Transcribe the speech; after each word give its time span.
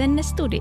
Asenne 0.00 0.22
Studio. 0.22 0.60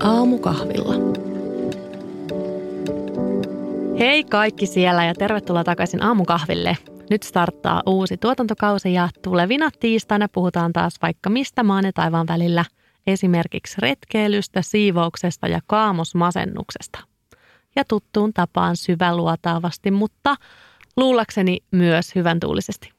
Aamukahvilla. 0.00 0.94
Hei 3.98 4.24
kaikki 4.24 4.66
siellä 4.66 5.04
ja 5.04 5.14
tervetuloa 5.14 5.64
takaisin 5.64 6.02
aamukahville. 6.02 6.76
Nyt 7.10 7.22
starttaa 7.22 7.82
uusi 7.86 8.16
tuotantokausi 8.16 8.92
ja 8.92 9.08
tulevina 9.22 9.70
tiistaina 9.80 10.28
puhutaan 10.28 10.72
taas 10.72 10.94
vaikka 11.02 11.30
mistä 11.30 11.62
maan 11.62 11.84
ja 11.84 11.92
taivaan 11.92 12.26
välillä. 12.28 12.64
Esimerkiksi 13.06 13.76
retkeilystä, 13.78 14.62
siivouksesta 14.62 15.48
ja 15.48 15.60
kaamosmasennuksesta. 15.66 16.98
Ja 17.76 17.84
tuttuun 17.84 18.32
tapaan 18.32 18.76
syväluotaavasti, 18.76 19.90
mutta 19.90 20.36
luulakseni 20.96 21.58
myös 21.70 22.14
hyvän 22.14 22.40
tuulisesti. 22.40 22.92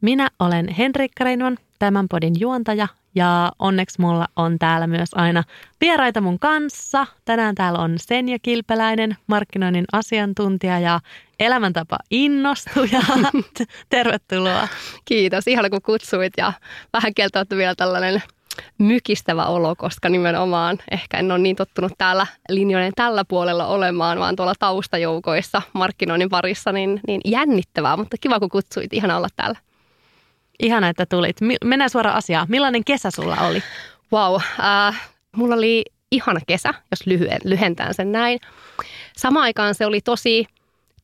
Minä 0.00 0.28
olen 0.38 0.68
Henrikka 0.68 1.24
Reinman, 1.24 1.56
tämän 1.78 2.06
podin 2.08 2.34
juontaja 2.40 2.88
ja 3.14 3.52
onneksi 3.58 4.00
mulla 4.00 4.26
on 4.36 4.58
täällä 4.58 4.86
myös 4.86 5.08
aina 5.14 5.42
vieraita 5.80 6.20
mun 6.20 6.38
kanssa. 6.38 7.06
Tänään 7.24 7.54
täällä 7.54 7.78
on 7.78 7.94
Senja 7.98 8.38
Kilpeläinen, 8.42 9.16
markkinoinnin 9.26 9.84
asiantuntija 9.92 10.78
ja 10.78 11.00
elämäntapa 11.40 11.98
innostuja. 12.10 13.00
Tervetuloa. 13.88 14.68
Kiitos, 15.04 15.46
ihana 15.46 15.70
kun 15.70 15.82
kutsuit 15.82 16.32
ja 16.36 16.52
vähän 16.92 17.14
kieltäyttä 17.14 17.56
vielä 17.56 17.74
tällainen 17.74 18.22
mykistävä 18.78 19.46
olo, 19.46 19.76
koska 19.76 20.08
nimenomaan 20.08 20.78
ehkä 20.90 21.16
en 21.16 21.32
ole 21.32 21.38
niin 21.38 21.56
tottunut 21.56 21.92
täällä 21.98 22.26
linjojen 22.48 22.92
tällä 22.96 23.24
puolella 23.24 23.66
olemaan, 23.66 24.18
vaan 24.18 24.36
tuolla 24.36 24.54
taustajoukoissa 24.58 25.62
markkinoinnin 25.72 26.28
parissa, 26.28 26.72
niin, 26.72 27.00
niin 27.06 27.20
jännittävää, 27.24 27.96
mutta 27.96 28.16
kiva 28.20 28.40
kun 28.40 28.48
kutsuit, 28.48 28.92
ihana 28.92 29.16
olla 29.16 29.28
täällä. 29.36 29.58
Ihana, 30.62 30.88
että 30.88 31.06
tulit. 31.06 31.36
Mennään 31.64 31.90
suoraan 31.90 32.16
asiaan. 32.16 32.46
Millainen 32.50 32.84
kesä 32.84 33.10
sulla 33.10 33.36
oli? 33.36 33.62
Wow, 34.12 34.40
äh, 34.60 35.08
mulla 35.36 35.54
oli 35.54 35.84
ihana 36.12 36.40
kesä, 36.46 36.74
jos 36.90 37.06
lyhyen, 37.06 37.40
lyhentään 37.44 37.94
sen 37.94 38.12
näin. 38.12 38.40
Samaan 39.16 39.44
aikaan 39.44 39.74
se 39.74 39.86
oli 39.86 40.00
tosi 40.00 40.46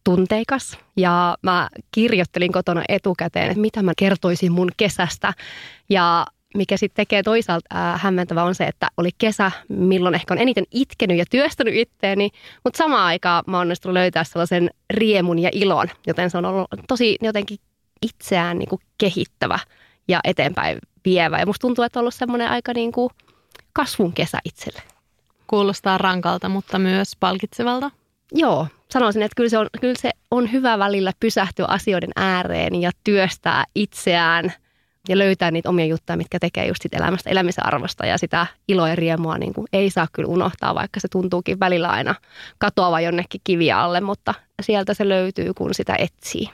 tunteikas 0.05 0.79
ja 0.97 1.37
mä 1.43 1.69
kirjoittelin 1.91 2.53
kotona 2.53 2.83
etukäteen, 2.89 3.47
että 3.47 3.61
mitä 3.61 3.83
mä 3.83 3.93
kertoisin 3.99 4.53
mun 4.53 4.71
kesästä. 4.77 5.35
Ja 5.89 6.27
mikä 6.55 6.77
sitten 6.77 6.97
tekee 6.97 7.23
toisaalta 7.23 7.93
äh, 7.93 8.01
hämmentävä 8.03 8.43
on 8.43 8.55
se, 8.55 8.65
että 8.65 8.89
oli 8.97 9.11
kesä, 9.19 9.51
milloin 9.69 10.15
ehkä 10.15 10.35
on 10.35 10.41
eniten 10.41 10.65
itkenyt 10.71 11.19
ja 11.19 11.25
työstänyt 11.31 11.75
itteeni, 11.75 12.31
mutta 12.65 12.79
samaan 12.79 13.07
aikaan 13.07 13.45
mä 13.47 13.59
onnistunut 13.59 13.93
löytää 13.93 14.25
sellaisen 14.25 14.71
riemun 14.91 15.39
ja 15.39 15.51
ilon, 15.53 15.89
joten 16.07 16.31
se 16.31 16.39
on 16.39 16.45
ollut 16.45 16.69
tosi 16.89 17.17
jotenkin 17.23 17.59
itseään 18.03 18.59
niin 18.59 18.69
kuin 18.69 18.81
kehittävä 18.99 19.59
ja 20.09 20.21
eteenpäin 20.25 20.79
vievä. 21.05 21.39
Ja 21.39 21.47
musta 21.47 21.61
tuntuu, 21.61 21.85
että 21.85 21.99
on 21.99 22.01
ollut 22.01 22.15
semmoinen 22.15 22.49
aika 22.49 22.73
niin 22.73 22.93
kuin 22.93 23.11
kasvun 23.73 24.13
kesä 24.13 24.39
itselle. 24.45 24.83
Kuulostaa 25.47 25.99
rankalta, 25.99 26.49
mutta 26.49 26.79
myös 26.79 27.17
palkitsevalta. 27.21 27.91
Joo, 28.33 28.67
sanoisin, 28.91 29.23
että 29.23 29.37
kyllä 29.37 29.51
se 29.51 29.59
on, 29.59 29.67
kyllä 29.81 29.95
se 29.99 30.11
on 30.31 30.53
hyvä 30.53 30.79
välillä 30.79 31.13
pysähtyä 31.21 31.67
asioiden 31.69 32.11
ääreen 32.17 32.83
ja 32.83 32.91
työstää 33.05 33.65
itseään 33.75 34.53
ja 35.09 35.19
löytää 35.19 35.51
niitä 35.51 35.69
omia 35.69 35.87
juttuja, 35.87 36.17
mitkä 36.17 36.39
tekee 36.39 36.67
just 36.67 36.83
sit 36.83 36.95
elämästä 36.95 37.31
elämisen 37.31 37.67
arvosta 37.67 38.07
ja 38.07 38.19
sitä 38.19 38.47
iloa 38.69 38.89
ja 38.89 38.97
riemua 38.97 39.39
niin 39.39 39.55
kuin 39.55 39.67
ei 39.73 39.91
saa 39.91 40.07
kyllä 40.13 40.29
unohtaa, 40.29 40.75
vaikka 40.75 41.01
se 41.01 41.09
tuntuukin 41.09 41.61
välillä 41.61 41.89
aina 41.89 42.15
katoava 42.59 43.01
jonnekin 43.01 43.41
kiviä 43.45 43.81
alle, 43.81 44.01
mutta 44.01 44.35
sieltä 44.63 44.95
se 44.95 45.09
löytyy, 45.09 45.55
kun 45.55 45.75
sitä 45.75 45.97
etsii. 45.99 46.49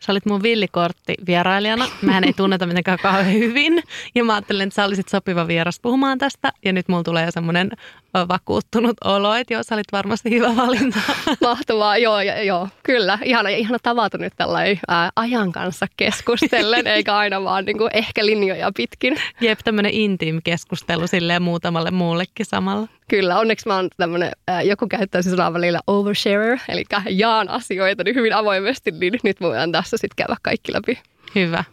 Sä 0.00 0.12
olit 0.12 0.26
mun 0.26 0.42
villikortti 0.42 1.14
vierailijana. 1.26 1.86
Mähän 2.02 2.24
ei 2.24 2.32
tunneta 2.32 2.66
mitenkään 2.66 2.98
kauhean 3.02 3.32
hyvin. 3.32 3.82
Ja 4.14 4.24
mä 4.24 4.34
ajattelin, 4.34 4.62
että 4.62 4.74
sä 4.74 4.84
olisit 4.84 5.08
sopiva 5.08 5.46
vieras 5.46 5.80
puhumaan 5.80 6.18
tästä. 6.18 6.52
Ja 6.64 6.72
nyt 6.72 6.88
mulla 6.88 7.02
tulee 7.02 7.24
jo 7.24 7.30
semmoinen 7.30 7.70
vakuuttunut 8.14 8.96
olo, 9.04 9.34
että 9.34 9.54
joo, 9.54 9.62
sä 9.62 9.74
olit 9.74 9.92
varmasti 9.92 10.30
hyvä 10.30 10.56
valinta. 10.56 10.98
Mahtavaa, 11.40 11.98
joo, 11.98 12.20
joo, 12.20 12.68
kyllä. 12.82 13.18
Ihana, 13.24 13.48
ihana 13.48 13.78
tavata 13.82 14.18
nyt 14.18 14.32
tällainen 14.36 14.78
ajan 15.16 15.52
kanssa 15.52 15.86
keskustellen, 15.96 16.86
eikä 16.96 17.16
aina 17.16 17.44
vaan 17.44 17.64
niin 17.64 17.78
kuin 17.78 17.90
ehkä 17.94 18.26
linjoja 18.26 18.70
pitkin. 18.76 19.16
Jep, 19.40 19.58
tämmöinen 19.64 19.92
intiim 19.94 20.40
keskustelu 20.44 21.06
silleen 21.06 21.42
muutamalle 21.42 21.90
muullekin 21.90 22.46
samalla. 22.46 22.88
Kyllä, 23.08 23.38
onneksi 23.38 23.68
mä 23.68 23.76
oon 23.76 23.88
tämmöinen, 23.96 24.32
joku 24.64 24.86
käyttää 24.88 25.22
siis 25.22 25.30
sanaa 25.36 25.52
välillä 25.52 25.80
oversharer, 25.86 26.58
eli 26.68 26.84
jaan 27.10 27.48
asioita 27.48 28.04
niin 28.04 28.14
hyvin 28.14 28.34
avoimesti, 28.34 28.90
niin 28.90 29.20
nyt 29.22 29.40
voidaan 29.40 29.72
tässä 29.72 29.96
sitten 29.96 30.16
käydä 30.16 30.36
kaikki 30.42 30.72
läpi. 30.72 30.98
Hyvä. 31.34 31.64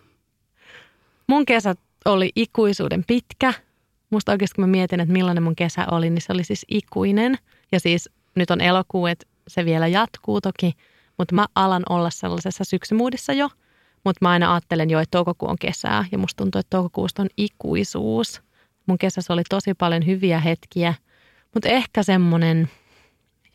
Mun 1.27 1.45
kesä 1.45 1.75
oli 2.05 2.31
ikuisuuden 2.35 3.03
pitkä. 3.07 3.53
Musta 4.13 4.31
oikeasti 4.31 4.55
kun 4.55 4.63
mä 4.63 4.67
mietin, 4.67 4.99
että 4.99 5.13
millainen 5.13 5.43
mun 5.43 5.55
kesä 5.55 5.85
oli, 5.91 6.09
niin 6.09 6.21
se 6.21 6.33
oli 6.33 6.43
siis 6.43 6.65
ikuinen. 6.67 7.37
Ja 7.71 7.79
siis 7.79 8.09
nyt 8.35 8.51
on 8.51 8.61
elokuu, 8.61 9.07
että 9.07 9.25
se 9.47 9.65
vielä 9.65 9.87
jatkuu 9.87 10.41
toki, 10.41 10.73
mutta 11.17 11.35
mä 11.35 11.45
alan 11.55 11.83
olla 11.89 12.09
sellaisessa 12.09 12.63
syksymuudissa 12.63 13.33
jo. 13.33 13.49
Mutta 14.03 14.19
mä 14.21 14.29
aina 14.29 14.53
ajattelen 14.53 14.89
jo, 14.89 14.99
että 14.99 15.11
toukokuu 15.11 15.49
on 15.49 15.57
kesää 15.59 16.05
ja 16.11 16.17
musta 16.17 16.43
tuntuu, 16.43 16.59
että 16.59 16.69
toukokuusta 16.69 17.21
on 17.21 17.29
ikuisuus. 17.37 18.41
Mun 18.85 18.97
kesässä 18.97 19.33
oli 19.33 19.43
tosi 19.49 19.73
paljon 19.73 20.05
hyviä 20.05 20.39
hetkiä– 20.39 20.93
mutta 21.53 21.69
ehkä 21.69 22.03
semmoinen, 22.03 22.69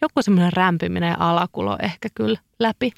joku 0.01 0.23
semmoinen 0.23 0.53
rämpiminen 0.53 1.09
ja 1.09 1.17
alakulo 1.19 1.79
ehkä 1.83 2.09
kyllä 2.15 2.39
läpi 2.59 2.93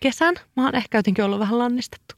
kesän. 0.00 0.34
Mä 0.56 0.64
oon 0.64 0.74
ehkä 0.74 0.98
jotenkin 0.98 1.24
ollut 1.24 1.38
vähän 1.38 1.58
lannistettu. 1.58 2.14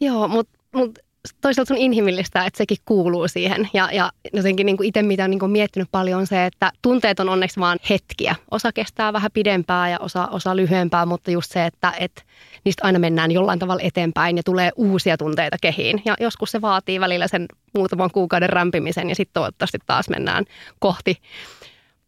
Joo, 0.00 0.28
mutta 0.28 0.58
mut 0.74 0.98
toisaalta 1.40 1.74
on 1.74 1.80
inhimillistä, 1.80 2.44
että 2.44 2.58
sekin 2.58 2.76
kuuluu 2.84 3.28
siihen. 3.28 3.68
Ja, 3.74 3.88
ja 3.92 4.12
jotenkin 4.32 4.66
niin 4.66 4.76
itse 4.82 5.02
mitä 5.02 5.24
on 5.24 5.30
niin 5.30 5.50
miettinyt 5.50 5.88
paljon 5.92 6.20
on 6.20 6.26
se, 6.26 6.46
että 6.46 6.72
tunteet 6.82 7.20
on 7.20 7.28
onneksi 7.28 7.60
vaan 7.60 7.78
hetkiä. 7.90 8.34
Osa 8.50 8.72
kestää 8.72 9.12
vähän 9.12 9.30
pidempää 9.34 9.88
ja 9.90 9.98
osa, 9.98 10.26
osa 10.26 10.56
lyhyempää, 10.56 11.06
mutta 11.06 11.30
just 11.30 11.52
se, 11.52 11.66
että, 11.66 11.92
että 12.00 12.22
niistä 12.64 12.84
aina 12.84 12.98
mennään 12.98 13.30
jollain 13.30 13.58
tavalla 13.58 13.82
eteenpäin 13.82 14.36
ja 14.36 14.42
tulee 14.42 14.70
uusia 14.76 15.16
tunteita 15.16 15.56
kehiin. 15.62 16.02
Ja 16.04 16.14
joskus 16.20 16.50
se 16.50 16.60
vaatii 16.60 17.00
välillä 17.00 17.28
sen 17.28 17.46
muutaman 17.74 18.10
kuukauden 18.10 18.50
rämpimisen 18.50 19.08
ja 19.08 19.14
sitten 19.14 19.34
toivottavasti 19.34 19.78
taas 19.86 20.08
mennään 20.08 20.44
kohti 20.78 21.16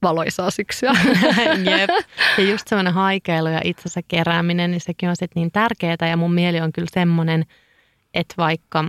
valoisaa 0.02 0.50
syksyä. 0.50 0.92
Jep. 1.70 1.90
Ja 2.38 2.44
just 2.44 2.68
semmoinen 2.68 2.94
haikeilu 2.94 3.48
ja 3.48 3.60
itsensä 3.64 4.00
kerääminen, 4.08 4.70
niin 4.70 4.80
sekin 4.80 5.08
on 5.08 5.16
sitten 5.16 5.40
niin 5.40 5.52
tärkeää. 5.52 5.96
Ja 6.10 6.16
mun 6.16 6.34
mieli 6.34 6.60
on 6.60 6.72
kyllä 6.72 6.88
semmoinen, 6.92 7.44
että 8.14 8.34
vaikka 8.38 8.84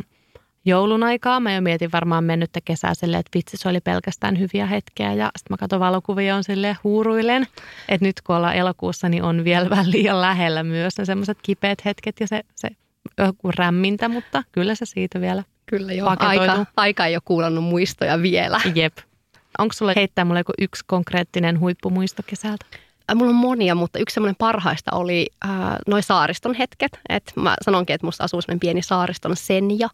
joulun 0.66 1.04
aikaa 1.04 1.40
mä 1.40 1.54
jo 1.54 1.62
mietin 1.62 1.92
varmaan 1.92 2.24
mennyttä 2.24 2.60
kesää 2.66 2.94
silleen, 2.94 3.20
että 3.20 3.38
vitsi 3.38 3.58
se 3.58 3.70
oli 3.70 3.80
pelkästään 3.82 4.40
hyviä 4.40 4.66
hetkeä. 4.66 5.14
Ja 5.14 5.32
sitten 5.38 5.54
mä 5.54 5.58
katson 5.58 5.80
valokuvia 5.80 6.36
on 6.36 6.44
silleen 6.44 6.78
huuruilen. 6.84 7.48
Että 7.90 8.06
nyt 8.06 8.22
kun 8.22 8.36
ollaan 8.36 8.56
elokuussa, 8.56 9.10
niin 9.10 9.24
on 9.24 9.44
vielä 9.44 9.70
vähän 9.76 9.92
liian 9.92 10.22
lähellä 10.22 10.64
myös 10.64 10.98
ne 10.98 11.06
semmoiset 11.06 11.38
kipeät 11.42 11.86
hetket 11.86 12.20
ja 12.20 12.28
se, 12.28 12.44
se 12.56 12.70
joku 13.18 13.52
rämmintä, 13.58 14.10
mutta 14.10 14.44
kyllä 14.52 14.76
se 14.76 14.86
siitä 14.86 15.22
vielä 15.22 15.44
Kyllä 15.66 15.94
joo, 15.94 16.16
aika, 16.20 16.66
aika 16.78 17.06
ei 17.06 17.16
ole 17.16 17.22
kuulannut 17.26 17.64
muistoja 17.64 18.22
vielä. 18.22 18.62
Jep. 18.76 18.98
Onko 19.60 19.74
sulle 19.74 19.94
heittää 19.96 20.26
mulle 20.26 20.40
joku 20.40 20.54
yksi 20.62 20.84
konkreettinen 20.88 21.60
huippumuisto 21.60 22.24
kesältä? 22.28 22.66
Äh, 23.12 23.16
mulla 23.16 23.30
on 23.30 23.36
monia, 23.36 23.76
mutta 23.76 24.00
yksi 24.00 24.14
semmoinen 24.14 24.36
parhaista 24.36 24.92
oli 24.92 25.28
äh, 25.46 25.52
noin 25.88 26.04
saariston 26.04 26.54
hetket. 26.54 27.00
Et 27.10 27.34
mä 27.36 27.56
sanonkin, 27.62 27.94
että 27.94 28.08
musta 28.08 28.24
asuu 28.24 28.42
semmoinen 28.42 28.60
pieni 28.60 28.82
saariston 28.82 29.36
senja. 29.36 29.90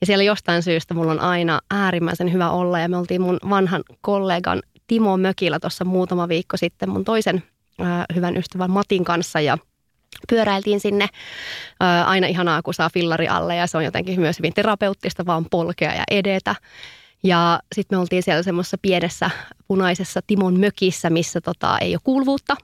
Ja 0.00 0.06
siellä 0.06 0.24
jostain 0.24 0.62
syystä 0.62 0.94
mulla 0.94 1.12
on 1.12 1.20
aina 1.20 1.60
äärimmäisen 1.70 2.32
hyvä 2.32 2.50
olla. 2.50 2.78
Ja 2.78 2.88
me 2.88 2.96
oltiin 2.96 3.20
mun 3.20 3.38
vanhan 3.50 3.82
kollegan 4.00 4.62
Timo 4.86 5.16
Mökillä 5.16 5.60
tuossa 5.60 5.84
muutama 5.84 6.28
viikko 6.28 6.56
sitten 6.56 6.88
mun 6.90 7.04
toisen 7.04 7.42
äh, 7.80 7.86
hyvän 8.14 8.36
ystävän 8.36 8.70
Matin 8.70 9.04
kanssa. 9.04 9.40
Ja 9.40 9.58
pyöräiltiin 10.28 10.80
sinne. 10.80 11.08
Äh, 11.82 12.08
aina 12.08 12.26
ihanaa, 12.26 12.62
kun 12.62 12.74
saa 12.74 12.90
fillari 12.94 13.28
alle 13.28 13.56
ja 13.56 13.66
se 13.66 13.76
on 13.76 13.84
jotenkin 13.84 14.20
myös 14.20 14.38
hyvin 14.38 14.54
terapeuttista 14.54 15.26
vaan 15.26 15.46
polkea 15.50 15.94
ja 15.94 16.04
edetä. 16.10 16.54
Ja 17.24 17.60
sitten 17.74 17.98
me 17.98 18.00
oltiin 18.00 18.22
siellä 18.22 18.42
semmoisessa 18.42 18.78
pienessä 18.82 19.30
punaisessa 19.68 20.20
Timon 20.26 20.60
mökissä, 20.60 21.10
missä 21.10 21.40
tota, 21.40 21.78
ei 21.78 21.94
ole 21.94 22.00
kuuluvuutta. 22.04 22.56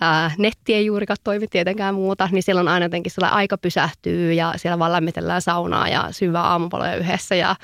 Ää, 0.00 0.30
netti 0.38 0.74
ei 0.74 0.86
juurikaan 0.86 1.16
toimi 1.24 1.48
tietenkään 1.48 1.94
muuta, 1.94 2.28
niin 2.32 2.42
siellä 2.42 2.60
on 2.60 2.68
aina 2.68 2.86
jotenkin 2.86 3.12
sellainen 3.12 3.36
aika 3.36 3.58
pysähtyy 3.58 4.32
ja 4.32 4.52
siellä 4.56 4.78
vaan 4.78 4.92
lämmitellään 4.92 5.42
saunaa 5.42 5.88
ja 5.88 6.08
syvää 6.10 6.42
aamupaloja 6.42 6.96
yhdessä 6.96 7.34
ja 7.34 7.56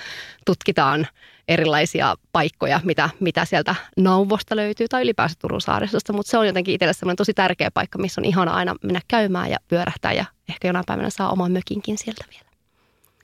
tutkitaan 0.46 1.06
erilaisia 1.48 2.14
paikkoja, 2.32 2.80
mitä, 2.84 3.10
mitä 3.20 3.44
sieltä 3.44 3.74
Nauvosta 3.96 4.56
löytyy 4.56 4.88
tai 4.88 5.02
ylipäänsä 5.02 5.36
Turun 5.38 5.60
saaristosta, 5.60 6.12
mutta 6.12 6.30
se 6.30 6.38
on 6.38 6.46
jotenkin 6.46 6.74
itselle 6.74 6.92
semmoinen 6.92 7.16
tosi 7.16 7.34
tärkeä 7.34 7.70
paikka, 7.70 7.98
missä 7.98 8.20
on 8.20 8.24
ihana 8.24 8.52
aina 8.52 8.74
mennä 8.82 9.00
käymään 9.08 9.50
ja 9.50 9.56
pyörähtää 9.68 10.12
ja 10.12 10.24
ehkä 10.48 10.68
jonain 10.68 10.84
päivänä 10.86 11.10
saa 11.10 11.30
oman 11.30 11.52
mökinkin 11.52 11.98
sieltä 11.98 12.24
vielä. 12.30 12.49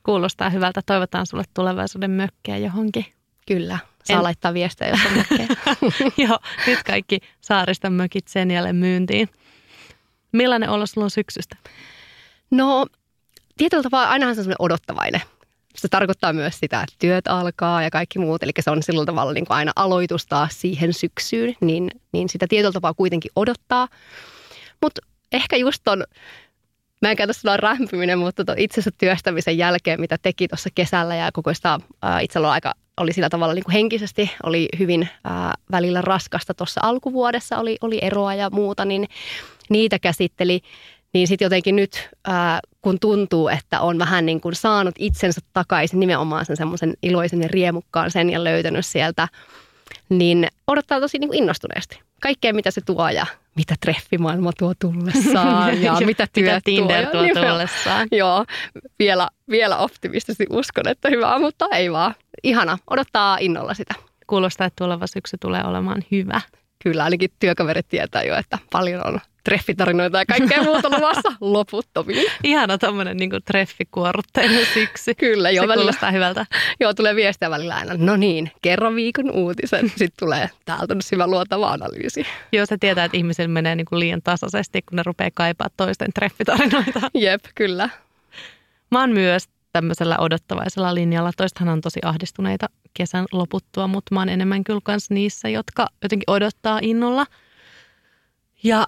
Kuulostaa 0.07 0.51
hyvältä. 0.51 0.81
Toivotaan 0.87 1.27
sulle 1.27 1.45
tulevaisuuden 1.55 2.11
mökkiä 2.11 2.59
johonkin. 2.59 3.07
Kyllä. 3.47 3.79
Saa 4.05 4.17
en... 4.17 4.23
laittaa 4.23 4.55
viestejä, 4.55 4.91
jos 4.91 5.01
on 5.07 5.53
Joo, 6.29 6.39
nyt 6.67 6.83
kaikki 6.83 7.21
saariston 7.41 7.93
mökit 7.93 8.29
sen 8.29 8.51
jälleen 8.51 8.77
myyntiin. 8.77 9.29
Millainen 10.33 10.71
olo 10.71 10.87
sulla 10.87 11.05
on 11.05 11.11
syksystä? 11.11 11.57
No, 12.51 12.87
tietyllä 13.57 13.83
tavalla 13.83 14.09
ainahan 14.09 14.35
se 14.35 14.41
on 14.41 14.45
semmoinen 14.45 14.65
odottavainen. 14.65 15.21
Se 15.77 15.89
tarkoittaa 15.89 16.33
myös 16.33 16.59
sitä, 16.61 16.83
että 16.83 16.97
työt 16.99 17.29
alkaa 17.29 17.83
ja 17.83 17.91
kaikki 17.91 18.19
muut. 18.19 18.43
Eli 18.43 18.53
se 18.61 18.71
on 18.71 18.83
sillä 18.83 19.05
tavalla 19.05 19.33
niin 19.33 19.47
kuin 19.47 19.57
aina 19.57 19.73
aloitus 19.77 20.27
taas 20.27 20.61
siihen 20.61 20.93
syksyyn, 20.93 21.55
niin, 21.61 21.91
niin 22.13 22.29
sitä 22.29 22.47
tietyllä 22.49 22.73
tapaa 22.73 22.95
kuitenkin 22.95 23.31
odottaa. 23.37 23.89
Mutta 24.83 25.01
ehkä 25.33 25.57
just 25.57 25.81
ton, 25.85 26.05
mä 27.03 27.11
en 27.11 27.17
käytä 27.17 27.33
sanoa 27.33 27.57
rämpiminen, 27.57 28.19
mutta 28.19 28.55
itsensä 28.57 28.91
työstämisen 28.99 29.59
jälkeen, 29.59 30.01
mitä 30.01 30.19
teki 30.23 30.49
tuossa 30.49 30.69
kesällä 30.75 31.17
ja 31.17 31.33
koko 31.33 31.55
sitä 31.55 31.79
itsellä 32.21 32.51
aika 32.51 32.75
oli 32.97 33.13
sillä 33.13 33.29
tavalla 33.29 33.55
niin 33.55 33.65
kuin 33.65 33.73
henkisesti 33.73 34.31
oli 34.43 34.69
hyvin 34.79 35.09
ää, 35.25 35.55
välillä 35.71 36.03
raskasta 36.03 36.55
tuossa 36.55 36.81
alkuvuodessa, 36.85 37.59
oli, 37.59 37.77
oli 37.81 37.99
eroa 38.03 38.35
ja 38.35 38.51
muuta, 38.51 38.85
niin 38.85 39.09
niitä 39.69 39.99
käsitteli. 39.99 40.61
Niin 41.13 41.29
sitten 41.29 41.47
jotenkin 41.47 41.77
nyt, 41.77 42.09
ää, 42.27 42.61
kun 42.83 43.01
tuntuu, 43.01 43.49
että 43.49 43.81
on 43.81 43.99
vähän 43.99 44.27
niin 44.27 44.41
kuin 44.41 44.55
saanut 44.55 44.95
itsensä 44.99 45.41
takaisin 45.53 46.01
nimenomaan 46.01 46.45
sen 46.45 46.57
semmoisen 46.57 46.95
iloisen 47.03 47.43
ja 47.43 47.49
riemukkaan 47.49 48.11
sen 48.11 48.31
ja 48.31 48.45
löytänyt 48.45 48.87
sieltä, 48.87 49.29
niin 50.09 50.49
odottaa 50.67 51.01
tosi 51.01 51.19
niin 51.19 51.29
kuin 51.29 51.39
innostuneesti. 51.39 52.01
Kaikkea, 52.21 52.55
mitä 52.55 52.71
se 52.71 52.81
tuo 52.81 53.09
ja 53.09 53.27
mitä 53.57 53.75
treffimaailma 53.81 54.53
tuo 54.59 54.73
tullessaan 54.79 55.83
ja 55.83 55.93
mitä 56.07 56.27
työt 56.33 56.47
mitä 56.47 56.61
Tinder 56.65 57.07
tuo, 57.07 57.23
tuo 57.23 57.51
tullessaan. 57.51 58.09
Joo, 58.13 58.45
vielä, 58.99 59.29
vielä 59.51 59.77
optimistisesti 59.77 60.47
uskon, 60.51 60.89
että 60.89 61.09
hyvää, 61.11 61.39
mutta 61.39 61.67
ei 61.73 61.93
vaan. 61.93 62.15
Ihana, 62.43 62.79
odottaa 62.91 63.39
innolla 63.41 63.75
sitä. 63.75 63.95
Kuulostaa, 64.27 64.67
että 64.67 64.85
tuleva 64.85 65.07
syksy 65.07 65.37
tulee 65.41 65.65
olemaan 65.65 66.03
hyvä. 66.11 66.41
Kyllä, 66.83 67.05
ainakin 67.05 67.31
työkaverit 67.39 67.89
tietää 67.89 68.23
jo, 68.23 68.37
että 68.37 68.59
paljon 68.73 69.07
on 69.07 69.21
treffitarinoita 69.47 70.19
ja 70.19 70.27
kaikkea 70.27 70.63
muuta 70.63 70.91
luvassa 70.91 71.33
loputtomiin. 71.41 72.33
Ihana 72.45 72.79
tuommoinen 72.79 73.17
niin 73.17 73.31
treffikuorutteinen 73.45 74.67
syksy. 74.75 75.15
Kyllä, 75.15 75.51
joo. 75.51 75.63
Se 75.63 75.69
välillä, 75.69 75.83
kuulostaa 75.83 76.11
hyvältä. 76.11 76.47
Joo, 76.81 76.95
tulee 76.95 77.17
viestiä 77.17 77.51
välillä 77.51 77.75
aina, 77.75 77.95
no 77.97 78.17
niin, 78.17 78.51
kerro 78.63 78.95
viikon 78.95 79.31
uutisen. 79.31 79.89
Sitten 79.99 80.09
tulee, 80.19 80.51
täältä 80.65 80.95
on 80.95 81.03
syvä 81.03 81.27
luotava 81.27 81.69
analyysi. 81.69 82.27
Joo, 82.53 82.67
se 82.67 82.77
tietää, 82.81 83.05
että 83.05 83.17
ihmisillä 83.17 83.49
menee 83.49 83.77
niin 83.77 83.85
kuin 83.85 84.01
liian 84.01 84.23
tasaisesti, 84.25 84.83
kun 84.83 84.97
ne 84.97 85.03
rupeaa 85.07 85.31
kaipaa 85.35 85.69
toisten 85.77 86.13
treffitarinoita. 86.15 87.01
Jep, 87.15 87.45
kyllä. 87.55 87.89
Mä 88.91 89.01
oon 89.01 89.11
myös 89.11 89.49
tämmöisellä 89.73 90.17
odottavaisella 90.19 90.95
linjalla. 90.95 91.31
Toistahan 91.37 91.73
on 91.73 91.81
tosi 91.81 92.01
ahdistuneita 92.05 92.67
kesän 92.95 93.25
loputtua, 93.33 93.87
mutta 93.87 94.15
mä 94.15 94.21
oon 94.21 94.29
enemmän 94.29 94.65
kyllä 94.65 94.81
kanssa 94.85 95.15
niissä, 95.15 95.49
jotka 95.49 95.87
jotenkin 96.03 96.31
odottaa 96.31 96.79
innolla. 96.83 97.27
Ja 98.63 98.87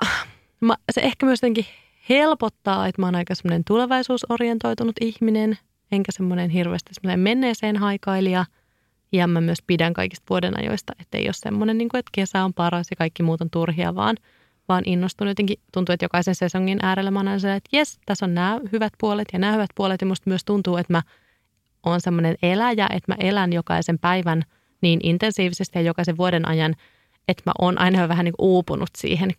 mä, 0.61 0.77
se 0.93 1.01
ehkä 1.01 1.27
myös 1.27 1.39
jotenkin 1.43 1.67
helpottaa, 2.09 2.87
että 2.87 3.03
mä 3.03 3.07
oon 3.07 3.15
aika 3.15 3.35
semmoinen 3.35 3.65
tulevaisuusorientoitunut 3.65 4.97
ihminen, 5.01 5.59
enkä 5.93 6.13
semmoinen 6.13 6.51
hirveästi 6.51 6.95
semmoinen 6.95 7.21
menneeseen 7.21 7.77
haikailija. 7.77 8.45
Ja 9.13 9.27
mä 9.27 9.41
myös 9.41 9.59
pidän 9.67 9.93
kaikista 9.93 10.27
vuoden 10.31 10.59
ajoista, 10.59 10.93
että 11.01 11.19
ei 11.19 11.27
ole 11.27 11.33
semmoinen, 11.33 11.79
niin 11.79 11.89
kuin, 11.89 11.99
että 11.99 12.11
kesä 12.13 12.45
on 12.45 12.55
paras 12.55 12.87
ja 12.91 12.97
kaikki 12.97 13.23
muut 13.23 13.41
on 13.41 13.51
turhia, 13.51 13.95
vaan, 13.95 14.17
vaan 14.69 14.83
innostunut. 14.87 15.31
Jotenkin 15.31 15.57
tuntuu, 15.73 15.93
että 15.93 16.05
jokaisen 16.05 16.35
sesongin 16.35 16.79
äärellä 16.83 17.11
mä 17.11 17.19
oon 17.19 17.29
että 17.29 17.71
jes, 17.73 17.99
tässä 18.07 18.27
on 18.27 18.35
nämä 18.35 18.61
hyvät 18.73 18.93
puolet 19.01 19.29
ja 19.33 19.39
nämä 19.39 19.53
hyvät 19.53 19.71
puolet. 19.75 20.01
Ja 20.01 20.07
musta 20.07 20.31
myös 20.31 20.45
tuntuu, 20.45 20.77
että 20.77 20.93
mä 20.93 21.03
oon 21.87 22.01
semmoinen 22.01 22.37
eläjä, 22.43 22.89
että 22.93 23.13
mä 23.13 23.17
elän 23.19 23.53
jokaisen 23.53 23.99
päivän 23.99 24.43
niin 24.81 25.01
intensiivisesti 25.03 25.79
ja 25.79 25.83
jokaisen 25.83 26.17
vuoden 26.17 26.49
ajan, 26.49 26.75
että 27.29 27.43
mä 27.47 27.53
oon 27.59 27.81
aina 27.81 28.09
vähän 28.09 28.25
niin 28.25 28.35
uupunut 28.39 28.91
siihen 28.97 29.31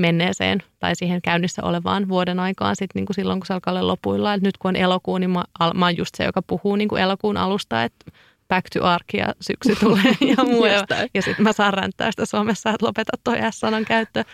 menneeseen 0.00 0.62
tai 0.78 0.96
siihen 0.96 1.22
käynnissä 1.22 1.62
olevaan 1.64 2.08
vuoden 2.08 2.40
aikaan 2.40 2.76
sit 2.76 2.90
niin 2.94 3.06
kuin 3.06 3.14
silloin, 3.14 3.40
kun 3.40 3.46
se 3.46 3.54
alkaa 3.54 3.72
olla 3.72 3.86
lopuilla. 3.86 4.34
Et 4.34 4.42
nyt 4.42 4.58
kun 4.58 4.68
on 4.68 4.76
elokuu, 4.76 5.18
niin 5.18 5.30
mä, 5.30 5.44
mä 5.74 5.84
oon 5.84 5.96
just 5.96 6.14
se, 6.14 6.24
joka 6.24 6.42
puhuu 6.42 6.76
niin 6.76 6.88
kuin 6.88 7.02
elokuun 7.02 7.36
alusta, 7.36 7.84
että 7.84 8.10
back 8.48 8.66
to 8.72 8.84
ark 8.84 9.06
ja 9.12 9.34
syksy 9.40 9.76
tulee 9.80 10.16
ja 10.36 10.44
muu. 10.44 10.66
ja, 10.66 10.86
ja 11.14 11.22
sitten 11.22 11.42
mä 11.42 11.52
saan 11.52 11.74
räntää 11.74 12.10
sitä 12.10 12.26
Suomessa, 12.26 12.70
että 12.70 12.86
lopeta 12.86 13.12
toi 13.24 13.38
S-sanan 13.50 13.84
käyttö, 13.84 14.24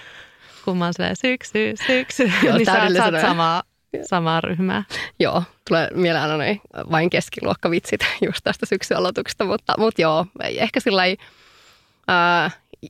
kun 0.64 0.76
mä 0.76 0.84
oon 0.84 0.94
silleen 0.94 1.16
syksy, 1.16 1.74
syksy, 1.86 2.32
Joo, 2.42 2.56
niin 2.58 2.66
sä 2.66 2.88
saat 2.96 3.20
samaa, 3.20 3.62
samaa 4.02 4.40
ryhmää. 4.40 4.84
Joo, 5.20 5.42
tulee 5.68 5.88
mieleen 5.94 6.24
aina 6.24 6.60
vain 6.90 7.10
keskiluokkavitsit 7.10 8.00
just 8.26 8.40
tästä 8.44 8.66
syksyaloituksesta, 8.66 9.44
mutta, 9.44 9.74
mutta 9.78 10.02
joo, 10.02 10.26
ehkä 10.40 10.80
sillä 10.80 11.02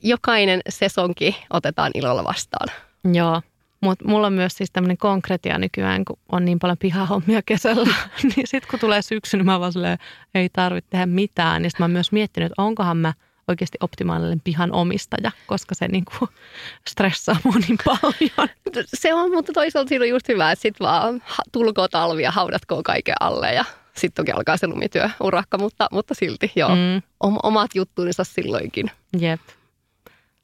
jokainen 0.02 0.60
sesonki 0.69 1.37
otetaan 1.50 1.90
ilolla 1.94 2.25
vastaan. 2.25 2.69
Joo, 3.12 3.43
mutta 3.81 4.04
mulla 4.08 4.26
on 4.26 4.32
myös 4.32 4.56
siis 4.56 4.70
tämmöinen 4.70 4.98
konkretia 4.98 5.58
nykyään, 5.58 6.04
kun 6.04 6.19
on 6.32 6.44
niin 6.44 6.58
paljon 6.58 6.78
pihahommia 6.78 7.43
kesällä, 7.43 7.94
niin 8.37 8.46
sitten 8.46 8.70
kun 8.70 8.78
tulee 8.78 9.02
syksy, 9.02 9.37
niin 9.37 9.46
mä 9.46 9.60
vaan 9.60 9.72
silleen, 9.72 9.98
ei 10.34 10.48
tarvitse 10.48 10.90
tehdä 10.90 11.06
mitään. 11.06 11.62
Niin 11.62 11.72
mä 11.78 11.84
oon 11.84 11.90
myös 11.90 12.12
miettinyt, 12.12 12.46
että 12.46 12.62
onkohan 12.62 12.96
mä 12.96 13.12
oikeasti 13.48 13.78
optimaalinen 13.81 14.40
pihan 14.44 14.72
omistaja, 14.72 15.31
koska 15.46 15.75
se 15.75 15.88
niinku 15.88 16.12
stressaa 16.90 17.37
mua 17.44 17.54
niin 17.69 17.78
paljon. 17.84 18.49
Se 18.94 19.14
on, 19.14 19.31
mutta 19.31 19.52
toisaalta 19.52 19.88
siinä 19.88 20.02
on 20.02 20.08
just 20.08 20.28
hyvä, 20.28 20.52
että 20.52 20.62
sit 20.62 20.81
vaan 20.81 21.22
tulkoo 21.52 21.88
talvia, 21.88 22.31
haudatkoon 22.31 22.82
kaiken 22.82 23.14
alle 23.20 23.52
ja 23.54 23.64
sitten 23.96 24.25
toki 24.25 24.32
alkaa 24.32 24.56
se 24.56 24.66
lumityöurakka, 24.66 25.58
mutta, 25.58 25.88
mutta 25.92 26.14
silti 26.14 26.52
joo, 26.56 26.69
mm. 26.69 27.02
omat 27.42 27.75
juttuunsa 27.75 28.25
silloinkin. 28.25 28.90
Jep. 29.19 29.40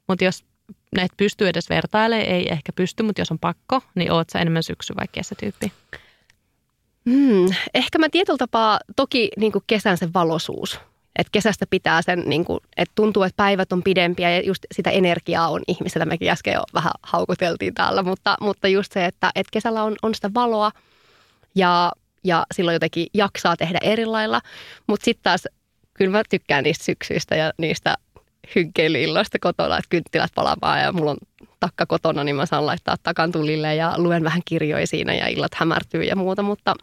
Mutta 0.07 0.25
jos 0.25 0.43
näitä 0.95 1.13
pystyy 1.17 1.47
edes 1.47 1.69
vertailemaan, 1.69 2.27
ei 2.27 2.47
ehkä 2.51 2.71
pysty, 2.75 3.03
mutta 3.03 3.21
jos 3.21 3.31
on 3.31 3.39
pakko, 3.39 3.81
niin 3.95 4.11
oot 4.11 4.29
sä 4.29 4.39
enemmän 4.39 4.63
syksy 4.63 4.93
vai 4.95 5.05
kesätyyppi? 5.11 5.71
Hmm, 7.09 7.45
ehkä 7.73 7.97
mä 7.97 8.09
tietyllä 8.09 8.37
tapaa, 8.37 8.79
toki 8.95 9.29
niin 9.37 9.51
kuin 9.51 9.63
kesän 9.67 9.97
se 9.97 10.13
valosuus. 10.13 10.79
Että 11.15 11.31
kesästä 11.31 11.65
pitää 11.69 12.01
sen, 12.01 12.23
niin 12.25 12.45
kuin, 12.45 12.59
että 12.77 12.91
tuntuu, 12.95 13.23
että 13.23 13.37
päivät 13.37 13.73
on 13.73 13.83
pidempiä 13.83 14.29
ja 14.29 14.41
just 14.45 14.65
sitä 14.71 14.89
energiaa 14.89 15.49
on 15.49 15.61
ihmisellä. 15.67 16.05
Mekin 16.05 16.29
äsken 16.29 16.53
jo 16.53 16.63
vähän 16.73 16.91
haukuteltiin 17.03 17.73
täällä, 17.73 18.03
mutta, 18.03 18.37
mutta 18.41 18.67
just 18.67 18.91
se, 18.91 19.05
että, 19.05 19.31
että 19.35 19.51
kesällä 19.51 19.83
on, 19.83 19.95
on 20.01 20.15
sitä 20.15 20.31
valoa 20.33 20.71
ja, 21.55 21.91
ja 22.23 22.45
silloin 22.53 22.75
jotenkin 22.75 23.07
jaksaa 23.13 23.57
tehdä 23.57 23.79
eri 23.81 24.05
lailla. 24.05 24.41
Mutta 24.87 25.05
sitten 25.05 25.23
taas 25.23 25.47
kyllä 25.93 26.11
mä 26.11 26.23
tykkään 26.29 26.63
niistä 26.63 26.83
syksyistä 26.83 27.35
ja 27.35 27.51
niistä 27.57 27.95
hynkeilyilloista 28.55 29.37
kotona, 29.41 29.77
että 29.77 29.89
kynttilät 29.89 30.31
palamaan 30.35 30.81
ja 30.81 30.91
mulla 30.91 31.11
on 31.11 31.17
takka 31.59 31.85
kotona, 31.85 32.23
niin 32.23 32.35
mä 32.35 32.45
saan 32.45 32.65
laittaa 32.65 32.95
takan 33.03 33.31
tulille 33.31 33.75
ja 33.75 33.93
luen 33.97 34.23
vähän 34.23 34.41
kirjoja 34.45 34.87
siinä 34.87 35.13
ja 35.13 35.27
illat 35.27 35.53
hämärtyy 35.53 36.03
ja 36.03 36.15
muuta, 36.15 36.43
mutta 36.43 36.75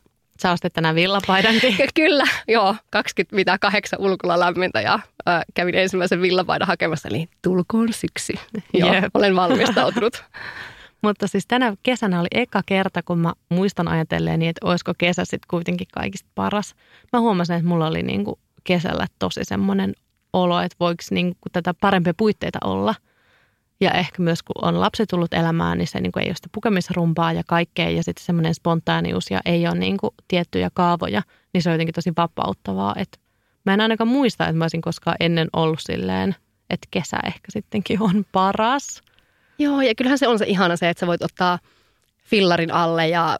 Sä 0.43 0.52
ostit 0.52 0.73
tänään 0.73 0.95
villapaidankin. 0.95 1.76
Kyllä, 1.95 2.25
joo. 2.49 2.76
28 2.90 3.99
ulkolla 4.00 4.40
lämmintä 4.40 4.81
ja 4.81 4.95
äh, 5.29 5.43
kävin 5.55 5.75
ensimmäisen 5.75 6.23
villapaidan 6.23 6.69
hakemassa, 6.69 7.09
eli 7.09 7.29
tulkoon 7.43 7.93
syksy. 7.93 8.33
Joo, 8.75 8.95
Jep. 8.95 9.05
olen 9.14 9.37
valmistautunut. 9.37 10.25
Mutta 11.02 11.26
siis 11.26 11.47
tänä 11.47 11.75
kesänä 11.83 12.21
oli 12.21 12.29
eka 12.31 12.62
kerta, 12.67 13.02
kun 13.02 13.19
mä 13.19 13.33
muistan 13.49 13.88
ajatelleen, 13.88 14.43
että 14.43 14.67
olisiko 14.67 14.93
kesä 14.99 15.25
sitten 15.25 15.49
kuitenkin 15.50 15.87
kaikista 15.93 16.29
paras. 16.35 16.75
Mä 17.12 17.21
huomasin, 17.21 17.57
että 17.57 17.69
mulla 17.69 17.87
oli 17.87 18.02
niinku 18.02 18.38
kesällä 18.64 19.07
tosi 19.19 19.40
semmoinen 19.43 19.95
olo, 20.32 20.60
että 20.60 20.76
voiko 20.80 21.02
niin 21.10 21.37
kuin 21.40 21.52
tätä 21.52 21.75
parempia 21.75 22.14
puitteita 22.16 22.58
olla. 22.64 22.94
Ja 23.80 23.90
ehkä 23.90 24.22
myös 24.22 24.42
kun 24.42 24.64
on 24.64 24.80
lapsi 24.80 25.06
tullut 25.06 25.34
elämään, 25.34 25.78
niin 25.78 25.88
se 25.88 26.00
niin 26.00 26.12
kuin 26.12 26.22
ei 26.22 26.28
ole 26.28 26.37
sitä 26.37 26.49
pukemisrumpaa 26.52 27.32
ja 27.32 27.42
kaikkea 27.46 27.90
ja 27.90 28.04
sitten 28.04 28.25
semmoinen 28.25 28.54
spontaanius 28.54 29.30
ja 29.30 29.40
ei 29.44 29.66
ole 29.66 29.78
niin 29.78 29.96
kuin 29.96 30.10
tiettyjä 30.28 30.70
kaavoja, 30.75 31.22
niin 31.52 31.62
se 31.62 31.70
on 31.70 31.75
jotenkin 31.75 31.94
tosi 31.94 32.12
vapauttavaa. 32.16 32.94
Et 32.96 33.20
mä 33.66 33.75
en 33.75 33.80
ainakaan 33.80 34.08
muista, 34.08 34.44
että 34.44 34.56
mä 34.56 34.64
olisin 34.64 34.82
koskaan 34.82 35.16
ennen 35.20 35.49
ollut 35.52 35.80
silleen, 35.82 36.37
että 36.70 36.88
kesä 36.90 37.16
ehkä 37.26 37.52
sittenkin 37.52 38.02
on 38.02 38.25
paras. 38.32 39.02
Joo, 39.58 39.80
ja 39.80 39.94
kyllähän 39.94 40.18
se 40.18 40.28
on 40.28 40.38
se 40.38 40.44
ihana 40.44 40.76
se, 40.76 40.88
että 40.88 41.00
sä 41.00 41.06
voit 41.06 41.22
ottaa 41.22 41.58
fillarin 42.25 42.72
alle 42.75 43.08
ja 43.08 43.38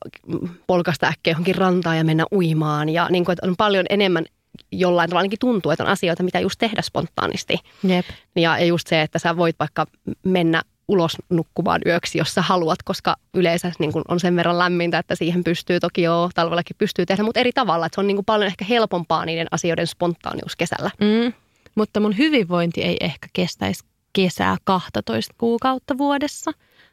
polkasta 0.67 1.07
äkkiä 1.07 1.31
johonkin 1.31 1.55
rantaan 1.55 1.99
ja 1.99 2.05
mennä 2.05 2.25
uimaan. 2.33 2.89
Ja 2.89 3.09
niin 3.11 3.25
kuin, 3.25 3.33
että 3.33 3.47
on 3.47 3.57
paljon 3.57 3.87
enemmän 3.91 4.25
jollain 4.73 5.11
tavalla 5.11 5.21
ainakin 5.21 5.39
tuntuu, 5.39 5.73
että 5.73 5.85
on 5.85 5.91
asioita, 5.91 6.23
mitä 6.23 6.41
just 6.41 6.59
tehdä 6.59 6.83
spontaanisti. 6.83 7.57
Jep. 7.85 8.07
Ja, 8.37 8.59
ja 8.59 8.65
just 8.65 8.87
se, 8.87 9.03
että 9.03 9.19
sä 9.19 9.37
voit 9.37 9.57
vaikka 9.59 9.87
mennä 10.25 10.63
ulos 10.89 11.17
nukkumaan 11.29 11.81
yöksi, 11.87 12.19
jos 12.19 12.35
sä 12.35 12.43
haluat, 12.43 12.83
koska 12.83 13.17
yleensä 13.35 13.73
niin 13.79 13.93
kun 13.93 14.03
on 14.09 14.21
sen 14.21 14.37
verran 14.37 14.59
lämmintä, 14.59 14.99
että 14.99 15.15
siihen 15.15 15.45
pystyy 15.45 15.81
toki 15.81 16.03
jo 16.03 16.31
talvellakin 16.35 16.77
pystyy 16.79 17.07
tehdä, 17.07 17.23
mutta 17.23 17.41
eri 17.41 17.53
tavalla. 17.53 17.87
Että 17.87 17.95
se 17.95 18.01
on 18.01 18.07
niin 18.07 18.25
paljon 18.27 18.47
ehkä 18.47 18.65
helpompaa 18.65 19.25
niiden 19.25 19.47
asioiden 19.51 19.87
spontaanius 19.87 20.57
kesällä. 20.57 20.91
Mm. 21.01 21.33
Mutta 21.75 22.01
mun 22.01 22.19
hyvinvointi 22.19 22.83
ei 22.83 22.97
ehkä 23.01 23.29
kestäisi 23.33 23.85
kesää 24.13 24.57
12 24.65 25.35
kuukautta 25.39 25.99
vuodessa. 25.99 26.53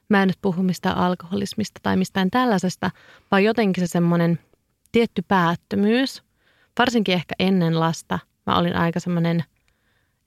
Mä 0.09 0.21
en 0.21 0.27
nyt 0.27 0.37
puhu 0.41 0.63
mistään 0.63 0.97
alkoholismista 0.97 1.79
tai 1.83 1.97
mistään 1.97 2.31
tällaisesta, 2.31 2.91
vaan 3.31 3.43
jotenkin 3.43 3.87
se 3.87 3.91
semmoinen 3.91 4.39
tietty 4.91 5.23
päättömyys– 5.27 6.21
varsinkin 6.79 7.15
ehkä 7.15 7.35
ennen 7.39 7.79
lasta 7.79 8.19
mä 8.45 8.57
olin 8.57 8.75
aika 8.75 8.99
semmoinen 8.99 9.43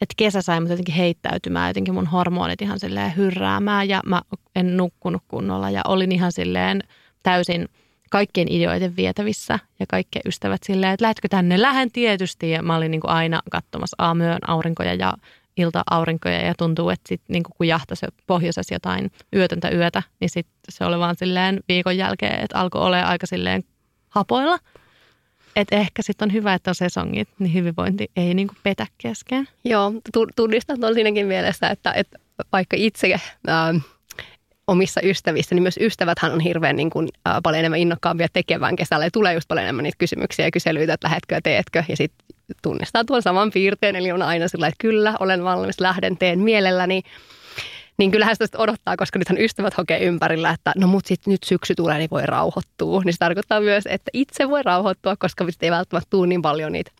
että 0.00 0.14
kesä 0.16 0.42
sai 0.42 0.60
mut 0.60 0.70
jotenkin 0.70 0.94
heittäytymään, 0.94 1.70
jotenkin 1.70 1.94
mun 1.94 2.06
hormonit 2.06 2.62
ihan 2.62 2.80
silleen 2.80 3.16
hyrräämään 3.16 3.88
ja 3.88 4.00
mä 4.06 4.22
en 4.56 4.76
nukkunut 4.76 5.22
kunnolla 5.28 5.70
ja 5.70 5.82
olin 5.88 6.12
ihan 6.12 6.32
silleen 6.32 6.82
täysin 7.22 7.68
kaikkien 8.10 8.52
ideoiden 8.52 8.96
vietävissä 8.96 9.58
ja 9.80 9.86
kaikkien 9.88 10.22
ystävät 10.26 10.62
silleen, 10.62 10.92
että 10.92 11.04
lähdetkö 11.04 11.28
tänne? 11.28 11.62
Lähden 11.62 11.92
tietysti 11.92 12.50
ja 12.50 12.62
mä 12.62 12.76
olin 12.76 12.90
niin 12.90 13.00
kuin 13.00 13.10
aina 13.10 13.40
katsomassa 13.50 13.96
aamuyön 13.98 14.38
aurinkoja 14.46 14.94
ja 14.94 15.12
ilta-aurinkoja 15.56 16.46
ja 16.46 16.54
tuntuu, 16.58 16.90
että 16.90 17.08
sit, 17.08 17.22
niin 17.28 17.42
kun 17.42 17.66
jahtasi 17.66 18.06
pohjoisessa 18.26 18.74
jotain 18.74 19.10
yötöntä 19.36 19.70
yötä, 19.70 20.02
niin 20.20 20.30
sit 20.30 20.46
se 20.68 20.84
oli 20.84 20.98
vaan 20.98 21.16
silleen 21.16 21.60
viikon 21.68 21.96
jälkeen, 21.96 22.40
että 22.40 22.58
alkoi 22.58 22.82
olla 22.82 23.02
aika 23.02 23.26
silleen 23.26 23.64
hapoilla. 24.08 24.58
Että 25.56 25.76
ehkä 25.76 26.02
sitten 26.02 26.28
on 26.28 26.32
hyvä, 26.32 26.54
että 26.54 26.70
on 26.70 26.74
sesongit, 26.74 27.28
niin 27.38 27.54
hyvinvointi 27.54 28.10
ei 28.16 28.34
niin 28.34 28.50
petä 28.62 28.86
kesken. 28.98 29.48
Joo, 29.64 29.92
tunnistan 30.36 30.80
tuon 30.80 30.94
siinäkin 30.94 31.26
mielessä, 31.26 31.68
että, 31.68 31.92
että 31.92 32.18
vaikka 32.52 32.76
itse 32.76 33.12
äh, 33.14 33.20
omissa 34.66 35.00
ystävissä, 35.04 35.54
niin 35.54 35.62
myös 35.62 35.78
ystäväthän 35.80 36.32
on 36.32 36.40
hirveän 36.40 36.76
niin 36.76 36.90
kuin, 36.90 37.08
äh, 37.28 37.36
paljon 37.42 37.58
enemmän 37.58 37.78
innokkaampia 37.78 38.26
tekemään 38.32 38.76
kesällä. 38.76 39.06
Ja 39.06 39.10
tulee 39.10 39.34
just 39.34 39.48
paljon 39.48 39.64
enemmän 39.64 39.82
niitä 39.82 39.98
kysymyksiä 39.98 40.44
ja 40.44 40.50
kyselyitä, 40.50 40.94
että 40.94 41.08
lähetkö 41.08 41.34
ja 41.34 41.42
teetkö. 41.42 41.84
Ja 41.88 41.96
sitten 41.96 42.26
tunnistaa 42.62 43.04
tuon 43.04 43.22
saman 43.22 43.50
piirteen, 43.50 43.96
eli 43.96 44.12
on 44.12 44.22
aina 44.22 44.48
sillä, 44.48 44.66
että 44.66 44.80
kyllä, 44.80 45.14
olen 45.20 45.44
valmis, 45.44 45.80
lähden, 45.80 46.16
teen 46.16 46.38
mielelläni. 46.38 46.94
Niin 46.94 47.04
kyllähän 48.08 48.36
sitä 48.38 48.58
odottaa, 48.58 48.96
koska 48.96 49.18
nythän 49.18 49.40
ystävät 49.40 49.76
hokee 49.76 50.04
ympärillä, 50.04 50.50
että 50.50 50.72
no 50.76 50.86
mut 50.86 51.06
sitten 51.06 51.30
nyt 51.30 51.42
syksy 51.44 51.74
tulee, 51.74 51.98
niin 51.98 52.10
voi 52.10 52.26
rauhoittua. 52.26 53.02
Niin 53.04 53.12
se 53.12 53.18
tarkoittaa 53.18 53.60
myös, 53.60 53.84
että 53.86 54.10
itse 54.12 54.48
voi 54.48 54.62
rauhoittua, 54.62 55.16
koska 55.16 55.46
ei 55.62 55.70
välttämättä 55.70 56.10
tule 56.10 56.26
niin 56.26 56.42
paljon 56.42 56.72
niitä 56.72 56.90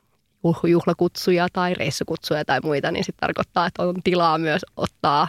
juhlakutsuja 0.69 1.49
tai 1.53 1.75
reissukutsuja 1.75 2.45
tai 2.45 2.61
muita, 2.63 2.91
niin 2.91 3.05
se 3.05 3.13
tarkoittaa, 3.21 3.67
että 3.67 3.83
on 3.83 4.03
tilaa 4.05 4.39
myös 4.39 4.63
ottaa 4.77 5.29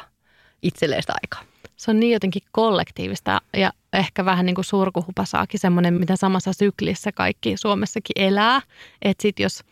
itselleen 0.62 1.04
sitä 1.04 1.14
aikaa 1.24 1.52
se 1.82 1.92
on 1.92 2.00
niin 2.00 2.14
jotenkin 2.14 2.42
kollektiivista 2.52 3.42
ja 3.58 3.74
ehkä 3.94 4.26
vähän 4.26 4.46
niin 4.46 4.56
kuin 4.56 4.66
surkuhupasaakin 4.66 5.60
semmoinen, 5.60 5.94
mitä 5.94 6.16
samassa 6.16 6.54
syklissä 6.54 7.12
kaikki 7.12 7.58
Suomessakin 7.58 8.24
elää. 8.24 8.62
Että 9.02 9.22
sitten 9.22 9.44
jos 9.44 9.64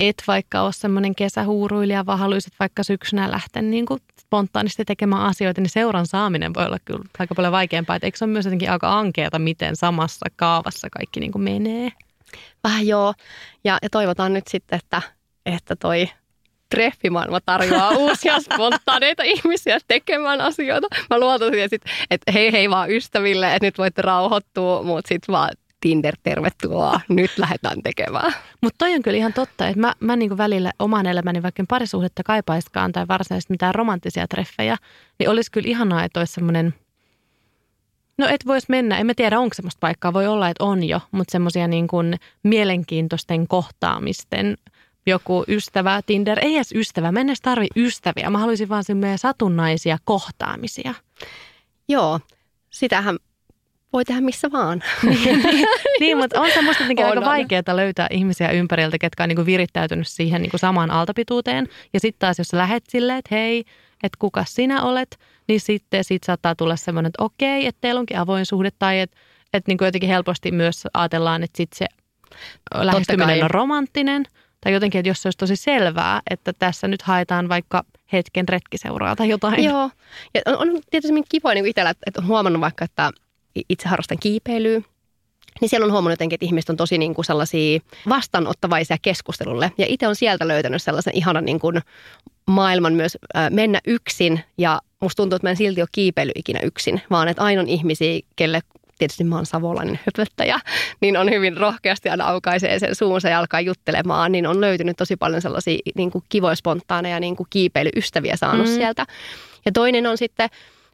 et 0.00 0.22
vaikka 0.26 0.62
ole 0.62 0.72
semmoinen 0.72 1.14
kesähuuruilija, 1.14 2.06
vaan 2.06 2.18
haluaisit 2.18 2.52
vaikka 2.60 2.82
syksynä 2.82 3.30
lähteä 3.30 3.62
niin 3.62 3.86
kuin 3.86 4.00
spontaanisti 4.32 4.84
tekemään 4.84 5.22
asioita, 5.22 5.60
niin 5.60 5.70
seuran 5.70 6.06
saaminen 6.06 6.54
voi 6.54 6.66
olla 6.66 6.78
kyllä 6.84 7.04
aika 7.18 7.34
paljon 7.34 7.52
vaikeampaa. 7.52 7.96
Et 7.96 8.04
eikö 8.04 8.18
se 8.18 8.24
ole 8.24 8.32
myös 8.32 8.44
jotenkin 8.44 8.70
aika 8.70 8.98
ankeata, 8.98 9.38
miten 9.38 9.76
samassa 9.76 10.26
kaavassa 10.36 10.88
kaikki 10.90 11.20
niin 11.20 11.32
kuin 11.32 11.42
menee? 11.42 11.92
Vähän 12.64 12.86
joo. 12.86 13.14
Ja, 13.64 13.78
ja 13.82 13.90
toivotaan 13.90 14.32
nyt 14.32 14.48
sitten, 14.48 14.78
että, 14.78 15.02
että 15.46 15.76
toi 15.76 16.08
treffimaailma 16.70 17.40
tarjoaa 17.40 17.90
uusia 18.04 18.40
spontaaneita 18.40 19.22
ihmisiä 19.22 19.78
tekemään 19.88 20.40
asioita. 20.40 20.88
Mä 21.10 21.20
luotan 21.20 21.50
siihen, 21.50 21.68
että 22.10 22.32
hei 22.32 22.52
hei 22.52 22.70
vaan 22.70 22.90
ystäville, 22.90 23.54
että 23.54 23.66
nyt 23.66 23.78
voitte 23.78 24.02
rauhoittua, 24.02 24.82
mutta 24.82 25.08
sitten 25.08 25.32
vaan 25.32 25.50
Tinder, 25.82 26.16
tervetuloa, 26.22 27.00
nyt 27.08 27.38
lähdetään 27.38 27.82
tekemään. 27.82 28.34
Mutta 28.60 28.78
toi 28.78 28.94
on 28.94 29.02
kyllä 29.02 29.18
ihan 29.18 29.32
totta, 29.32 29.68
että 29.68 29.80
mä, 29.80 29.94
mä 30.00 30.16
niinku 30.16 30.36
välillä 30.36 30.72
oman 30.78 31.06
elämäni, 31.06 31.42
vaikka 31.42 31.64
parisuhdetta 31.68 32.22
kaipaiskaan 32.22 32.92
tai 32.92 33.08
varsinaisesti 33.08 33.52
mitään 33.52 33.74
romanttisia 33.74 34.28
treffejä, 34.28 34.76
niin 35.18 35.30
olisi 35.30 35.50
kyllä 35.50 35.68
ihanaa, 35.68 36.04
että 36.04 36.20
olisi 36.20 36.32
semmoinen, 36.32 36.74
no 38.18 38.26
et 38.28 38.46
voisi 38.46 38.66
mennä, 38.68 38.98
en 38.98 39.06
mä 39.06 39.14
tiedä 39.14 39.40
onko 39.40 39.54
semmoista 39.54 39.80
paikkaa, 39.80 40.12
voi 40.12 40.26
olla, 40.26 40.48
että 40.48 40.64
on 40.64 40.84
jo, 40.84 41.00
mutta 41.12 41.32
semmoisia 41.32 41.68
niin 41.68 41.88
kuin 41.88 42.16
mielenkiintoisten 42.42 43.48
kohtaamisten. 43.48 44.58
Joku 45.06 45.44
ystävä, 45.48 46.00
Tinder, 46.06 46.38
ei 46.42 46.56
edes 46.56 46.72
ystävä, 46.72 47.12
mä 47.12 47.20
en 47.20 47.28
edes 47.28 47.40
tarvi 47.40 47.66
ystäviä, 47.76 48.30
mä 48.30 48.38
haluaisin 48.38 48.68
vaan 48.68 48.84
semmoisia 48.84 49.16
satunnaisia 49.16 49.98
kohtaamisia. 50.04 50.94
Joo, 51.88 52.20
sitähän 52.70 53.18
voi 53.92 54.04
tehdä 54.04 54.20
missä 54.20 54.52
vaan. 54.52 54.82
niin, 56.00 56.16
mutta 56.18 56.40
on 56.40 56.50
semmoista 56.54 56.84
on, 56.84 57.06
aika 57.06 57.20
vaikeaa 57.20 57.76
löytää 57.76 58.06
ihmisiä 58.10 58.50
ympäriltä, 58.50 58.98
ketkä 58.98 59.22
on 59.22 59.28
niin 59.28 59.46
virittäytynyt 59.46 60.08
siihen 60.08 60.42
niin 60.42 60.50
kuin 60.50 60.60
samaan 60.60 60.90
aaltopituuteen. 60.90 61.68
Ja 61.92 62.00
sitten 62.00 62.18
taas, 62.18 62.38
jos 62.38 62.52
lähet 62.52 62.84
silleen, 62.88 63.18
että 63.18 63.34
hei, 63.34 63.64
että 64.02 64.16
kuka 64.18 64.44
sinä 64.48 64.82
olet, 64.82 65.18
niin 65.48 65.60
sitten 65.60 66.04
sit 66.04 66.24
saattaa 66.24 66.54
tulla 66.54 66.76
semmoinen, 66.76 67.08
että 67.08 67.24
okei, 67.24 67.66
että 67.66 67.80
teillä 67.80 67.98
onkin 67.98 68.18
avoin 68.18 68.46
suhde 68.46 68.70
tai 68.78 69.00
että, 69.00 69.16
että 69.52 69.70
niin 69.70 69.78
kuin 69.78 69.86
jotenkin 69.86 70.10
helposti 70.10 70.50
myös 70.50 70.84
ajatellaan, 70.94 71.42
että 71.42 71.56
sitten 71.56 71.78
se 71.78 71.86
lähestyminen 72.74 73.44
on 73.44 73.50
romanttinen– 73.50 74.24
tai 74.64 74.72
jotenkin, 74.72 74.98
että 74.98 75.08
jos 75.08 75.22
se 75.22 75.26
olisi 75.26 75.38
tosi 75.38 75.56
selvää, 75.56 76.22
että 76.30 76.52
tässä 76.52 76.88
nyt 76.88 77.02
haetaan 77.02 77.48
vaikka 77.48 77.84
hetken 78.12 78.48
retkiseuraa 78.48 79.16
tai 79.16 79.28
jotain. 79.28 79.64
Joo. 79.64 79.90
Ja 80.34 80.40
on, 80.46 80.70
on 80.70 80.80
tietysti 80.90 81.22
kiva 81.28 81.54
niin 81.54 81.66
itsellä, 81.66 81.90
että 81.90 82.20
on 82.20 82.26
huomannut 82.26 82.60
vaikka, 82.60 82.84
että 82.84 83.10
itse 83.68 83.88
harrastan 83.88 84.18
kiipeilyä, 84.18 84.82
niin 85.60 85.68
siellä 85.68 85.84
on 85.84 85.92
huomannut 85.92 86.12
jotenkin, 86.12 86.34
että 86.34 86.46
ihmiset 86.46 86.70
on 86.70 86.76
tosi 86.76 86.98
niin 86.98 87.14
kuin 87.14 87.24
sellaisia 87.24 87.80
vastaanottavaisia 88.08 88.96
keskustelulle. 89.02 89.72
Ja 89.78 89.86
itse 89.88 90.08
on 90.08 90.16
sieltä 90.16 90.48
löytänyt 90.48 90.82
sellaisen 90.82 91.16
ihanan 91.16 91.44
niin 91.44 91.60
kuin 91.60 91.80
maailman 92.46 92.92
myös 92.92 93.18
äh, 93.36 93.50
mennä 93.50 93.80
yksin. 93.86 94.40
Ja 94.58 94.80
musta 95.00 95.22
tuntuu, 95.22 95.36
että 95.36 95.46
mä 95.46 95.50
en 95.50 95.56
silti 95.56 95.82
ole 95.82 95.88
kiipeily 95.92 96.32
ikinä 96.34 96.60
yksin, 96.60 97.00
vaan 97.10 97.28
että 97.28 97.42
aina 97.42 97.62
on 97.62 97.68
ihmisiä, 97.68 98.20
kelle 98.36 98.60
tietysti 98.98 99.24
mä 99.24 99.36
oon 99.36 99.46
savolainen 99.46 100.00
höpöttäjä, 100.06 100.60
niin 101.00 101.16
on 101.16 101.30
hyvin 101.30 101.56
rohkeasti 101.56 102.08
aina 102.08 102.26
aukaisee 102.26 102.78
sen 102.78 102.94
suunsa 102.94 103.28
ja 103.28 103.38
alkaa 103.38 103.60
juttelemaan, 103.60 104.32
niin 104.32 104.46
on 104.46 104.60
löytynyt 104.60 104.96
tosi 104.96 105.16
paljon 105.16 105.42
sellaisia 105.42 105.78
niin 105.94 106.10
kuin 106.10 106.24
kivoja 106.28 106.54
spontaaneja 106.54 107.20
niin 107.20 107.36
kuin 107.36 107.46
kiipeilyystäviä 107.50 108.36
saanut 108.36 108.66
mm. 108.66 108.74
sieltä. 108.74 109.06
Ja 109.64 109.72
toinen 109.72 110.06
on 110.06 110.18
sitten, 110.18 110.48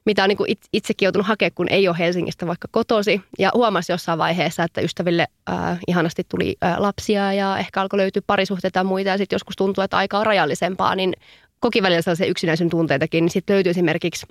mitä 0.09 0.23
on 0.23 0.29
niin 0.29 0.37
kuin 0.37 0.57
itsekin 0.73 1.07
joutunut 1.07 1.27
hakemaan, 1.27 1.53
kun 1.55 1.69
ei 1.71 1.88
ole 1.88 1.99
Helsingistä 1.99 2.47
vaikka 2.47 2.69
kotosi. 2.71 3.21
Ja 3.38 3.50
huomasi 3.55 3.93
jossain 3.93 4.19
vaiheessa, 4.19 4.65
että 4.65 4.81
ystäville 4.81 5.27
äh, 5.50 5.79
ihanasti 5.87 6.25
tuli 6.29 6.57
äh, 6.65 6.79
lapsia 6.79 7.33
ja 7.33 7.59
ehkä 7.59 7.81
alkoi 7.81 7.97
löytyä 7.97 8.23
parisuhteita 8.27 8.79
ja 8.79 8.85
muita. 8.85 9.11
Ja 9.11 9.19
sitten 9.19 9.35
joskus 9.35 9.57
tuntuu, 9.57 9.85
että 9.85 9.97
aika 9.97 10.19
on 10.19 10.27
rajallisempaa, 10.27 10.95
niin 10.95 11.12
koki 11.61 11.83
välillä 11.83 12.03
sellaisia 12.03 12.27
yksinäisyyden 12.27 12.71
tunteitakin. 12.71 13.25
Niin 13.25 13.33
sitten 13.33 13.55
löytyy 13.55 13.71
esimerkiksi 13.71 14.27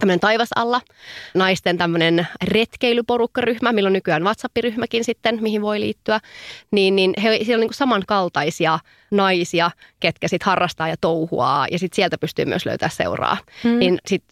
tämmöinen 0.00 0.20
taivasalla, 0.20 0.80
naisten 1.34 1.78
tämmöinen 1.78 2.26
retkeilyporukkaryhmä, 2.44 3.72
millä 3.72 3.86
on 3.86 3.92
nykyään 3.92 4.24
WhatsApp-ryhmäkin 4.24 5.04
sitten, 5.04 5.38
mihin 5.42 5.62
voi 5.62 5.80
liittyä, 5.80 6.20
niin, 6.70 6.96
niin 6.96 7.14
he, 7.22 7.38
siellä 7.42 7.62
on 7.62 7.66
niin 7.66 7.74
samankaltaisia 7.74 8.78
naisia, 9.10 9.70
ketkä 10.00 10.28
sitten 10.28 10.46
harrastaa 10.46 10.88
ja 10.88 10.96
touhuaa, 11.00 11.66
ja 11.70 11.78
sitten 11.78 11.96
sieltä 11.96 12.18
pystyy 12.18 12.44
myös 12.44 12.66
löytää 12.66 12.88
seuraa. 12.88 13.36
Mm. 13.64 13.78
Niin 13.78 13.98
sit 14.06 14.24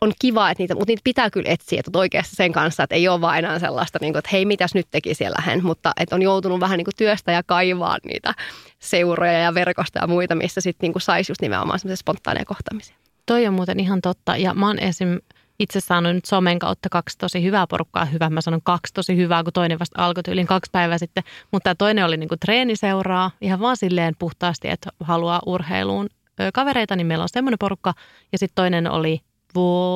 on 0.00 0.12
kiva, 0.18 0.50
että 0.50 0.62
niitä, 0.62 0.74
mutta 0.74 0.90
niitä 0.90 1.00
pitää 1.04 1.30
kyllä 1.30 1.50
etsiä, 1.50 1.80
että 1.80 1.98
oikeasti 1.98 2.36
sen 2.36 2.52
kanssa, 2.52 2.82
että 2.82 2.94
ei 2.94 3.08
ole 3.08 3.20
vain 3.20 3.44
enää 3.44 3.58
sellaista, 3.58 3.98
niin 4.00 4.12
kuin, 4.12 4.18
että 4.18 4.28
hei, 4.32 4.44
mitäs 4.44 4.74
nyt 4.74 4.86
teki 4.90 5.14
siellä 5.14 5.36
hän, 5.40 5.64
mutta 5.64 5.92
että 5.96 6.14
on 6.14 6.22
joutunut 6.22 6.60
vähän 6.60 6.78
niin 6.78 6.84
kuin 6.84 6.96
työstä 6.96 7.32
ja 7.32 7.42
kaivaa 7.42 7.96
niitä 8.04 8.34
seuroja 8.78 9.38
ja 9.38 9.54
verkosta 9.54 9.98
ja 9.98 10.06
muita, 10.06 10.34
missä 10.34 10.60
sitten 10.60 10.90
niin 10.90 11.00
saisi 11.00 11.30
just 11.30 11.42
nimenomaan 11.42 11.78
semmoisia 11.78 12.00
spontaaneja 12.00 12.44
kohtaamisia. 12.44 12.96
Toi 13.26 13.46
on 13.46 13.54
muuten 13.54 13.80
ihan 13.80 14.00
totta. 14.00 14.36
Ja 14.36 14.54
mä 14.54 14.66
oon 14.66 14.78
esim. 14.78 15.18
itse 15.58 15.80
saanut 15.80 16.14
nyt 16.14 16.24
somen 16.24 16.58
kautta 16.58 16.88
kaksi 16.88 17.18
tosi 17.18 17.42
hyvää 17.42 17.66
porukkaa. 17.66 18.04
Hyvä, 18.04 18.30
mä 18.30 18.40
sanon 18.40 18.62
kaksi 18.62 18.94
tosi 18.94 19.16
hyvää, 19.16 19.44
kun 19.44 19.52
toinen 19.52 19.78
vasta 19.78 20.04
alkoi 20.04 20.22
yli 20.28 20.44
kaksi 20.44 20.70
päivää 20.72 20.98
sitten. 20.98 21.24
Mutta 21.52 21.64
tämä 21.64 21.74
toinen 21.74 22.04
oli 22.04 22.16
niinku 22.16 22.36
treeniseuraa 22.36 23.30
ihan 23.40 23.60
vaan 23.60 23.76
silleen 23.76 24.14
puhtaasti, 24.18 24.68
että 24.68 24.90
haluaa 25.00 25.40
urheiluun 25.46 26.06
kavereita, 26.54 26.96
niin 26.96 27.06
meillä 27.06 27.22
on 27.22 27.28
semmoinen 27.32 27.58
porukka. 27.58 27.94
Ja 28.32 28.38
sitten 28.38 28.54
toinen 28.54 28.90
oli 28.90 29.20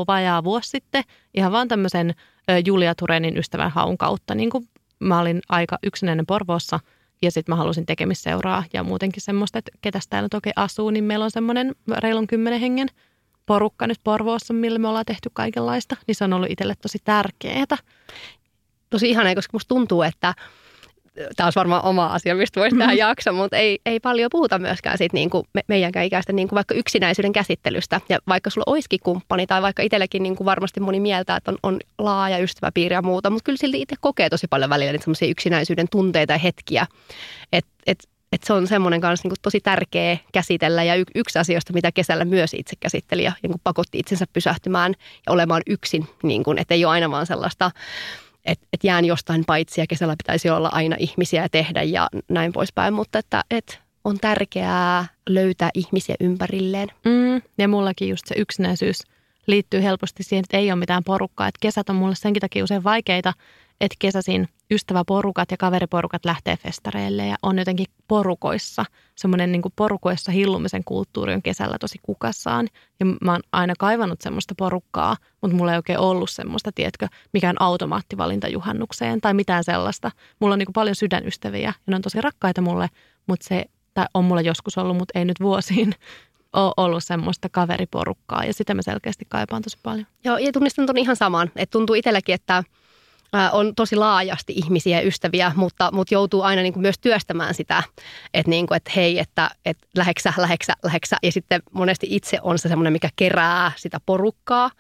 vajaa 0.07 0.45
vuosi 0.45 0.71
sitten 0.71 1.05
ihan 1.35 1.53
vaan 1.53 1.69
tämmöisen 1.69 2.15
Julia 2.67 2.95
Turenin 2.95 3.39
ystävän 3.39 3.71
haun 3.71 3.99
kautta. 3.99 4.35
Niin 4.35 4.51
kuin 4.51 4.69
mä 4.99 5.21
olin 5.21 5.41
aika 5.49 5.79
yksinäinen 5.83 6.27
Porvoossa 6.27 6.81
ja 7.23 7.31
sitten 7.31 7.53
mä 7.53 7.57
halusin 7.57 7.87
tekemisseuraa 7.87 8.65
ja 8.73 8.83
muutenkin 8.83 9.23
semmoista, 9.23 9.59
että 9.59 9.73
ketäs 9.81 10.09
täällä 10.09 10.29
toki 10.29 10.51
asuu, 10.57 10.91
niin 10.91 11.05
meillä 11.05 11.25
on 11.25 11.31
semmoinen 11.31 11.75
reilun 11.99 12.27
kymmenen 12.27 12.61
hengen– 12.61 12.89
porukka 13.51 13.87
nyt 13.87 14.01
Porvoossa, 14.05 14.55
millä 14.55 14.79
me 14.79 14.89
ollaan 14.89 15.05
tehty 15.05 15.31
kaikenlaista, 15.33 15.97
niin 16.07 16.15
se 16.15 16.25
on 16.25 16.33
ollut 16.33 16.51
itselle 16.51 16.75
tosi 16.83 16.99
tärkeää. 17.05 17.77
Tosi 18.91 19.11
ihanaa, 19.11 19.35
koska 19.35 19.51
musta 19.53 19.69
tuntuu, 19.69 20.03
että 20.03 20.35
tämä 21.37 21.47
on 21.47 21.53
varmaan 21.57 21.85
oma 21.85 22.07
asia, 22.07 22.35
mistä 22.35 22.61
voisi 22.61 22.77
tehdä 22.77 22.87
mm-hmm. 22.87 22.99
jakso, 22.99 23.33
mutta 23.33 23.57
ei, 23.57 23.79
ei 23.87 24.01
paljon 24.01 24.31
puhuta 24.33 24.59
myöskään 24.59 24.99
siitä 24.99 25.15
niin 25.15 25.31
kuin 25.31 25.45
me, 25.55 25.63
meidänkään 25.69 26.07
ikäisten 26.07 26.37
niin 26.37 26.49
kuin 26.49 26.57
vaikka 26.57 26.75
yksinäisyyden 26.75 27.33
käsittelystä. 27.33 28.01
Ja 28.09 28.19
vaikka 28.29 28.51
sulla 28.51 28.65
olisikin 28.67 29.01
kumppani 29.03 29.47
tai 29.47 29.63
vaikka 29.63 29.83
itsellekin 29.83 30.23
niin 30.23 30.37
kuin 30.37 30.45
varmasti 30.45 30.81
moni 30.81 31.01
mieltä, 31.01 31.37
että 31.37 31.51
on, 31.51 31.59
on 31.63 31.81
laaja 31.99 32.39
ystäväpiiri 32.39 32.95
ja 32.95 33.03
muuta, 33.03 33.31
mutta 33.31 33.45
kyllä 33.45 33.57
silti 33.57 33.81
itse 33.81 33.97
kokee 34.01 34.29
tosi 34.29 34.47
paljon 34.51 34.71
välillä 34.71 34.93
niitä 34.93 35.27
yksinäisyyden 35.29 35.87
tunteita 35.91 36.33
ja 36.33 36.39
hetkiä. 36.39 36.87
Että 37.53 37.71
et 37.87 37.99
että 38.33 38.47
se 38.47 38.53
on 38.53 38.67
semmoinen 38.67 39.01
kanssa 39.01 39.29
niin 39.29 39.37
tosi 39.43 39.61
tärkeä 39.61 40.19
käsitellä 40.33 40.83
ja 40.85 40.95
y- 40.95 41.05
yksi 41.15 41.39
asioista, 41.39 41.73
mitä 41.73 41.93
kesällä 41.93 42.25
myös 42.25 42.55
itse 42.55 42.77
käsitteli 42.81 43.25
ja 43.25 43.33
niin 43.43 43.61
pakotti 43.65 43.99
itsensä 43.99 44.27
pysähtymään 44.33 44.95
ja 45.27 45.33
olemaan 45.33 45.63
yksin, 45.67 46.09
niin 46.23 46.45
kuin, 46.45 46.59
että 46.59 46.75
ei 46.75 46.85
ole 46.85 46.93
aina 46.93 47.11
vaan 47.11 47.27
sellaista, 47.27 47.71
että, 48.45 48.67
että 48.73 48.87
jään 48.87 49.05
jostain 49.05 49.45
paitsi 49.47 49.81
ja 49.81 49.87
kesällä 49.87 50.15
pitäisi 50.19 50.51
olla 50.51 50.69
aina 50.73 50.97
ihmisiä 50.99 51.49
tehdä 51.49 51.83
ja 51.83 52.09
näin 52.29 52.53
poispäin, 52.53 52.95
mutta 52.95 53.19
että, 53.19 53.45
että 53.51 53.79
on 54.05 54.19
tärkeää 54.19 55.07
löytää 55.29 55.71
ihmisiä 55.75 56.15
ympärilleen. 56.21 56.89
Mm, 57.05 57.43
ja 57.59 57.69
mullakin 57.69 58.09
just 58.09 58.27
se 58.27 58.35
yksinäisyys 58.39 59.03
liittyy 59.47 59.83
helposti 59.83 60.23
siihen, 60.23 60.43
että 60.43 60.57
ei 60.57 60.73
ole 60.73 60.79
mitään 60.79 61.05
porukkaa. 61.05 61.49
Että 61.49 61.59
kesät 61.61 61.91
on 61.91 61.97
mulle 61.97 62.15
senkin 62.15 62.41
takia 62.41 62.65
usein 62.65 62.85
vaikeita, 62.85 63.33
että 63.81 63.97
kesäsin 63.99 64.49
ystäväporukat 64.71 65.51
ja 65.51 65.57
kaveriporukat 65.57 66.25
lähtee 66.25 66.57
festareille 66.57 67.27
ja 67.27 67.37
on 67.43 67.59
jotenkin 67.59 67.87
porukoissa. 68.09 68.85
Semmoinen 69.15 69.53
niin 69.53 69.63
porukoissa 69.77 70.33
hillumisen 70.33 70.85
kulttuuri 70.85 71.35
on 71.35 71.43
kesällä 71.43 71.77
tosi 71.81 71.99
kukassaan. 72.03 72.69
Ja 73.01 73.07
mä 73.07 73.33
oon 73.33 73.41
aina 73.53 73.75
kaivannut 73.79 74.21
semmoista 74.21 74.55
porukkaa, 74.59 75.17
mutta 75.43 75.57
mulla 75.57 75.73
ei 75.73 75.79
oikein 75.79 75.99
ollut 75.99 76.31
semmoista, 76.31 76.73
tiedätkö, 76.75 77.09
mikään 77.33 77.57
automaattivalinta 77.61 78.49
juhannukseen 78.49 79.21
tai 79.21 79.35
mitään 79.35 79.65
sellaista. 79.65 80.11
Mulla 80.41 80.53
on 80.53 80.59
niin 80.59 80.73
paljon 80.75 80.97
sydänystäviä 80.97 81.61
ja 81.61 81.73
ne 81.87 81.97
on 81.97 82.03
tosi 82.03 82.21
rakkaita 82.21 82.61
mulle, 82.61 82.89
mutta 83.27 83.47
se, 83.49 83.65
tai 83.95 84.07
on 84.15 84.25
mulla 84.25 84.41
joskus 84.41 84.79
ollut, 84.79 84.97
mutta 84.97 85.19
ei 85.19 85.25
nyt 85.25 85.41
vuosiin 85.41 85.95
ole 86.53 86.73
ollut 86.77 87.05
semmoista 87.05 87.49
kaveriporukkaa 87.49 88.45
ja 88.45 88.55
sitä 88.55 88.75
mä 88.75 88.83
selkeästi 88.83 89.25
kaipaan 89.29 89.63
tosi 89.63 89.79
paljon. 89.83 90.07
Joo, 90.25 90.39
ja 90.39 90.53
tunnistan 90.53 90.87
tuon 90.87 90.99
ihan 90.99 91.17
saman. 91.17 91.51
Että 91.57 91.73
tuntuu 91.73 91.95
itselläkin, 91.95 92.35
että 92.35 92.65
on 93.53 93.75
tosi 93.75 93.97
laajasti 93.97 94.53
ihmisiä 94.53 95.01
ja 95.01 95.07
ystäviä, 95.07 95.53
mutta, 95.57 95.91
mutta 95.93 96.15
joutuu 96.15 96.43
aina 96.43 96.63
niin 96.63 96.73
kuin 96.73 96.83
myös 96.83 96.99
työstämään 96.99 97.55
sitä, 97.55 97.83
että, 98.35 98.51
niin 98.51 98.67
kuin, 98.67 98.77
että 98.77 98.93
hei, 98.97 99.19
että, 99.19 99.51
että 99.65 99.87
läheksä, 99.97 100.33
läheksä, 100.37 100.73
läheksä. 100.83 101.17
Ja 101.23 101.33
sitten 101.33 101.63
monesti 101.73 102.07
itse 102.11 102.39
on 102.43 102.59
se 102.59 102.69
semmoinen, 102.69 102.93
mikä 102.93 103.09
kerää 103.17 103.73
sitä 103.77 103.99
porukkaa. 104.07 104.71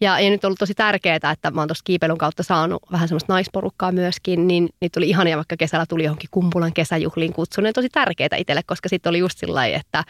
Ja, 0.00 0.20
ja 0.20 0.30
nyt 0.30 0.44
on 0.44 0.48
ollut 0.48 0.58
tosi 0.58 0.74
tärkeää, 0.74 1.16
että 1.16 1.50
mä 1.50 1.60
oon 1.60 1.68
tuossa 1.68 1.84
kiipeilyn 1.84 2.18
kautta 2.18 2.42
saanut 2.42 2.82
vähän 2.92 3.08
semmoista 3.08 3.32
naisporukkaa 3.32 3.92
myöskin, 3.92 4.46
niin 4.46 4.68
nyt 4.80 4.92
tuli 4.92 5.08
ihania, 5.08 5.36
vaikka 5.36 5.56
kesällä 5.56 5.86
tuli 5.86 6.04
johonkin 6.04 6.30
kumpulan 6.30 6.72
kesäjuhliin 6.72 7.32
kutsun. 7.32 7.64
Ne 7.64 7.72
tosi 7.72 7.88
tärkeää 7.88 8.36
itselle, 8.36 8.62
koska 8.66 8.88
sitten 8.88 9.10
oli 9.10 9.18
just 9.18 9.38
sillä 9.38 9.66
että 9.66 10.04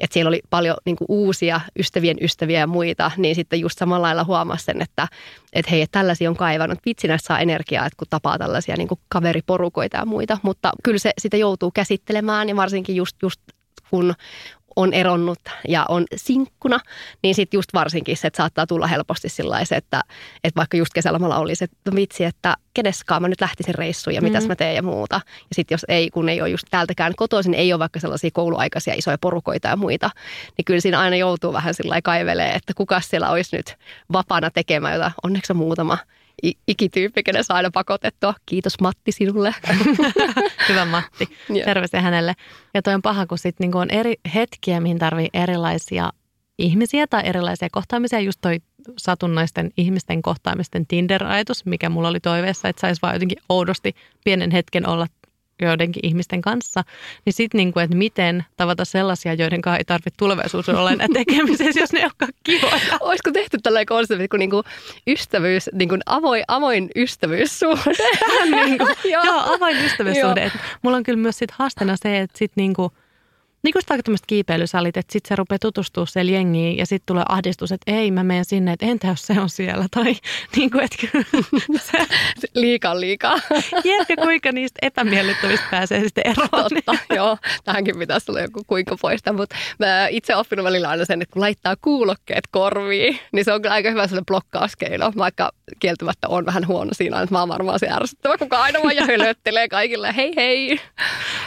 että 0.00 0.14
siellä 0.14 0.28
oli 0.28 0.40
paljon 0.50 0.76
niin 0.84 0.96
kuin 0.96 1.06
uusia 1.08 1.60
ystävien 1.78 2.16
ystäviä 2.20 2.60
ja 2.60 2.66
muita, 2.66 3.10
niin 3.16 3.34
sitten 3.34 3.60
just 3.60 3.78
samalla 3.78 4.06
lailla 4.06 4.24
huomasi 4.24 4.64
sen, 4.64 4.82
että, 4.82 5.08
että 5.52 5.70
hei, 5.70 5.82
että 5.82 5.98
tällaisia 5.98 6.30
on 6.30 6.36
kaivannut. 6.36 6.78
Vitsi 6.86 7.08
näistä 7.08 7.26
saa 7.26 7.40
energiaa, 7.40 7.86
että 7.86 7.96
kun 7.96 8.06
tapaa 8.10 8.38
tällaisia 8.38 8.76
niin 8.76 8.88
kuin 8.88 9.00
kaveriporukoita 9.08 9.96
ja 9.96 10.06
muita, 10.06 10.38
mutta 10.42 10.72
kyllä 10.82 10.98
se 10.98 11.12
sitä 11.18 11.36
joutuu 11.36 11.70
käsittelemään 11.70 12.48
ja 12.48 12.56
varsinkin 12.56 12.96
just, 12.96 13.16
just 13.22 13.40
kun 13.90 14.14
on 14.76 14.92
eronnut 14.92 15.38
ja 15.68 15.86
on 15.88 16.04
sinkkuna, 16.16 16.80
niin 17.22 17.34
sitten 17.34 17.58
just 17.58 17.74
varsinkin 17.74 18.16
se, 18.16 18.26
että 18.26 18.36
saattaa 18.36 18.66
tulla 18.66 18.86
helposti 18.86 19.28
sillä 19.28 19.60
että, 19.60 19.76
että 20.44 20.56
vaikka 20.56 20.76
just 20.76 20.92
kesälomalla 20.92 21.38
olisi, 21.38 21.64
että 21.64 21.76
no 21.90 21.96
vitsi, 21.96 22.24
että 22.24 22.56
keneskaan 22.74 23.22
mä 23.22 23.28
nyt 23.28 23.40
lähtisin 23.40 23.74
reissuun 23.74 24.14
ja 24.14 24.22
mitäs 24.22 24.44
mm. 24.44 24.48
mä 24.48 24.56
teen 24.56 24.74
ja 24.74 24.82
muuta. 24.82 25.20
Ja 25.24 25.54
sitten 25.54 25.74
jos 25.74 25.84
ei, 25.88 26.10
kun 26.10 26.28
ei 26.28 26.40
ole 26.40 26.48
just 26.48 26.66
täältäkään 26.70 27.12
kotoisin, 27.16 27.54
ei 27.54 27.72
ole 27.72 27.78
vaikka 27.78 28.00
sellaisia 28.00 28.30
kouluaikaisia 28.32 28.94
isoja 28.94 29.18
porukoita 29.18 29.68
ja 29.68 29.76
muita, 29.76 30.10
niin 30.56 30.64
kyllä 30.64 30.80
siinä 30.80 31.00
aina 31.00 31.16
joutuu 31.16 31.52
vähän 31.52 31.74
sillä 31.74 32.02
kaivelee, 32.02 32.52
että 32.52 32.74
kuka 32.74 33.00
siellä 33.00 33.30
olisi 33.30 33.56
nyt 33.56 33.76
vapaana 34.12 34.50
tekemään 34.50 34.94
jota. 34.94 35.10
Onneksi 35.22 35.52
on 35.52 35.56
muutama 35.56 35.98
ikityyppi, 36.68 37.22
kenen 37.22 37.44
saa 37.44 37.56
aina 37.56 37.70
pakotettua. 37.70 38.34
Kiitos 38.46 38.80
Matti 38.80 39.12
sinulle. 39.12 39.54
Hyvä 40.68 40.84
Matti. 40.84 41.28
Terveisiä 41.64 42.00
hänelle. 42.00 42.34
Ja 42.74 42.82
toi 42.82 42.94
on 42.94 43.02
paha, 43.02 43.26
kun 43.26 43.38
sit 43.38 43.60
niinku 43.60 43.78
on 43.78 43.90
eri 43.90 44.14
hetkiä, 44.34 44.80
mihin 44.80 44.98
tarvii 44.98 45.28
erilaisia 45.32 46.10
ihmisiä 46.58 47.06
tai 47.06 47.22
erilaisia 47.24 47.68
kohtaamisia. 47.72 48.20
Just 48.20 48.38
toi 48.40 48.58
satunnaisten 48.98 49.70
ihmisten 49.76 50.22
kohtaamisten 50.22 50.86
Tinder-ajatus, 50.86 51.66
mikä 51.66 51.88
mulla 51.88 52.08
oli 52.08 52.20
toiveessa, 52.20 52.68
että 52.68 52.80
saisi 52.80 53.02
vaan 53.02 53.14
jotenkin 53.14 53.38
oudosti 53.48 53.94
pienen 54.24 54.50
hetken 54.50 54.88
olla 54.88 55.06
joidenkin 55.62 56.06
ihmisten 56.06 56.40
kanssa, 56.40 56.84
niin 57.24 57.32
sitten 57.32 57.58
niin 57.58 57.72
kuin, 57.72 57.84
että 57.84 57.96
miten 57.96 58.44
tavata 58.56 58.84
sellaisia, 58.84 59.34
joiden 59.34 59.62
kanssa 59.62 59.78
ei 59.78 59.84
tarvitse 59.84 60.10
tulevaisuudessa 60.18 60.78
olla 60.78 60.90
enää 60.90 61.06
tekemisessä, 61.12 61.80
jos 61.80 61.92
ne 61.92 62.02
olekaan 62.02 62.32
kivoja. 62.44 62.98
Olisiko 63.00 63.32
tehty 63.32 63.58
tällainen 63.62 63.86
konsepti 63.86 64.28
kuin, 64.28 64.38
niin 64.38 64.50
kuin 64.50 64.62
ystävyys, 65.06 65.70
niin 65.72 65.88
kuin 65.88 66.00
avoin, 66.06 66.44
avoin 66.48 66.90
ystävyyssuhde? 66.96 68.04
niin 68.44 68.78
kuin, 68.78 68.94
joo. 69.12 69.24
joo, 69.24 69.54
avoin 69.54 69.84
ystävyyssuhde. 69.84 70.52
mulla 70.82 70.96
on 70.96 71.02
kyllä 71.02 71.18
myös 71.18 71.38
sit 71.38 71.50
haasteena 71.50 71.96
se, 71.96 72.20
että 72.20 72.38
sit 72.38 72.52
niin 72.56 72.74
kuin, 72.74 72.90
niin 73.62 73.72
kuin 73.72 73.82
vaikka 73.88 74.02
tämmöiset 74.02 74.26
kiipeilysalit, 74.26 74.96
että 74.96 75.12
sitten 75.12 75.28
se 75.28 75.36
rupeaa 75.36 75.58
tutustua 75.58 76.06
siellä 76.06 76.32
jengiin 76.32 76.76
ja 76.76 76.86
sitten 76.86 77.06
tulee 77.06 77.24
ahdistus, 77.28 77.72
että 77.72 77.92
ei 77.92 78.10
mä 78.10 78.24
menen 78.24 78.44
sinne, 78.44 78.72
että 78.72 78.86
entä 78.86 79.06
jos 79.06 79.26
se 79.26 79.40
on 79.40 79.50
siellä. 79.50 79.86
Tai 79.94 80.16
niin 80.56 80.70
kuin, 80.70 80.84
että 80.84 80.96
se, 81.78 81.98
liikaa 82.54 83.00
liikaa. 83.00 83.36
Jep, 83.84 84.08
kuinka 84.20 84.52
niistä 84.52 84.78
epämiellyttävistä 84.82 85.66
pääsee 85.70 86.00
sitten 86.00 86.24
eroon. 86.26 86.70
Totta, 86.84 87.14
joo. 87.14 87.38
Tähänkin 87.64 87.98
pitäisi 87.98 88.30
olla 88.30 88.40
joku 88.40 88.62
kuinka 88.66 88.96
poista, 89.00 89.32
mutta 89.32 89.56
mä 89.78 90.08
itse 90.10 90.36
oppinut 90.36 90.64
välillä 90.64 90.88
aina 90.88 91.04
sen, 91.04 91.22
että 91.22 91.32
kun 91.32 91.42
laittaa 91.42 91.74
kuulokkeet 91.82 92.44
korviin, 92.50 93.18
niin 93.32 93.44
se 93.44 93.52
on 93.52 93.62
kyllä 93.62 93.74
aika 93.74 93.90
hyvä 93.90 94.06
sellainen 94.06 94.26
blokkauskeino, 94.26 95.12
vaikka 95.16 95.52
kieltämättä 95.80 96.28
on 96.28 96.46
vähän 96.46 96.66
huono 96.66 96.90
siinä, 96.94 97.22
että 97.22 97.34
mä 97.34 97.40
oon 97.40 97.48
varmaan 97.48 97.78
se 97.78 97.88
ärsyttävä, 97.90 98.38
kuka 98.38 98.62
aina 98.62 98.82
vaan 98.82 99.06
hölöttelee 99.06 99.68
kaikille, 99.68 100.16
hei 100.16 100.32
hei. 100.36 100.80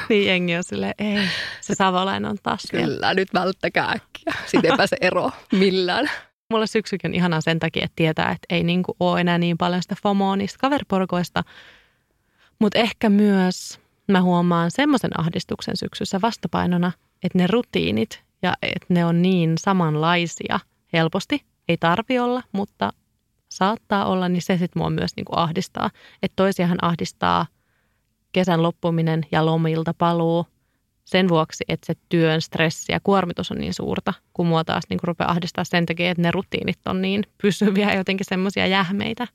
Niin 0.10 0.26
jengi 0.26 0.56
on 0.56 0.64
silleen, 0.64 0.94
ei, 1.00 1.30
se 1.62 1.76
savolainen 2.00 2.32
on 2.32 2.38
taas 2.44 2.64
Kyllä, 2.72 2.86
vielä. 2.86 3.14
nyt 3.14 3.34
välttäkää 3.34 3.90
äkkiä. 3.90 4.34
Sitten 4.46 4.72
ei 4.72 4.78
pääse 4.78 4.98
ero 5.02 5.32
millään. 5.52 6.12
Mulle 6.50 6.68
syksykin 6.68 7.12
on 7.12 7.16
ihanaa 7.16 7.42
sen 7.42 7.60
takia, 7.60 7.86
että 7.86 7.96
tietää, 7.96 8.32
että 8.32 8.46
ei 8.50 8.64
niinku 8.64 8.96
ole 9.00 9.22
enää 9.22 9.38
niin 9.38 9.58
paljon 9.58 9.82
sitä 9.82 9.96
FOMOa 10.04 10.36
niistä 10.36 10.60
kaveriporukoista. 10.60 11.44
Mutta 12.60 12.80
ehkä 12.80 13.10
myös 13.10 13.80
mä 14.08 14.22
huomaan 14.22 14.72
semmoisen 14.72 15.20
ahdistuksen 15.20 15.78
syksyssä 15.78 16.22
vastapainona, 16.22 16.92
että 17.24 17.38
ne 17.38 17.48
rutiinit 17.48 18.24
ja 18.42 18.54
että 18.62 18.94
ne 18.94 19.06
on 19.06 19.22
niin 19.22 19.54
samanlaisia 19.60 20.60
helposti. 20.94 21.46
Ei 21.68 21.78
tarvi 21.78 22.20
olla, 22.20 22.44
mutta 22.52 22.94
saattaa 23.50 24.06
olla, 24.06 24.30
niin 24.30 24.42
se 24.42 24.58
sitten 24.58 24.82
mua 24.82 24.90
myös 24.90 25.12
niinku 25.16 25.34
ahdistaa. 25.36 25.90
Että 26.24 26.36
toisiahan 26.36 26.78
ahdistaa– 26.82 27.46
kesän 28.32 28.64
loppuminen 28.64 29.26
ja 29.32 29.46
lomilta 29.46 29.94
paluu 29.94 30.46
sen 31.10 31.30
vuoksi, 31.30 31.64
että 31.68 31.86
se 31.86 31.94
työn 32.10 32.42
stressi 32.42 32.92
ja 32.92 33.00
kuormitus 33.04 33.52
on 33.52 33.58
niin 33.58 33.74
suurta, 33.74 34.14
kun 34.34 34.48
mua 34.48 34.64
taas 34.64 34.84
niin 34.90 35.00
rupeaa 35.04 35.32
ahdistaa 35.32 35.64
sen 35.64 35.86
takia, 35.86 36.12
että 36.12 36.22
ne 36.22 36.32
rutiinit 36.32 36.80
on 36.86 37.02
niin 37.02 37.24
pysyviä 37.42 37.92
ja 37.92 37.98
jotenkin 37.98 38.26
semmoisia 38.30 38.68
jähmeitä. 38.68 39.28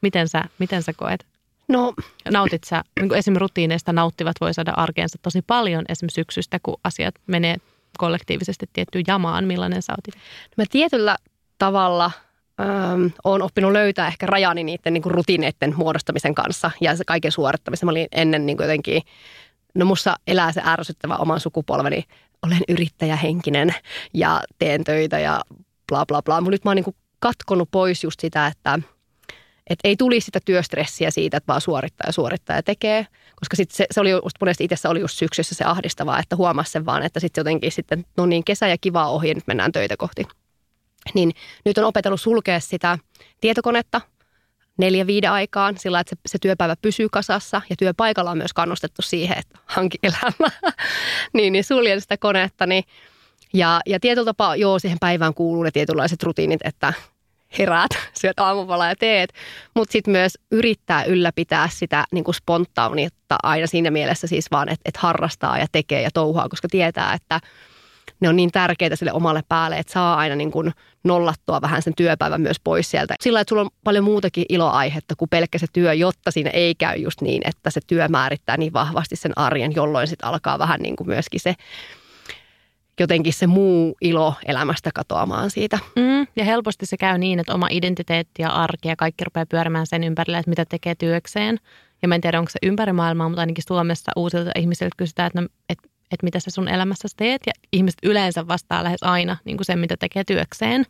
Miten 0.00 0.28
sä, 0.28 0.44
miten 0.58 0.82
sä 0.82 0.92
koet? 0.92 1.26
No, 1.68 1.94
Nautit 2.30 2.64
sä, 2.64 2.82
niin 3.00 3.14
esimerkiksi 3.14 3.40
rutiineista 3.40 3.92
nauttivat 3.92 4.36
voi 4.40 4.54
saada 4.54 4.72
arkeensa 4.76 5.18
tosi 5.22 5.42
paljon 5.46 5.84
esimerkiksi 5.88 6.14
syksystä, 6.14 6.58
kun 6.62 6.80
asiat 6.84 7.14
menee 7.26 7.56
kollektiivisesti 7.98 8.66
tiettyyn 8.72 9.04
jamaan. 9.06 9.44
Millainen 9.44 9.82
sä 9.82 9.94
otit? 9.98 10.14
Mä 10.56 10.64
tietyllä 10.70 11.16
tavalla– 11.58 12.10
öö, 12.60 13.08
olen 13.24 13.42
oppinut 13.42 13.72
löytää 13.72 14.06
ehkä 14.06 14.26
rajani 14.26 14.64
niiden 14.64 14.92
niin 14.92 15.02
kuin 15.02 15.14
rutiineiden 15.14 15.74
muodostamisen 15.76 16.34
kanssa 16.34 16.70
ja 16.80 16.96
se 16.96 17.04
kaiken 17.04 17.32
suorittamisen. 17.32 17.86
Mä 17.86 17.90
olin 17.90 18.08
ennen 18.12 18.46
niin 18.46 18.56
kuin 18.56 18.64
jotenkin, 18.64 19.02
no 19.78 19.84
mussa 19.84 20.16
elää 20.26 20.52
se 20.52 20.62
ärsyttävä 20.64 21.16
oman 21.16 21.40
sukupolveni. 21.40 22.04
Olen 22.46 22.60
yrittäjähenkinen 22.68 23.74
ja 24.14 24.40
teen 24.58 24.84
töitä 24.84 25.18
ja 25.18 25.40
bla 25.88 26.06
bla 26.06 26.22
bla. 26.22 26.40
Mutta 26.40 26.50
nyt 26.50 26.64
mä 26.64 26.70
oon 26.70 26.76
niin 26.76 26.96
katkonut 27.18 27.68
pois 27.70 28.04
just 28.04 28.20
sitä, 28.20 28.46
että 28.46 28.78
et 29.70 29.78
ei 29.84 29.96
tulisi 29.96 30.24
sitä 30.24 30.40
työstressiä 30.44 31.10
siitä, 31.10 31.36
että 31.36 31.46
vaan 31.48 31.60
suorittaa 31.60 32.08
ja 32.08 32.12
suorittaa 32.12 32.56
ja 32.56 32.62
tekee. 32.62 33.06
Koska 33.36 33.56
sit 33.56 33.70
se, 33.70 33.86
se 33.90 34.00
oli 34.00 34.10
just 34.10 34.36
monesti 34.40 34.64
itse 34.64 34.88
oli 34.88 35.00
just 35.00 35.18
syksyssä 35.18 35.54
se 35.54 35.64
ahdistavaa, 35.64 36.18
että 36.18 36.36
huomasi 36.36 36.70
sen 36.70 36.86
vaan, 36.86 37.02
että 37.02 37.20
sitten 37.20 37.40
jotenkin 37.40 37.72
sitten, 37.72 38.04
no 38.16 38.26
niin, 38.26 38.44
kesä 38.44 38.68
ja 38.68 38.76
kivaa 38.80 39.10
ohi 39.10 39.28
ja 39.28 39.34
nyt 39.34 39.46
mennään 39.46 39.72
töitä 39.72 39.96
kohti 39.96 40.24
niin 41.14 41.32
nyt 41.64 41.78
on 41.78 41.84
opetellut 41.84 42.20
sulkea 42.20 42.60
sitä 42.60 42.98
tietokonetta 43.40 44.00
neljä 44.78 45.06
viiden 45.06 45.32
aikaan 45.32 45.78
sillä, 45.78 46.00
että 46.00 46.10
se, 46.10 46.20
se 46.26 46.38
työpäivä 46.38 46.76
pysyy 46.82 47.08
kasassa 47.12 47.62
ja 47.70 47.76
työpaikalla 47.76 48.30
on 48.30 48.38
myös 48.38 48.52
kannustettu 48.52 49.02
siihen, 49.02 49.38
että 49.38 49.58
hanki 49.66 49.98
elämää. 50.02 50.72
niin, 51.34 51.52
niin 51.52 51.64
suljen 51.64 52.00
sitä 52.00 52.16
konetta. 52.16 52.66
Niin, 52.66 52.84
ja, 53.52 53.80
ja 53.86 54.00
tietyllä 54.00 54.24
tapaa, 54.24 54.56
joo, 54.56 54.78
siihen 54.78 54.98
päivään 55.00 55.34
kuuluu 55.34 55.62
ne 55.62 55.70
tietynlaiset 55.70 56.22
rutiinit, 56.22 56.60
että 56.64 56.92
heräät, 57.58 57.90
syöt 58.20 58.40
aamupalaa 58.40 58.88
ja 58.88 58.96
teet, 58.96 59.32
mutta 59.74 59.92
sitten 59.92 60.12
myös 60.12 60.38
yrittää 60.50 61.04
ylläpitää 61.04 61.68
sitä 61.72 62.04
niin 62.12 62.24
kuin 62.24 62.34
spontaaniutta 62.34 63.36
aina 63.42 63.66
siinä 63.66 63.90
mielessä 63.90 64.26
siis 64.26 64.50
vaan, 64.50 64.68
että, 64.68 64.82
että 64.84 65.00
harrastaa 65.02 65.58
ja 65.58 65.66
tekee 65.72 66.02
ja 66.02 66.10
touhaa, 66.14 66.48
koska 66.48 66.68
tietää, 66.68 67.14
että– 67.14 67.40
ne 68.20 68.28
on 68.28 68.36
niin 68.36 68.52
tärkeitä 68.52 68.96
sille 68.96 69.12
omalle 69.12 69.42
päälle, 69.48 69.78
että 69.78 69.92
saa 69.92 70.16
aina 70.16 70.36
niin 70.36 70.50
kuin 70.50 70.72
nollattua 71.04 71.60
vähän 71.60 71.82
sen 71.82 71.94
työpäivän 71.96 72.40
myös 72.40 72.60
pois 72.64 72.90
sieltä. 72.90 73.14
Sillä 73.20 73.40
että 73.40 73.48
sulla 73.48 73.62
on 73.62 73.70
paljon 73.84 74.04
muutakin 74.04 74.44
iloaihetta 74.48 75.16
kuin 75.16 75.28
pelkkä 75.28 75.58
se 75.58 75.66
työ, 75.72 75.92
jotta 75.94 76.30
siinä 76.30 76.50
ei 76.50 76.74
käy 76.74 76.96
just 76.96 77.20
niin, 77.20 77.42
että 77.44 77.70
se 77.70 77.80
työ 77.86 78.08
määrittää 78.08 78.56
niin 78.56 78.72
vahvasti 78.72 79.16
sen 79.16 79.38
arjen, 79.38 79.74
jolloin 79.74 80.08
sitten 80.08 80.28
alkaa 80.28 80.58
vähän 80.58 80.80
niin 80.80 80.96
kuin 80.96 81.08
myöskin 81.08 81.40
se 81.40 81.54
jotenkin 83.00 83.32
se 83.32 83.46
muu 83.46 83.96
ilo 84.00 84.34
elämästä 84.46 84.90
katoamaan 84.94 85.50
siitä. 85.50 85.78
Mm, 85.96 86.26
ja 86.36 86.44
helposti 86.44 86.86
se 86.86 86.96
käy 86.96 87.18
niin, 87.18 87.38
että 87.38 87.54
oma 87.54 87.66
identiteetti 87.70 88.42
ja 88.42 88.48
arki 88.48 88.88
ja 88.88 88.96
kaikki 88.96 89.24
rupeaa 89.24 89.46
pyörimään 89.46 89.86
sen 89.86 90.04
ympärille, 90.04 90.38
että 90.38 90.50
mitä 90.50 90.64
tekee 90.64 90.94
työkseen. 90.94 91.58
Ja 92.02 92.08
mä 92.08 92.14
en 92.14 92.20
tiedä, 92.20 92.38
onko 92.38 92.50
se 92.50 92.58
ympäri 92.62 92.92
maailmaa, 92.92 93.28
mutta 93.28 93.40
ainakin 93.40 93.64
Suomessa 93.68 94.12
uusilta 94.16 94.50
ihmisiltä 94.56 94.94
kysytään, 94.96 95.26
että, 95.26 95.40
no, 95.40 95.48
että 95.68 95.88
että 96.12 96.24
mitä 96.24 96.40
sä 96.40 96.50
sun 96.50 96.68
elämässä 96.68 97.08
teet. 97.16 97.42
Ja 97.46 97.52
ihmiset 97.72 97.98
yleensä 98.02 98.48
vastaa 98.48 98.84
lähes 98.84 99.02
aina 99.02 99.36
niin 99.44 99.56
kuin 99.56 99.64
sen, 99.64 99.78
mitä 99.78 99.96
tekee 99.96 100.24
työkseen. 100.24 100.84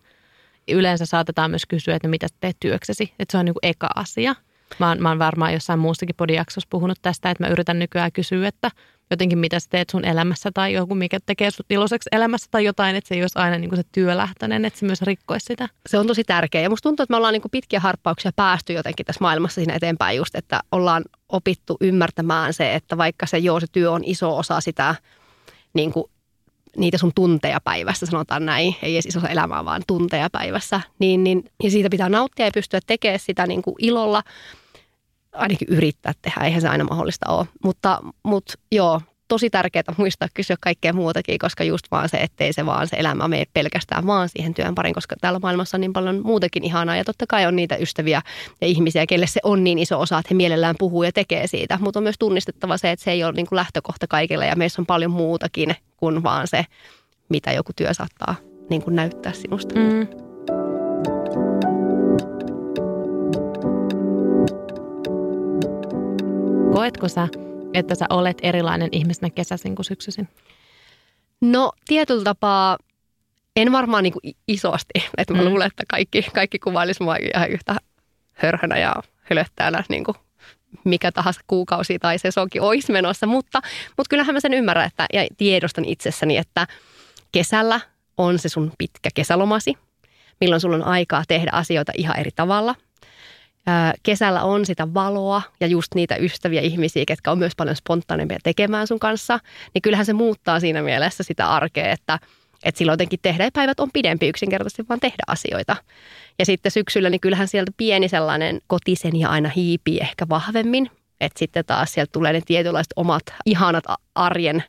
Yleensä 0.69 1.07
saatetaan 1.07 1.51
myös 1.51 1.67
kysyä, 1.67 1.97
että 1.97 2.09
no 2.09 2.11
mitä 2.11 2.27
teet 2.41 2.57
työksesi. 2.61 3.13
Että 3.19 3.33
se 3.33 3.39
on 3.39 3.45
niin 3.45 3.55
kuin 3.55 3.71
eka 3.71 3.89
asia. 3.95 4.35
Mä 4.79 4.89
oon, 4.89 5.03
mä 5.03 5.09
oon 5.09 5.19
varmaan 5.19 5.53
jossain 5.53 5.79
muussakin 5.79 6.17
podijaksossa 6.17 6.69
puhunut 6.71 6.99
tästä, 7.03 7.31
että 7.31 7.45
mä 7.45 7.51
yritän 7.51 7.79
nykyään 7.79 8.13
kysyä, 8.13 8.49
että 8.49 8.71
jotenkin 9.11 9.39
mitä 9.39 9.61
sä 9.61 9.67
teet 9.71 9.91
sun 9.91 10.05
elämässä 10.05 10.51
tai 10.55 10.73
joku, 10.73 10.95
mikä 10.95 11.19
tekee 11.27 11.51
sut 11.51 11.67
iloiseksi 11.71 12.09
elämässä 12.13 12.49
tai 12.51 12.65
jotain, 12.65 12.97
että 12.97 13.09
se 13.09 13.15
ei 13.15 13.23
olisi 13.23 13.39
aina 13.39 13.59
niin 13.59 13.69
kuin 13.69 13.77
se 13.77 13.85
työlähtöinen, 13.93 14.65
että 14.65 14.79
se 14.79 14.87
myös 14.87 15.03
rikkoisi 15.03 15.45
sitä. 15.47 15.69
Se 15.87 15.99
on 15.99 16.07
tosi 16.07 16.25
tärkeä. 16.25 16.61
Ja 16.61 16.71
musta 16.71 16.89
tuntuu, 16.89 17.03
että 17.03 17.13
me 17.13 17.17
ollaan 17.17 17.33
niin 17.33 17.43
kuin 17.43 17.51
pitkiä 17.51 17.81
harppauksia 17.81 18.31
päästy 18.37 18.73
jotenkin 18.73 19.07
tässä 19.07 19.21
maailmassa 19.21 19.55
siinä 19.55 19.75
eteenpäin 19.75 20.17
just, 20.17 20.35
että 20.35 20.61
ollaan 20.73 21.05
opittu 21.29 21.77
ymmärtämään 21.81 22.55
se, 22.55 22.75
että 22.75 22.97
vaikka 22.97 23.27
se 23.27 23.39
joo, 23.39 23.61
se 23.61 23.67
työ 23.73 23.93
on 23.93 24.05
iso 24.05 24.37
osa 24.37 24.61
sitä 24.61 24.95
niin 25.75 25.93
kuin 25.93 26.11
niitä 26.77 26.99
sun 26.99 27.13
tunteja 27.15 27.61
päivässä, 27.61 28.07
sanotaan 28.07 28.47
näin, 28.47 28.77
ei 28.83 28.95
edes 28.95 29.07
iso 29.07 29.21
elämää, 29.29 29.65
vaan 29.65 29.83
tunteja 29.87 30.31
päivässä, 30.31 30.81
niin, 30.99 31.25
niin 31.25 31.45
ja 31.63 31.71
siitä 31.71 31.91
pitää 31.91 32.09
nauttia 32.09 32.47
ja 32.47 32.51
pystyä 32.55 32.81
tekemään 32.87 33.21
sitä 33.21 33.47
niin 33.47 33.63
kuin 33.63 33.75
ilolla, 33.79 34.23
ainakin 35.33 35.69
yrittää 35.71 36.13
tehdä, 36.23 36.41
eihän 36.45 36.61
se 36.61 36.69
aina 36.69 36.85
mahdollista 36.85 37.31
ole. 37.31 37.47
Mutta, 37.65 38.01
mutta 38.23 38.55
joo, 38.73 39.01
tosi 39.29 39.51
tärkeää 39.51 39.95
muistaa 39.97 40.29
kysyä 40.35 40.57
kaikkea 40.61 40.93
muutakin, 40.93 41.39
koska 41.39 41.65
just 41.65 41.87
vaan 41.91 42.09
se, 42.09 42.17
ettei 42.17 42.53
se 42.53 42.67
vaan 42.67 42.89
se 42.89 42.97
elämä 42.97 43.29
mene 43.29 43.45
pelkästään 43.53 44.07
vaan 44.07 44.29
siihen 44.29 44.55
työn 44.55 44.75
parin, 44.75 44.95
koska 44.95 45.17
täällä 45.21 45.39
maailmassa 45.39 45.77
on 45.77 45.81
niin 45.81 45.93
paljon 45.93 46.21
muutakin 46.25 46.65
ihanaa 46.65 46.97
ja 46.97 47.05
totta 47.05 47.25
kai 47.29 47.47
on 47.47 47.57
niitä 47.57 47.77
ystäviä 47.77 48.23
ja 48.61 48.67
ihmisiä, 48.67 49.07
kelle 49.07 49.27
se 49.27 49.41
on 49.43 49.65
niin 49.65 49.79
iso 49.79 50.01
osa, 50.01 50.19
että 50.19 50.29
he 50.31 50.35
mielellään 50.35 50.75
puhuu 50.79 51.03
ja 51.03 51.13
tekee 51.13 51.47
siitä, 51.47 51.79
mutta 51.81 51.99
on 51.99 52.03
myös 52.03 52.19
tunnistettava 52.19 52.77
se, 52.77 52.91
että 52.91 53.05
se 53.05 53.11
ei 53.11 53.25
ole 53.25 53.33
niin 53.33 53.47
kuin 53.47 53.57
lähtökohta 53.57 54.07
kaikille 54.07 54.47
ja 54.47 54.57
meissä 54.57 54.83
on 54.83 54.87
paljon 54.87 55.11
muutakin 55.11 55.75
kuin 55.97 56.23
vaan 56.23 56.49
se, 56.49 56.65
mitä 57.29 57.53
joku 57.53 57.73
työ 57.77 57.95
saattaa 57.95 58.35
niin 58.71 58.83
kuin 58.83 58.97
näyttää 58.97 59.33
sinusta. 59.33 59.75
Mm. 59.75 60.28
Koetko 66.79 67.09
sä, 67.09 67.29
että 67.75 67.95
sä 67.95 68.07
olet 68.11 68.39
erilainen 68.43 68.89
ihmisenä 68.93 69.31
kesäisin 69.31 69.75
kuin 69.75 69.85
syksyisin? 69.85 70.29
No 71.41 71.73
tietyllä 71.87 72.25
tapaa 72.25 72.79
en 73.57 73.73
varmaan 73.73 74.03
niin 74.03 74.13
kuin 74.13 74.37
isosti. 74.49 74.93
Että 75.19 75.35
mä 75.35 75.43
mm. 75.43 75.49
luulen, 75.49 75.67
että 75.67 75.83
kaikki, 75.89 76.23
kaikki 76.35 76.59
kuvailisi 76.59 77.03
mua 77.03 77.17
ihan 77.17 77.51
yhtä 77.51 77.77
hörhönä 78.33 78.79
ja 78.79 78.95
hölöttäjänä 79.19 79.85
niin 79.89 80.05
kuin 80.05 80.15
mikä 80.85 81.13
tahansa 81.13 81.41
kuukausi 81.47 81.99
tai 81.99 82.19
se 82.19 82.31
soki 82.31 82.61
olisi 82.61 82.93
menossa. 82.93 83.27
Mutta, 83.27 83.61
mutta 83.97 84.11
kyllähän 84.11 84.35
mä 84.35 84.41
sen 84.41 84.55
ymmärrän 84.55 84.87
että, 84.87 85.07
ja 85.13 85.27
tiedostan 85.37 85.85
itsessäni, 85.85 86.37
että 86.37 86.67
kesällä 87.33 87.81
on 88.19 88.39
se 88.39 88.49
sun 88.49 88.73
pitkä 88.79 89.11
kesälomasi, 89.15 89.75
milloin 90.41 90.61
sulla 90.61 90.77
on 90.77 90.85
aikaa 90.85 91.23
tehdä 91.29 91.51
asioita 91.53 91.93
ihan 91.97 92.19
eri 92.19 92.31
tavalla– 92.37 92.75
kesällä 94.03 94.43
on 94.43 94.67
sitä 94.67 94.95
valoa 94.95 95.43
ja 95.61 95.67
just 95.67 95.95
niitä 95.95 96.17
ystäviä 96.17 96.61
ihmisiä, 96.61 97.05
ketkä 97.07 97.33
on 97.33 97.39
myös 97.39 97.53
paljon 97.57 97.77
spontaanempia 97.77 98.39
tekemään 98.43 98.87
sun 98.87 98.99
kanssa, 98.99 99.41
niin 99.75 99.83
kyllähän 99.83 100.07
se 100.07 100.13
muuttaa 100.13 100.61
siinä 100.61 100.83
mielessä 100.83 101.23
sitä 101.23 101.51
arkea, 101.51 101.93
että, 101.93 102.19
että 102.65 102.79
silloin 102.79 102.93
jotenkin 102.93 103.19
tehdä 103.23 103.51
päivät 103.53 103.81
on 103.81 103.91
pidempi 103.93 104.29
yksinkertaisesti 104.29 104.85
vaan 104.89 105.01
tehdä 105.01 105.23
asioita. 105.27 105.77
Ja 106.39 106.47
sitten 106.47 106.73
syksyllä, 106.73 107.11
niin 107.11 107.21
kyllähän 107.21 107.49
sieltä 107.49 107.73
pieni 107.77 108.09
sellainen 108.09 108.61
kotisen 108.67 109.17
ja 109.17 109.29
aina 109.29 109.49
hiipii 109.49 109.99
ehkä 109.99 110.27
vahvemmin. 110.29 110.91
Että 111.21 111.39
sitten 111.39 111.65
taas 111.65 111.93
sieltä 111.93 112.13
tulee 112.13 112.33
ne 112.33 112.41
tietynlaiset 112.47 112.93
omat 112.97 113.23
ihanat 113.47 113.85
arjen 114.15 114.65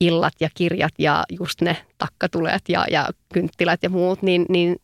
illat 0.00 0.32
ja 0.40 0.48
kirjat 0.54 0.92
ja 0.98 1.24
just 1.38 1.60
ne 1.60 1.76
takkatulet 1.98 2.62
ja, 2.68 2.84
ja 2.90 3.08
kynttilät 3.32 3.82
ja 3.82 3.90
muut, 3.90 4.22
niin, 4.22 4.46
niin 4.48 4.76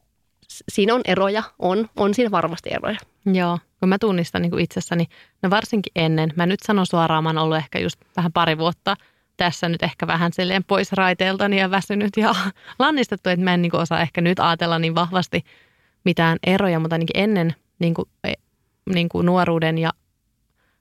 siinä 0.68 0.94
on 0.94 1.01
eroja, 1.05 1.42
on, 1.59 1.88
on 1.97 2.14
siinä 2.14 2.31
varmasti 2.31 2.70
eroja. 2.73 2.99
Joo, 3.27 3.59
kun 3.81 3.89
mä 3.89 3.99
tunnistan 3.99 4.43
niin 4.43 4.51
kuin 4.51 4.65
itsessäni, 4.65 5.07
no 5.43 5.51
varsinkin 5.51 5.93
ennen, 5.97 6.33
mä 6.37 6.47
nyt 6.47 6.61
sanon 6.61 6.87
suoraan, 6.87 7.25
mä 7.25 7.29
oon 7.29 7.39
ollut 7.39 7.57
ehkä 7.57 7.79
just 7.79 8.01
vähän 8.17 8.33
pari 8.33 8.59
vuotta 8.59 8.97
tässä 9.37 9.69
nyt 9.69 9.83
ehkä 9.83 10.07
vähän 10.07 10.33
silleen 10.33 10.65
pois 10.65 10.93
raiteeltani 10.93 11.61
ja 11.61 11.71
väsynyt 11.71 12.17
ja 12.17 12.35
lannistettu, 12.79 13.31
että 13.31 13.45
mä 13.45 13.55
en 13.55 13.63
niin 13.63 13.71
kuin 13.71 13.81
osaa 13.81 14.01
ehkä 14.01 14.21
nyt 14.21 14.39
ajatella 14.41 14.79
niin 14.79 14.95
vahvasti 14.95 15.45
mitään 16.05 16.39
eroja, 16.47 16.81
mutta 16.81 16.95
ainakin 16.95 17.23
ennen 17.23 17.55
niin 17.79 17.95
kuin, 17.95 18.09
e, 18.25 18.33
niin 18.95 19.09
kuin 19.09 19.27
nuoruuden 19.27 19.79
ja 19.79 19.93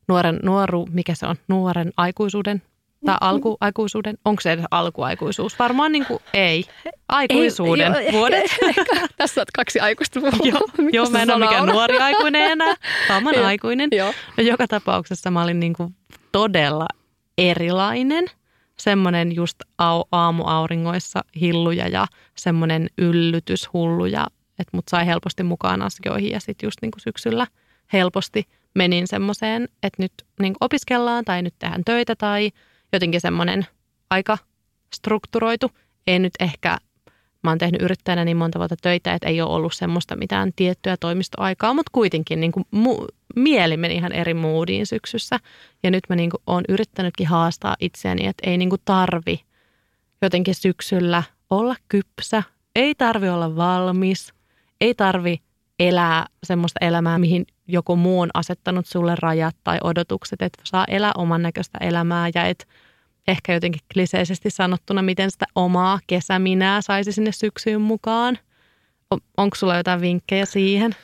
nuoren, 0.07 0.39
nuoru, 0.43 0.87
mikä 0.91 1.15
se 1.15 1.25
on, 1.27 1.35
nuoren 1.47 1.91
aikuisuuden 1.97 2.61
tai 3.05 3.17
alkuaikuisuuden, 3.21 4.17
onko 4.25 4.41
se 4.41 4.51
edes 4.51 4.65
alkuaikuisuus? 4.71 5.59
Varmaan 5.59 5.91
niin 5.91 6.05
kuin 6.05 6.19
ei. 6.33 6.65
Aikuisuuden 7.09 7.95
ei, 7.95 8.05
jo, 8.05 8.11
vuodet. 8.11 8.51
Tässä 9.17 9.41
on 9.41 9.45
kaksi 9.55 9.79
aikuista 9.79 10.19
joo, 10.19 10.61
joo, 10.91 11.09
mä 11.09 11.21
en 11.21 11.31
ole 11.31 11.45
mikään 11.45 11.67
nuori 11.67 11.97
aikuinen 11.97 12.51
enää, 12.51 12.75
vaan 13.09 13.45
aikuinen. 13.45 13.89
Joo. 13.91 14.13
No, 14.37 14.43
joka 14.43 14.67
tapauksessa 14.67 15.31
mä 15.31 15.43
olin 15.43 15.59
niin 15.59 15.73
kuin 15.73 15.95
todella 16.31 16.87
erilainen. 17.37 18.25
Semmoinen 18.77 19.35
just 19.35 19.59
au, 19.77 20.03
aamuauringoissa 20.11 21.21
hilluja 21.41 21.87
ja 21.87 22.07
semmoinen 22.35 22.89
yllytyshulluja, 22.97 24.27
että 24.59 24.77
mut 24.77 24.85
sai 24.89 25.05
helposti 25.05 25.43
mukaan 25.43 25.81
asioihin 25.81 26.31
ja 26.31 26.39
sitten 26.39 26.67
just 26.67 26.77
niin 26.81 26.91
kuin 26.91 27.01
syksyllä 27.01 27.47
helposti 27.93 28.47
menin 28.75 29.07
semmoiseen, 29.07 29.67
että 29.83 30.03
nyt 30.03 30.13
niin 30.39 30.55
opiskellaan 30.61 31.25
tai 31.25 31.41
nyt 31.41 31.53
tehdään 31.59 31.83
töitä 31.85 32.15
tai– 32.15 32.49
jotenkin 32.93 33.21
semmoinen 33.21 33.67
aika 34.09 34.37
strukturoitu. 34.95 35.71
Ei 36.07 36.19
nyt 36.19 36.33
ehkä, 36.39 36.77
mä 37.43 37.51
oon 37.51 37.57
tehnyt 37.57 37.81
yrittäjänä 37.81 38.25
niin 38.25 38.37
monta 38.37 38.59
vuotta 38.59 38.75
töitä, 38.81 39.13
että 39.13 39.27
ei 39.27 39.41
ole 39.41 39.53
ollut 39.53 39.73
semmoista 39.73 40.15
mitään 40.15 40.51
tiettyä 40.55 40.97
toimistoaikaa, 40.97 41.73
mutta 41.73 41.89
kuitenkin 41.91 42.39
niin 42.39 42.51
kuin 42.51 42.65
mu- 42.75 43.07
mieli 43.35 43.77
meni 43.77 43.95
ihan 43.95 44.11
eri 44.11 44.33
moodiin 44.33 44.85
syksyssä. 44.85 45.39
Ja 45.83 45.91
nyt 45.91 46.03
mä 46.09 46.15
niin 46.15 46.29
kuin 46.29 46.41
oon 46.47 46.63
yrittänytkin 46.69 47.27
haastaa 47.27 47.75
itseäni, 47.79 48.27
että 48.27 48.49
ei 48.49 48.57
niin 48.57 48.69
kuin 48.69 48.81
tarvi 48.85 49.41
jotenkin 50.21 50.55
syksyllä 50.55 51.23
olla 51.49 51.75
kypsä, 51.87 52.43
ei 52.75 52.95
tarvi 52.95 53.29
olla 53.29 53.55
valmis, 53.55 54.33
ei 54.81 54.95
tarvi 54.95 55.41
elää 55.79 56.25
semmoista 56.43 56.85
elämää, 56.85 57.19
mihin 57.19 57.45
joku 57.67 57.95
muu 57.95 58.21
on 58.21 58.29
asettanut 58.33 58.85
sulle 58.85 59.15
rajat 59.19 59.55
tai 59.63 59.77
odotukset, 59.83 60.41
että 60.41 60.61
saa 60.63 60.85
elää 60.87 61.11
oman 61.17 61.41
näköistä 61.41 61.77
elämää 61.81 62.29
ja 62.35 62.45
et 62.45 62.67
ehkä 63.27 63.53
jotenkin 63.53 63.81
kliseisesti 63.93 64.49
sanottuna, 64.49 65.01
miten 65.01 65.31
sitä 65.31 65.45
omaa 65.55 65.99
kesäminää 66.07 66.81
saisi 66.81 67.11
sinne 67.11 67.31
syksyyn 67.31 67.81
mukaan. 67.81 68.39
Onko 69.37 69.55
sulla 69.55 69.77
jotain 69.77 70.01
vinkkejä 70.01 70.45
siihen? 70.45 70.95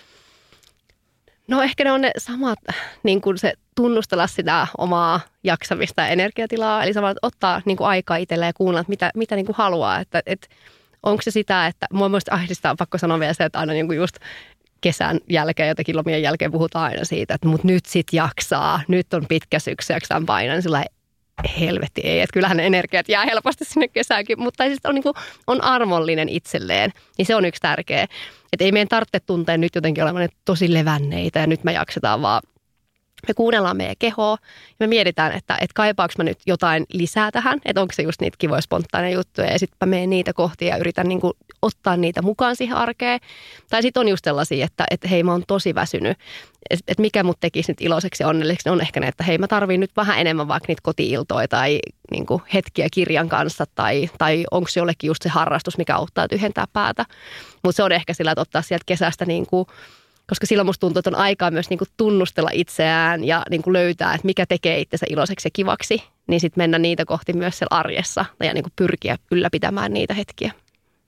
No 1.48 1.62
ehkä 1.62 1.84
ne 1.84 1.92
on 1.92 2.02
ne 2.02 2.12
samat, 2.18 2.60
niin 3.04 3.22
kuin 3.22 3.38
se 3.38 3.54
tunnustella 3.76 4.28
sitä 4.28 4.68
omaa 4.78 5.20
jaksamista 5.44 6.02
ja 6.02 6.08
energiatilaa. 6.08 6.84
Eli 6.84 6.94
samalla 6.94 7.20
ottaa 7.22 7.62
niin 7.66 7.78
kuin 7.78 7.88
aikaa 7.88 8.18
itselleen 8.18 8.50
ja 8.50 8.54
kuunnella, 8.54 8.86
mitä, 8.88 9.12
mitä 9.16 9.36
niin 9.36 9.46
kuin 9.46 9.56
haluaa. 9.56 10.00
Että, 10.00 10.22
että 10.26 10.48
onko 11.04 11.22
se 11.22 11.32
sitä, 11.32 11.68
että 11.68 11.88
mua 11.94 12.10
mielestä 12.10 12.34
ahdistaa, 12.34 12.76
pakko 12.76 12.98
sanoa 12.98 13.20
vielä 13.20 13.34
se, 13.34 13.44
että 13.44 13.60
aina 13.60 13.74
niin 13.74 13.88
kuin 13.88 13.98
just 13.98 14.16
kesän 14.82 15.20
jälkeen, 15.30 15.70
jotenkin 15.70 15.98
lomien 15.98 16.22
jälkeen 16.22 16.52
puhutaan 16.52 16.86
aina 16.86 17.06
siitä, 17.06 17.34
että 17.34 17.48
mut 17.48 17.64
nyt 17.64 17.86
sit 17.86 18.08
jaksaa, 18.12 18.82
nyt 18.88 19.14
on 19.14 19.26
pitkä 19.30 19.60
syksy, 19.60 19.94
jaksaa 19.94 20.22
painaa, 20.26 20.56
niin 20.56 20.64
sillä 20.64 20.86
helvetti 21.60 22.02
ei, 22.02 22.20
että 22.20 22.34
kyllähän 22.34 22.58
ne 22.58 22.66
energiat 22.66 23.10
jää 23.10 23.26
helposti 23.26 23.66
sinne 23.66 23.88
kesäänkin, 23.88 24.40
mutta 24.40 24.66
siis 24.66 24.80
on, 24.84 24.96
niin 24.96 25.04
kuin, 25.04 25.14
on 25.48 25.64
armollinen 25.64 26.30
itselleen, 26.30 26.92
niin 27.18 27.26
se 27.26 27.36
on 27.36 27.46
yksi 27.46 27.62
tärkeä. 27.62 28.08
Että 28.54 28.66
ei 28.66 28.72
meidän 28.72 28.88
tarvitse 28.88 29.20
tuntea 29.20 29.58
nyt 29.58 29.76
jotenkin 29.76 30.04
olevan 30.04 30.30
tosi 30.46 30.74
levänneitä 30.74 31.40
ja 31.40 31.48
nyt 31.48 31.64
me 31.64 31.74
jaksetaan 31.74 32.22
vaan 32.22 32.42
me 33.28 33.34
kuunnellaan 33.34 33.78
meidän 33.78 33.96
kehoa 34.00 34.38
ja 34.70 34.76
me 34.80 34.88
mietitään, 34.88 35.32
että, 35.32 35.54
että 35.54 35.74
kaipaako 35.76 36.14
mä 36.18 36.24
nyt 36.24 36.40
jotain 36.46 36.86
lisää 36.94 37.32
tähän, 37.32 37.60
että 37.66 37.82
onko 37.82 37.94
se 37.94 38.04
just 38.04 38.22
niitä 38.22 38.38
kivoja 38.38 38.62
spontaaneja 38.62 39.16
juttuja 39.16 39.52
ja 39.52 39.60
sitten 39.60 39.78
mä 39.82 39.90
menen 39.90 40.10
niitä 40.10 40.34
kohti 40.34 40.66
ja 40.66 40.78
yritän 40.78 41.08
niin 41.08 41.22
kuin 41.22 41.34
ottaa 41.62 41.98
niitä 41.98 42.22
mukaan 42.22 42.56
siihen 42.56 42.78
arkeen. 42.78 43.20
Tai 43.70 43.82
sitten 43.82 44.02
on 44.02 44.08
just 44.08 44.24
sellaisia, 44.24 44.66
että, 44.66 44.86
että 44.92 45.08
hei 45.08 45.24
mä 45.24 45.32
oon 45.32 45.44
tosi 45.48 45.76
väsynyt, 45.76 46.18
että, 46.70 46.84
että 46.88 47.02
mikä 47.02 47.24
mut 47.24 47.40
tekisi 47.40 47.72
nyt 47.72 47.82
iloiseksi 47.82 48.24
ja 48.24 48.28
onnelliseksi, 48.28 48.70
on 48.70 48.82
ehkä 48.82 49.00
ne, 49.00 49.08
että 49.08 49.24
hei 49.24 49.38
mä 49.38 49.48
tarviin 49.48 49.80
nyt 49.80 49.92
vähän 49.98 50.20
enemmän 50.20 50.48
vaikka 50.48 50.66
niitä 50.68 50.82
kotiiltoja 50.84 51.48
tai 51.48 51.80
niin 52.12 52.26
kuin 52.26 52.42
hetkiä 52.54 52.88
kirjan 52.92 53.30
kanssa 53.30 53.66
tai, 53.76 54.10
tai 54.18 54.46
onko 54.52 54.70
jollekin 54.76 55.08
just 55.08 55.22
se 55.22 55.30
harrastus, 55.30 55.78
mikä 55.78 55.96
auttaa 55.96 56.28
tyhjentää 56.28 56.66
päätä. 56.74 57.06
Mutta 57.64 57.76
se 57.76 57.84
on 57.84 57.92
ehkä 57.92 58.14
sillä, 58.14 58.32
että 58.32 58.42
ottaa 58.42 58.62
sieltä 58.62 58.84
kesästä 58.86 59.26
niin 59.26 59.46
kuin 59.46 59.68
koska 60.30 60.46
silloin 60.46 60.66
musta 60.66 60.80
tuntuu, 60.80 61.00
että 61.00 61.10
on 61.10 61.16
aikaa 61.16 61.52
myös 61.52 61.70
niin 61.70 61.78
kuin 61.78 61.88
tunnustella 61.98 62.50
itseään 62.54 63.24
ja 63.24 63.44
niin 63.50 63.62
kuin 63.62 63.74
löytää, 63.74 64.14
että 64.14 64.26
mikä 64.26 64.46
tekee 64.46 64.80
itsensä 64.80 65.06
iloiseksi 65.10 65.48
ja 65.48 65.52
kivaksi, 65.54 66.04
niin 66.28 66.40
sitten 66.40 66.62
mennä 66.62 66.80
niitä 66.80 67.06
kohti 67.06 67.34
myös 67.34 67.58
siellä 67.58 67.78
arjessa 67.80 68.26
ja 68.44 68.54
niin 68.54 68.64
kuin 68.64 68.74
pyrkiä 68.76 69.18
ylläpitämään 69.32 69.94
niitä 69.94 70.14
hetkiä. 70.14 70.52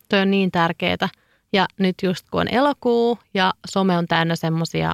Tuo 0.09 0.19
on 0.19 0.31
niin 0.31 0.51
tärkeää. 0.51 1.09
Ja 1.53 1.65
nyt 1.77 1.95
just 2.03 2.25
kun 2.31 2.41
on 2.41 2.47
elokuu 2.47 3.19
ja 3.33 3.53
some 3.67 3.97
on 3.97 4.07
täynnä 4.07 4.35
semmoisia 4.35 4.93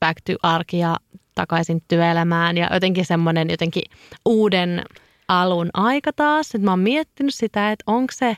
back 0.00 0.20
to 0.24 0.32
arkia 0.42 0.96
takaisin 1.34 1.82
työelämään 1.88 2.56
ja 2.56 2.68
jotenkin 2.72 3.04
semmoinen 3.04 3.50
jotenkin 3.50 3.82
uuden 4.24 4.84
alun 5.28 5.70
aika 5.74 6.12
taas. 6.12 6.46
Että 6.46 6.64
mä 6.64 6.70
oon 6.70 6.78
miettinyt 6.78 7.34
sitä, 7.34 7.72
että 7.72 7.84
onko 7.86 8.12
se, 8.16 8.36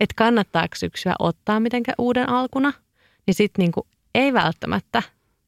että 0.00 0.14
kannattaako 0.16 0.76
syksyä 0.76 1.14
ottaa 1.18 1.60
mitenkään 1.60 1.94
uuden 1.98 2.28
alkuna. 2.28 2.72
Niin 3.26 3.34
sitten 3.34 3.62
niinku 3.62 3.86
ei 4.14 4.32
välttämättä. 4.32 5.02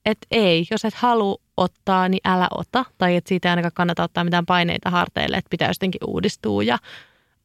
Että 0.06 0.26
ei, 0.30 0.66
jos 0.70 0.84
et 0.84 0.94
halua 0.94 1.36
ottaa, 1.56 2.08
niin 2.08 2.20
älä 2.24 2.48
ota. 2.50 2.84
Tai 2.98 3.16
että 3.16 3.28
siitä 3.28 3.48
ei 3.48 3.50
ainakaan 3.50 3.72
kannata 3.74 4.02
ottaa 4.02 4.24
mitään 4.24 4.46
paineita 4.46 4.90
harteille, 4.90 5.36
että 5.36 5.50
pitää 5.50 5.68
jotenkin 5.68 6.00
uudistua 6.06 6.62
ja 6.62 6.78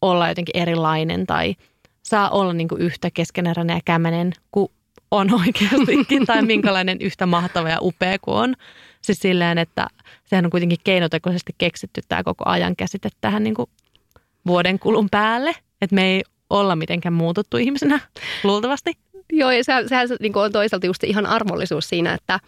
olla 0.01 0.29
jotenkin 0.29 0.61
erilainen 0.61 1.25
tai 1.25 1.55
saa 2.03 2.29
olla 2.29 2.53
niin 2.53 2.67
kuin 2.67 2.81
yhtä 2.81 3.11
keskeneräinen 3.13 3.75
ja 3.75 3.81
kämenen 3.85 4.33
kuin 4.51 4.71
on 5.11 5.33
oikeastikin 5.33 6.25
tai 6.25 6.41
minkälainen 6.53 6.97
yhtä 7.01 7.25
mahtava 7.25 7.69
ja 7.69 7.77
upea 7.81 8.19
kuin 8.21 8.37
on. 8.37 8.55
Siis 9.01 9.19
silleen, 9.19 9.57
että 9.57 9.87
sehän 10.25 10.45
on 10.45 10.51
kuitenkin 10.51 10.79
keinotekoisesti 10.83 11.55
keksitty 11.57 12.01
tämä 12.07 12.23
koko 12.23 12.43
ajan 12.47 12.75
käsite 12.75 13.09
tähän 13.21 13.43
niin 13.43 13.55
kuin 13.55 13.69
vuoden 14.47 14.79
kulun 14.79 15.09
päälle. 15.11 15.55
Että 15.81 15.95
me 15.95 16.05
ei 16.05 16.23
olla 16.49 16.75
mitenkään 16.75 17.13
muututtu 17.13 17.57
ihmisenä, 17.57 17.99
luultavasti. 18.43 18.93
Joo, 19.33 19.51
ja 19.51 19.63
sehän, 19.63 19.89
sehän 19.89 20.07
niin 20.19 20.37
on 20.37 20.51
toisaalta 20.51 20.85
just 20.85 21.03
ihan 21.03 21.25
armollisuus 21.25 21.89
siinä, 21.89 22.13
että 22.13 22.39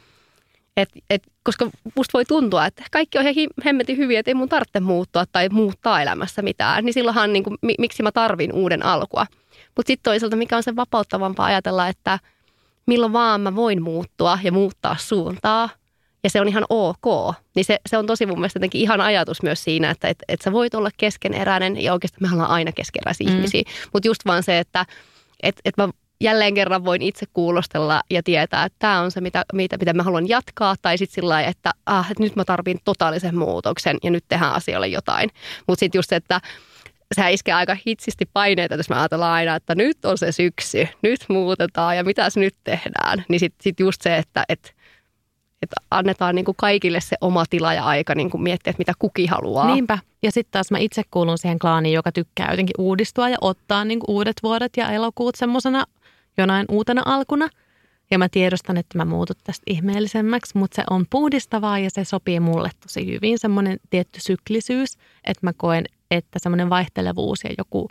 et, 0.78 0.90
et, 1.10 1.24
koska 1.44 1.70
musta 1.96 2.14
voi 2.14 2.26
tuntua, 2.26 2.66
että 2.66 2.84
kaikki 2.92 3.18
on 3.18 3.28
ihan 3.28 3.50
hemmetin 3.66 3.98
hyviä, 3.98 4.20
että 4.20 4.30
ei 4.30 4.36
mun 4.36 4.50
tarvitse 4.50 4.80
muuttua 4.80 5.26
tai 5.26 5.50
muuttaa 5.50 6.02
elämässä 6.02 6.42
mitään, 6.42 6.86
niin 6.86 6.94
silloinhan 6.94 7.34
niin 7.34 7.44
kuin, 7.44 7.58
miksi 7.80 8.04
mä 8.04 8.12
tarvin 8.12 8.54
uuden 8.54 8.86
alkua. 8.86 9.26
Mutta 9.76 9.88
sitten 9.88 10.12
toisaalta 10.12 10.36
mikä 10.36 10.58
on 10.58 10.64
se 10.64 10.76
vapauttavampaa 10.76 11.46
ajatella, 11.46 11.88
että 11.88 12.20
milloin 12.86 13.14
vaan 13.14 13.42
mä 13.42 13.56
voin 13.56 13.82
muuttua 13.82 14.40
ja 14.44 14.52
muuttaa 14.52 14.96
suuntaa, 15.00 15.70
ja 16.24 16.30
se 16.30 16.42
on 16.42 16.48
ihan 16.48 16.66
ok, 16.70 17.36
niin 17.56 17.66
se, 17.66 17.78
se 17.90 17.98
on 17.98 18.06
tosi 18.06 18.26
mun 18.26 18.40
mielestä 18.40 18.58
jotenkin 18.58 18.82
ihan 18.82 19.02
ajatus 19.02 19.44
myös 19.44 19.64
siinä, 19.64 19.92
että 19.92 20.08
et, 20.08 20.18
et 20.28 20.42
sä 20.42 20.52
voit 20.52 20.76
olla 20.76 20.90
keskeneräinen 20.98 21.84
ja 21.84 21.94
oikeastaan 21.94 22.30
me 22.30 22.34
ollaan 22.34 22.52
aina 22.52 22.72
keskeneräisiä 22.72 23.30
mm. 23.30 23.36
ihmisiä, 23.36 23.62
mutta 23.94 24.08
just 24.08 24.22
vaan 24.26 24.44
se, 24.44 24.60
että 24.60 24.86
et, 25.44 25.56
et 25.66 25.78
mä 25.78 25.90
jälleen 26.22 26.54
kerran 26.54 26.86
voin 26.86 27.02
itse 27.02 27.26
kuulostella 27.34 28.02
ja 28.10 28.24
tietää, 28.24 28.66
että 28.66 28.76
tämä 28.80 29.02
on 29.02 29.12
se, 29.12 29.22
mitä, 29.22 29.46
mitä, 29.54 29.78
mitä 29.78 29.94
mä 29.94 30.04
haluan 30.04 30.30
jatkaa, 30.30 30.76
tai 30.82 30.98
sitten 30.98 31.16
sillä 31.16 31.30
lailla, 31.30 31.50
että, 31.50 31.72
ah, 31.86 32.12
että 32.12 32.24
nyt 32.24 32.36
mä 32.36 32.46
tarvin 32.46 32.80
totaalisen 32.86 33.38
muutoksen 33.38 33.98
ja 34.04 34.12
nyt 34.12 34.26
tehdään 34.28 34.54
asioille 34.54 34.88
jotain. 34.88 35.30
Mutta 35.68 35.80
sitten 35.80 36.00
just 36.00 36.10
se, 36.10 36.16
että 36.16 36.42
sehän 37.16 37.32
iskee 37.32 37.54
aika 37.54 37.78
hitsisti 37.88 38.26
paineita, 38.34 38.76
jos 38.76 38.90
me 38.90 38.96
ajatellaan 38.96 39.34
aina, 39.34 39.56
että 39.56 39.76
nyt 39.76 40.06
on 40.06 40.18
se 40.18 40.32
syksy, 40.32 40.88
nyt 41.02 41.26
muutetaan 41.28 41.98
ja 41.98 42.04
mitäs 42.04 42.38
nyt 42.38 42.56
tehdään. 42.64 43.24
Niin 43.30 43.40
sitten 43.40 43.64
sit 43.64 43.80
just 43.80 44.02
se, 44.02 44.18
että, 44.18 44.44
että 44.50 44.72
että 45.62 45.76
annetaan 45.92 46.36
niin 46.36 46.46
kuin 46.46 46.56
kaikille 46.58 47.02
se 47.02 47.16
oma 47.22 47.46
tila 47.50 47.74
ja 47.74 47.84
aika 47.84 48.16
niin 48.16 48.30
kuin 48.30 48.42
miettiä, 48.42 48.72
että 48.72 48.82
mitä 48.82 48.94
kuki 49.00 49.26
haluaa. 49.26 49.74
Niinpä. 49.74 49.98
Ja 50.24 50.32
sitten 50.32 50.52
taas 50.52 50.72
mä 50.72 50.78
itse 50.78 51.02
kuulun 51.12 51.38
siihen 51.38 51.60
klaaniin, 51.60 51.94
joka 51.94 52.12
tykkää 52.12 52.52
jotenkin 52.52 52.76
uudistua 52.78 53.30
ja 53.30 53.38
ottaa 53.42 53.86
niin 53.86 54.00
kuin 54.00 54.16
uudet 54.16 54.36
vuodet 54.44 54.78
ja 54.78 54.92
elokuut 54.92 55.36
semmoisena 55.36 55.86
jonain 56.42 56.66
uutena 56.70 57.02
alkuna. 57.06 57.50
Ja 58.12 58.18
mä 58.18 58.30
tiedostan, 58.30 58.78
että 58.78 58.98
mä 58.98 59.06
muutut 59.06 59.38
tästä 59.44 59.64
ihmeellisemmäksi, 59.68 60.58
mutta 60.58 60.76
se 60.76 60.84
on 60.90 61.06
puhdistavaa 61.10 61.80
ja 61.80 61.90
se 61.90 62.04
sopii 62.04 62.40
mulle 62.40 62.70
tosi 62.84 63.06
hyvin. 63.06 63.40
Semmoinen 63.40 63.80
tietty 63.90 64.20
syklisyys, 64.22 64.98
että 65.24 65.48
mä 65.48 65.54
koen, 65.58 65.86
että 66.12 66.40
semmoinen 66.40 66.70
vaihtelevuus 66.70 67.44
ja 67.44 67.50
joku 67.58 67.88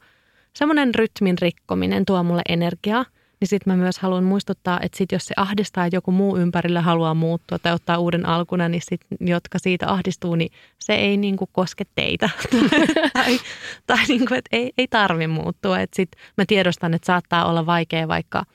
semmoinen 0.52 0.94
rytmin 0.94 1.38
rikkominen 1.38 2.04
tuo 2.04 2.22
mulle 2.22 2.42
energiaa– 2.48 3.04
niin 3.40 3.48
sitten 3.48 3.72
mä 3.72 3.76
myös 3.76 3.98
haluan 3.98 4.24
muistuttaa, 4.24 4.80
että 4.82 4.98
sit 4.98 5.12
jos 5.12 5.26
se 5.26 5.34
ahdistaa, 5.36 5.86
että 5.86 5.96
joku 5.96 6.12
muu 6.12 6.36
ympärillä 6.36 6.80
haluaa 6.80 7.14
muuttua 7.14 7.58
tai 7.58 7.72
ottaa 7.72 7.98
uuden 7.98 8.26
alkuna, 8.26 8.68
niin 8.68 8.82
sit, 8.84 9.00
jotka 9.20 9.58
siitä 9.58 9.92
ahdistuu, 9.92 10.34
niin 10.34 10.50
se 10.78 10.94
ei 10.94 11.16
niinku 11.16 11.48
koske 11.52 11.84
teitä. 11.94 12.30
tai 13.12 13.38
tai 13.86 14.04
niinku, 14.08 14.34
että 14.34 14.56
ei, 14.56 14.72
ei 14.78 14.88
tarvi 14.88 15.26
muuttua. 15.26 15.80
Et 15.80 15.94
sit 15.94 16.08
mä 16.36 16.44
tiedostan, 16.46 16.94
että 16.94 17.06
saattaa 17.06 17.48
olla 17.50 17.66
vaikea 17.66 18.08
vaikka– 18.08 18.44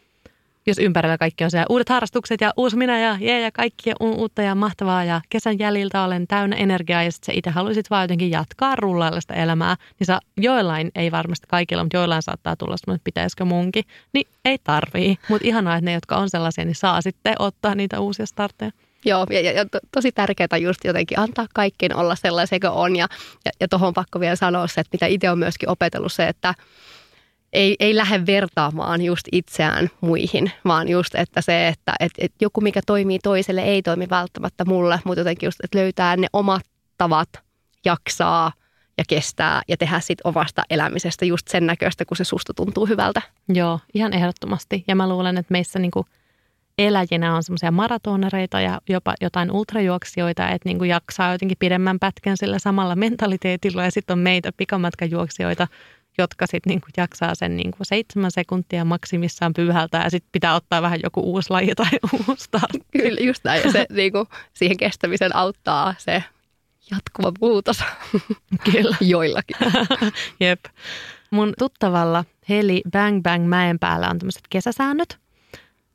jos 0.67 0.77
ympärillä 0.77 1.17
kaikki 1.17 1.43
on 1.43 1.51
siellä 1.51 1.65
uudet 1.69 1.89
harrastukset 1.89 2.41
ja 2.41 2.53
uusi 2.57 2.77
minä 2.77 2.99
ja 2.99 3.17
jee 3.19 3.41
ja 3.41 3.51
kaikki 3.51 3.91
on 3.99 4.15
uutta 4.15 4.41
ja 4.41 4.55
mahtavaa 4.55 5.03
ja 5.03 5.21
kesän 5.29 5.59
jäljiltä 5.59 6.03
olen 6.03 6.27
täynnä 6.27 6.55
energiaa 6.55 7.03
ja 7.03 7.11
sitten 7.11 7.33
sä 7.33 7.37
itse 7.37 7.49
haluaisit 7.49 7.89
vaan 7.89 8.03
jotenkin 8.03 8.31
jatkaa 8.31 8.75
rullailla 8.75 9.33
elämää, 9.33 9.75
niin 9.99 10.05
sä 10.05 10.19
joillain, 10.37 10.91
ei 10.95 11.11
varmasti 11.11 11.47
kaikilla, 11.49 11.83
mutta 11.83 11.97
joillain 11.97 12.21
saattaa 12.21 12.55
tulla 12.55 12.77
semmoinen, 12.77 12.95
että 12.95 13.05
pitäisikö 13.05 13.45
munkin, 13.45 13.83
niin 14.13 14.27
ei 14.45 14.57
tarvii. 14.63 15.17
Mutta 15.29 15.47
ihanaa, 15.47 15.75
että 15.75 15.85
ne, 15.85 15.93
jotka 15.93 16.17
on 16.17 16.29
sellaisia, 16.29 16.65
niin 16.65 16.75
saa 16.75 17.01
sitten 17.01 17.35
ottaa 17.39 17.75
niitä 17.75 17.99
uusia 17.99 18.25
startteja. 18.25 18.71
Joo, 19.05 19.25
ja, 19.29 19.41
ja, 19.41 19.51
ja 19.51 19.65
to, 19.65 19.79
tosi 19.91 20.11
tärkeää 20.11 20.57
just 20.61 20.79
jotenkin 20.83 21.19
antaa 21.19 21.47
kaikkien 21.53 21.95
olla 21.95 22.15
sellaisia 22.15 22.59
kuin 22.59 22.71
on. 22.71 22.95
Ja, 22.95 23.07
ja, 23.45 23.51
ja 23.59 23.67
tuohon 23.67 23.93
pakko 23.93 24.19
vielä 24.19 24.35
sanoa 24.35 24.67
se, 24.67 24.81
että 24.81 24.89
mitä 24.93 25.05
itse 25.05 25.31
on 25.31 25.39
myöskin 25.39 25.69
opetellut 25.69 26.13
se, 26.13 26.27
että 26.27 26.55
ei, 27.53 27.75
ei 27.79 27.95
lähde 27.95 28.25
vertaamaan 28.25 29.01
just 29.01 29.27
itseään 29.31 29.89
muihin, 30.01 30.51
vaan 30.65 30.89
just, 30.89 31.15
että 31.15 31.41
se, 31.41 31.67
että 31.67 31.93
et, 31.99 32.11
et 32.17 32.33
joku 32.41 32.61
mikä 32.61 32.81
toimii 32.85 33.19
toiselle 33.19 33.61
ei 33.61 33.81
toimi 33.81 34.09
välttämättä 34.09 34.65
mulle, 34.65 34.99
mutta 35.03 35.19
jotenkin 35.19 35.47
just, 35.47 35.59
että 35.63 35.77
löytää 35.77 36.17
ne 36.17 36.27
omat 36.33 36.65
tavat 36.97 37.29
jaksaa 37.85 38.51
ja 38.97 39.03
kestää 39.07 39.61
ja 39.67 39.77
tehdä 39.77 39.99
sit 39.99 40.19
omasta 40.23 40.63
elämisestä 40.69 41.25
just 41.25 41.47
sen 41.47 41.65
näköistä, 41.65 42.05
kun 42.05 42.17
se 42.17 42.23
susta 42.23 42.53
tuntuu 42.53 42.85
hyvältä. 42.85 43.21
Joo, 43.49 43.79
ihan 43.93 44.13
ehdottomasti. 44.13 44.83
Ja 44.87 44.95
mä 44.95 45.09
luulen, 45.09 45.37
että 45.37 45.51
meissä 45.51 45.79
niinku 45.79 46.05
eläjinä 46.77 47.35
on 47.35 47.43
semmoisia 47.43 47.71
maratonareita 47.71 48.61
ja 48.61 48.81
jopa 48.89 49.13
jotain 49.21 49.51
ultrajuoksijoita, 49.51 50.49
että 50.49 50.69
niinku 50.69 50.83
jaksaa 50.83 51.31
jotenkin 51.31 51.57
pidemmän 51.59 51.99
pätkän 51.99 52.37
sillä 52.37 52.59
samalla 52.59 52.95
mentaliteetilla 52.95 53.83
ja 53.83 53.91
sitten 53.91 54.13
on 54.13 54.19
meitä 54.19 54.51
pikamatkajuoksijoita, 54.57 55.67
jotka 56.17 56.47
sitten 56.47 56.69
niinku 56.69 56.87
jaksaa 56.97 57.35
sen 57.35 57.57
niinku 57.57 57.77
seitsemän 57.81 58.31
sekuntia 58.31 58.85
maksimissaan 58.85 59.53
pyyhältä 59.53 59.97
ja 59.97 60.09
sitten 60.09 60.29
pitää 60.31 60.55
ottaa 60.55 60.81
vähän 60.81 60.99
joku 61.03 61.21
uusi 61.21 61.49
laji 61.49 61.75
tai 61.75 61.89
uusi 62.27 62.43
startti. 62.43 62.79
Kyllä, 62.91 63.21
just 63.21 63.43
näin. 63.43 63.61
Ja 63.63 63.71
se 63.71 63.85
niinku, 63.89 64.27
siihen 64.53 64.77
kestämisen 64.77 65.35
auttaa 65.35 65.95
se 65.97 66.23
jatkuva 66.91 67.31
muutos. 67.41 67.83
Kyllä. 68.71 68.97
Joillakin. 69.01 69.55
Jep. 70.39 70.59
Mun 71.31 71.53
tuttavalla 71.59 72.25
Heli 72.49 72.81
Bang 72.91 73.21
Bang 73.21 73.47
mäen 73.47 73.79
päällä 73.79 74.09
on 74.09 74.19
tämmöiset 74.19 74.43
kesäsäännöt. 74.49 75.17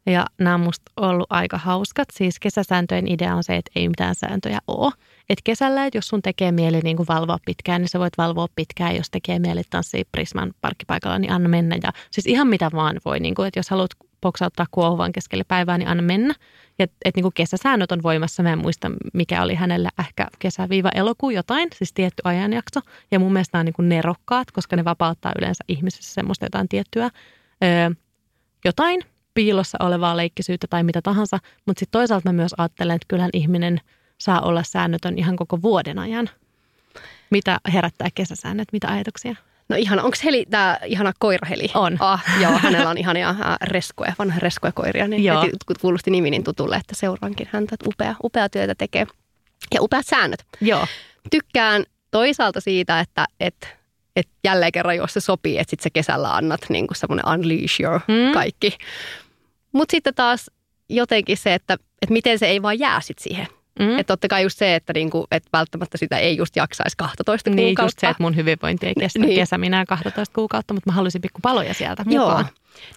Ja 0.06 0.26
nämä 0.38 0.54
on 0.54 0.60
musta 0.60 0.92
ollut 0.96 1.26
aika 1.30 1.58
hauskat. 1.58 2.08
Siis 2.12 2.40
kesäsääntöjen 2.40 3.08
idea 3.08 3.34
on 3.34 3.44
se, 3.44 3.56
että 3.56 3.70
ei 3.74 3.88
mitään 3.88 4.14
sääntöjä 4.14 4.58
ole. 4.66 4.92
Että 5.28 5.42
kesällä, 5.44 5.86
että 5.86 5.98
jos 5.98 6.08
sun 6.08 6.22
tekee 6.22 6.52
mieli 6.52 6.80
niin 6.80 6.96
kuin 6.96 7.08
valvoa 7.08 7.38
pitkään, 7.46 7.80
niin 7.80 7.88
sä 7.88 7.98
voit 7.98 8.18
valvoa 8.18 8.46
pitkään. 8.56 8.96
Jos 8.96 9.10
tekee 9.10 9.38
mieli 9.38 9.62
tanssia 9.70 10.04
Prisman 10.12 10.54
parkkipaikalla, 10.60 11.18
niin 11.18 11.32
anna 11.32 11.48
mennä. 11.48 11.76
Ja 11.82 11.92
siis 12.10 12.26
ihan 12.26 12.48
mitä 12.48 12.70
vaan 12.74 13.00
voi. 13.04 13.20
Niin 13.20 13.34
kuin, 13.34 13.48
että 13.48 13.58
jos 13.58 13.70
haluat 13.70 13.90
poksauttaa 14.20 14.66
kuohuvan 14.70 15.12
keskelle 15.12 15.44
päivää, 15.44 15.78
niin 15.78 15.88
anna 15.88 16.02
mennä. 16.02 16.34
Ja 16.78 16.84
että 16.84 17.10
niin 17.14 17.22
kuin 17.22 17.34
kesäsäännöt 17.34 17.92
on 17.92 18.02
voimassa. 18.02 18.42
Mä 18.42 18.52
en 18.52 18.58
muista, 18.58 18.90
mikä 19.14 19.42
oli 19.42 19.54
hänellä 19.54 19.90
ehkä 19.98 20.26
kesä-elokuu 20.38 21.30
jotain, 21.30 21.68
siis 21.74 21.92
tietty 21.92 22.20
ajanjakso. 22.24 22.80
Ja 23.10 23.18
mun 23.18 23.32
mielestä 23.32 23.56
nämä 23.56 23.60
on 23.60 23.66
niin 23.66 23.74
kuin 23.74 23.88
nerokkaat, 23.88 24.50
koska 24.50 24.76
ne 24.76 24.84
vapauttaa 24.84 25.32
yleensä 25.38 25.64
ihmisessä 25.68 26.14
semmoista 26.14 26.44
jotain 26.44 26.68
tiettyä 26.68 27.10
öö, 27.64 27.90
jotain 28.64 29.00
piilossa 29.34 29.78
olevaa 29.80 30.16
leikkisyyttä 30.16 30.66
tai 30.70 30.82
mitä 30.82 31.02
tahansa. 31.02 31.38
Mutta 31.66 31.80
sitten 31.80 32.00
toisaalta 32.00 32.28
mä 32.28 32.32
myös 32.32 32.54
ajattelen, 32.58 32.96
että 32.96 33.08
kyllähän 33.08 33.30
ihminen– 33.32 33.80
saa 34.18 34.40
olla 34.40 34.62
säännötön 34.62 35.18
ihan 35.18 35.36
koko 35.36 35.62
vuoden 35.62 35.98
ajan. 35.98 36.30
Mitä 37.30 37.58
herättää 37.72 38.08
kesäsäännöt, 38.14 38.68
mitä 38.72 38.88
ajatuksia? 38.88 39.34
No 39.68 39.76
ihan, 39.76 40.00
onko 40.00 40.16
Heli 40.24 40.46
tämä 40.50 40.78
ihana 40.84 41.12
koiraheli? 41.18 41.70
On. 41.74 41.96
Ah, 42.00 42.24
joo, 42.40 42.58
hänellä 42.58 42.90
on 42.90 42.98
ihania 42.98 43.28
äh, 43.28 43.36
reskoja, 43.62 44.12
vanha 44.18 44.38
reskoja 44.38 44.72
koiria. 44.72 45.08
Niin 45.08 45.24
joo. 45.24 45.46
Kuulosti 45.80 46.10
nimi 46.10 46.30
niin 46.30 46.44
tutulle, 46.44 46.76
että 46.76 46.94
seuraankin 46.94 47.48
häntä, 47.52 47.74
että 47.74 47.88
upea, 47.88 48.14
upea 48.24 48.48
työtä 48.48 48.74
tekee. 48.74 49.06
Ja 49.74 49.82
upeat 49.82 50.06
säännöt. 50.06 50.44
Joo. 50.60 50.86
Tykkään 51.30 51.84
toisaalta 52.10 52.60
siitä, 52.60 53.00
että, 53.00 53.26
että 53.40 53.66
että 54.16 54.32
jälleen 54.44 54.72
kerran, 54.72 54.96
jos 54.96 55.12
se 55.12 55.20
sopii, 55.20 55.58
että 55.58 55.70
sitten 55.70 55.82
se 55.82 55.90
kesällä 55.90 56.34
annat 56.34 56.60
niin 56.68 56.86
kuin 56.86 56.96
semmoinen 56.96 57.28
unleash 57.28 57.80
your 57.80 58.00
mm. 58.08 58.32
kaikki. 58.32 58.78
Mutta 59.72 59.90
sitten 59.92 60.14
taas 60.14 60.50
jotenkin 60.88 61.36
se, 61.36 61.54
että, 61.54 61.74
että 62.02 62.12
miten 62.12 62.38
se 62.38 62.46
ei 62.46 62.62
vaan 62.62 62.78
jää 62.78 63.00
sit 63.00 63.18
siihen 63.18 63.46
Mm. 63.78 63.98
Että 63.98 64.12
totta 64.12 64.28
kai 64.28 64.42
just 64.42 64.58
se, 64.58 64.74
että, 64.74 64.92
niinku, 64.92 65.26
että 65.30 65.48
välttämättä 65.52 65.98
sitä 65.98 66.18
ei 66.18 66.36
just 66.36 66.56
jaksaisi 66.56 66.96
12 66.96 67.50
niin, 67.50 67.56
kuukautta. 67.56 67.82
just 67.82 67.98
se, 67.98 68.06
että 68.06 68.22
mun 68.22 68.36
hyvinvointi 68.36 68.86
ei 68.86 68.94
kestä 68.94 69.18
niin. 69.26 69.34
kesä 69.34 69.58
minä 69.58 69.84
12 69.86 70.34
kuukautta, 70.34 70.74
mutta 70.74 70.90
mä 70.90 70.94
haluaisin 70.94 71.20
pikku 71.20 71.40
paloja 71.42 71.74
sieltä 71.74 72.04
mukaan. 72.04 72.46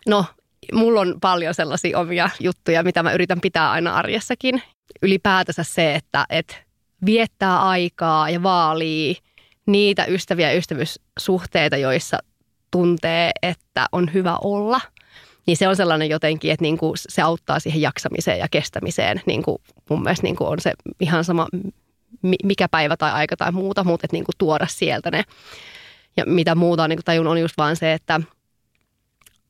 Joo. 0.07 0.21
No, 0.21 0.25
mulla 0.73 1.01
on 1.01 1.15
paljon 1.21 1.53
sellaisia 1.53 1.99
omia 1.99 2.29
juttuja, 2.39 2.83
mitä 2.83 3.03
mä 3.03 3.13
yritän 3.13 3.41
pitää 3.41 3.71
aina 3.71 3.95
arjessakin. 3.95 4.61
Ylipäätänsä 5.01 5.63
se, 5.63 5.95
että, 5.95 6.25
että 6.29 6.55
viettää 7.05 7.61
aikaa 7.61 8.29
ja 8.29 8.43
vaalii 8.43 9.17
niitä 9.65 10.05
ystäviä 10.05 10.51
ja 10.51 10.57
ystävyyssuhteita, 10.57 11.77
joissa 11.77 12.17
tuntee, 12.71 13.31
että 13.41 13.85
on 13.91 14.13
hyvä 14.13 14.37
olla– 14.41 14.81
niin 15.45 15.57
se 15.57 15.67
on 15.67 15.75
sellainen 15.75 16.09
jotenkin, 16.09 16.51
että 16.51 16.63
niin 16.63 16.77
kuin 16.77 16.93
se 16.95 17.21
auttaa 17.21 17.59
siihen 17.59 17.81
jaksamiseen 17.81 18.39
ja 18.39 18.47
kestämiseen. 18.51 19.21
Niin 19.25 19.43
kuin 19.43 19.57
mun 19.91 20.03
mielestä 20.03 20.23
niin 20.23 20.35
kuin 20.35 20.47
on 20.47 20.59
se 20.59 20.73
ihan 20.99 21.23
sama, 21.23 21.47
mikä 22.43 22.67
päivä 22.69 22.97
tai 22.97 23.11
aika 23.11 23.37
tai 23.37 23.51
muuta, 23.51 23.83
mutta 23.83 24.05
että 24.05 24.15
niin 24.15 24.23
kuin 24.23 24.35
tuoda 24.37 24.67
sieltä 24.69 25.11
ne. 25.11 25.23
Ja 26.17 26.23
mitä 26.25 26.55
muuta 26.55 26.83
on 26.83 26.89
niin 26.89 26.97
kuin 26.97 27.05
tajun 27.05 27.27
on 27.27 27.41
just 27.41 27.57
vaan 27.57 27.75
se, 27.75 27.93
että 27.93 28.21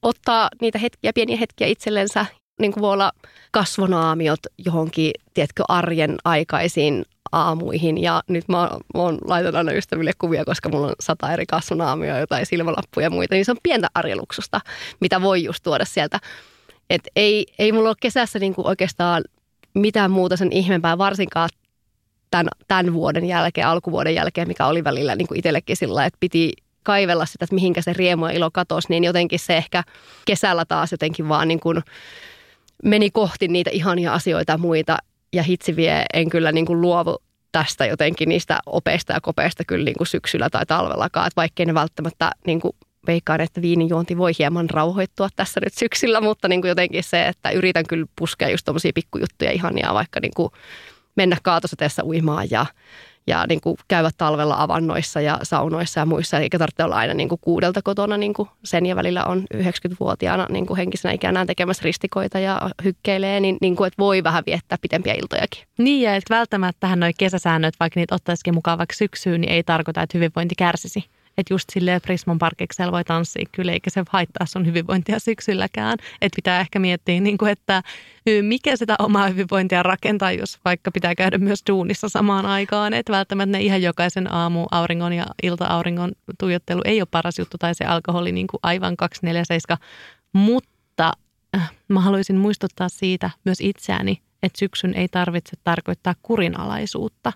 ottaa 0.01 0.49
niitä 0.61 0.79
hetkiä, 0.79 1.11
pieniä 1.15 1.37
hetkiä 1.37 1.67
itsellensä. 1.67 2.25
Niin 2.59 2.71
kuin 2.71 2.81
voi 2.81 2.93
olla 2.93 3.11
kasvonaamiot 3.51 4.39
johonkin, 4.57 5.11
tiedätkö, 5.33 5.63
arjen 5.67 6.15
aikaisiin 6.23 7.05
aamuihin. 7.31 7.97
Ja 7.97 8.23
nyt 8.27 8.47
mä, 8.47 8.69
oon 8.93 9.17
laitan 9.25 9.55
aina 9.55 9.71
ystäville 9.71 10.11
kuvia, 10.17 10.45
koska 10.45 10.69
mulla 10.69 10.87
on 10.87 10.93
sata 10.99 11.33
eri 11.33 11.45
kasvonaamioa, 11.45 12.17
jotain 12.17 12.45
silmälappuja 12.45 13.05
ja 13.05 13.09
muita. 13.09 13.35
Niin 13.35 13.45
se 13.45 13.51
on 13.51 13.57
pientä 13.63 13.87
arjeluksusta, 13.93 14.61
mitä 14.99 15.21
voi 15.21 15.43
just 15.43 15.63
tuoda 15.63 15.85
sieltä. 15.85 16.19
Et 16.89 17.01
ei, 17.15 17.45
ei 17.59 17.71
mulla 17.71 17.89
ole 17.89 17.95
kesässä 18.01 18.39
niin 18.39 18.55
kuin 18.55 18.67
oikeastaan 18.67 19.23
mitään 19.73 20.11
muuta 20.11 20.37
sen 20.37 20.51
ihmeempää, 20.51 20.97
varsinkaan 20.97 21.49
tämän, 22.31 22.47
tämän 22.67 22.93
vuoden 22.93 23.25
jälkeen, 23.25 23.67
alkuvuoden 23.67 24.15
jälkeen, 24.15 24.47
mikä 24.47 24.67
oli 24.67 24.83
välillä 24.83 25.15
niin 25.15 25.27
kuin 25.27 25.37
itsellekin 25.37 25.77
sillä, 25.77 26.05
että 26.05 26.17
piti 26.19 26.51
kaivella 26.83 27.25
sitä, 27.25 27.45
että 27.45 27.55
mihinkä 27.55 27.81
se 27.81 27.93
riemu 27.93 28.25
ja 28.25 28.31
ilo 28.31 28.51
katosi, 28.51 28.87
niin 28.89 29.03
jotenkin 29.03 29.39
se 29.39 29.57
ehkä 29.57 29.83
kesällä 30.25 30.65
taas 30.65 30.91
jotenkin 30.91 31.29
vaan 31.29 31.47
niin 31.47 31.59
kuin 31.59 31.81
meni 32.83 33.11
kohti 33.11 33.47
niitä 33.47 33.69
ihania 33.69 34.13
asioita 34.13 34.51
ja 34.51 34.57
muita. 34.57 34.97
Ja 35.33 35.43
hitsi 35.43 35.75
vie, 35.75 36.05
en 36.13 36.29
kyllä 36.29 36.51
niin 36.51 36.65
kuin 36.65 36.81
luovu 36.81 37.17
tästä 37.51 37.85
jotenkin 37.85 38.29
niistä 38.29 38.59
opeista 38.65 39.13
ja 39.13 39.21
kopeista 39.21 39.63
kyllä 39.67 39.85
niin 39.85 39.97
kuin 39.97 40.07
syksyllä 40.07 40.49
tai 40.49 40.65
talvellakaan. 40.65 41.27
Että 41.27 41.41
vaikkei 41.41 41.65
ne 41.65 41.73
välttämättä 41.73 42.31
niin 42.47 42.61
kuin 42.61 42.73
veikkaan, 43.07 43.41
että 43.41 43.61
viinijuonti 43.61 44.17
voi 44.17 44.31
hieman 44.39 44.69
rauhoittua 44.69 45.29
tässä 45.35 45.59
nyt 45.63 45.73
syksyllä, 45.73 46.21
mutta 46.21 46.47
niin 46.47 46.61
kuin 46.61 46.69
jotenkin 46.69 47.03
se, 47.03 47.27
että 47.27 47.49
yritän 47.49 47.85
kyllä 47.87 48.05
puskea 48.15 48.49
just 48.49 48.65
tuommoisia 48.65 48.91
pikkujuttuja 48.95 49.51
ihania, 49.51 49.93
vaikka 49.93 50.19
niin 50.19 50.33
kuin 50.35 50.49
mennä 51.15 51.37
kaatosateessa 51.43 52.05
uimaan 52.05 52.47
ja, 52.51 52.65
ja 53.27 53.45
niin 53.49 53.61
kuin 53.61 53.77
käydä 53.87 54.09
talvella 54.17 54.55
avannoissa 54.57 55.21
ja 55.21 55.39
saunoissa 55.43 55.99
ja 55.99 56.05
muissa, 56.05 56.39
eikä 56.39 56.59
tarvitse 56.59 56.83
olla 56.83 56.95
aina 56.95 57.13
niin 57.13 57.29
kuin 57.29 57.41
kuudelta 57.41 57.81
kotona, 57.81 58.17
niin 58.17 58.33
kuin 58.33 58.49
sen 58.63 58.85
ja 58.85 58.95
välillä 58.95 59.25
on 59.25 59.45
90-vuotiaana 59.55 60.45
niin 60.49 60.65
kuin 60.65 60.77
henkisenä 60.77 61.13
ikänään 61.13 61.47
tekemässä 61.47 61.83
ristikoita 61.83 62.39
ja 62.39 62.69
hykkeilee, 62.83 63.39
niin, 63.39 63.57
niin 63.61 63.75
kuin, 63.75 63.87
että 63.87 63.99
voi 63.99 64.23
vähän 64.23 64.43
viettää 64.45 64.77
pitempiä 64.81 65.13
iltojakin. 65.13 65.63
Niin, 65.77 66.01
ja 66.01 66.15
että 66.15 66.35
välttämättä 66.35 66.95
nuo 66.95 67.09
kesäsäännöt, 67.17 67.73
vaikka 67.79 67.99
niitä 67.99 68.15
ottaisikin 68.15 68.53
mukaan 68.53 68.77
vaikka 68.77 68.95
syksyyn, 68.95 69.41
niin 69.41 69.51
ei 69.51 69.63
tarkoita, 69.63 70.01
että 70.01 70.17
hyvinvointi 70.17 70.55
kärsisi. 70.55 71.05
Että 71.41 71.53
just 71.53 71.69
silleen 71.73 72.01
Prismon 72.01 72.39
parkiksella 72.39 72.91
voi 72.91 73.03
tanssia 73.03 73.45
kyllä, 73.51 73.71
eikä 73.71 73.89
se 73.89 74.03
haittaa 74.09 74.45
sun 74.45 74.65
hyvinvointia 74.65 75.19
syksylläkään. 75.19 75.97
Että 76.21 76.35
pitää 76.35 76.59
ehkä 76.59 76.79
miettiä, 76.79 77.19
niin 77.19 77.37
kuin, 77.37 77.51
että 77.51 77.83
mikä 78.41 78.75
sitä 78.75 78.95
omaa 78.99 79.27
hyvinvointia 79.27 79.83
rakentaa, 79.83 80.31
jos 80.31 80.59
vaikka 80.65 80.91
pitää 80.91 81.15
käydä 81.15 81.37
myös 81.37 81.63
duunissa 81.69 82.09
samaan 82.09 82.45
aikaan. 82.45 82.93
Että 82.93 83.13
välttämättä 83.13 83.57
ne 83.57 83.63
ihan 83.63 83.81
jokaisen 83.81 84.33
aamu 84.33 84.65
auringon 84.71 85.13
ja 85.13 85.25
ilta-auringon 85.43 86.11
tuijottelu 86.39 86.81
ei 86.85 87.01
ole 87.01 87.07
paras 87.11 87.39
juttu 87.39 87.57
tai 87.57 87.75
se 87.75 87.85
alkoholi 87.85 88.31
niin 88.31 88.47
kuin 88.47 88.59
aivan 88.63 88.97
247. 88.97 89.77
Mutta 90.33 91.11
äh, 91.55 91.71
mä 91.87 91.99
haluaisin 91.99 92.37
muistuttaa 92.37 92.89
siitä 92.89 93.29
myös 93.45 93.57
itseäni, 93.61 94.21
että 94.43 94.59
syksyn 94.59 94.93
ei 94.93 95.07
tarvitse 95.07 95.57
tarkoittaa 95.63 96.15
kurinalaisuutta 96.21 97.33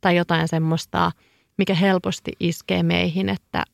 tai 0.00 0.16
jotain 0.16 0.48
semmoista– 0.48 1.10
mikä 1.56 1.74
helposti 1.74 2.32
iskee 2.40 2.82
meihin, 2.82 3.28
että 3.28 3.64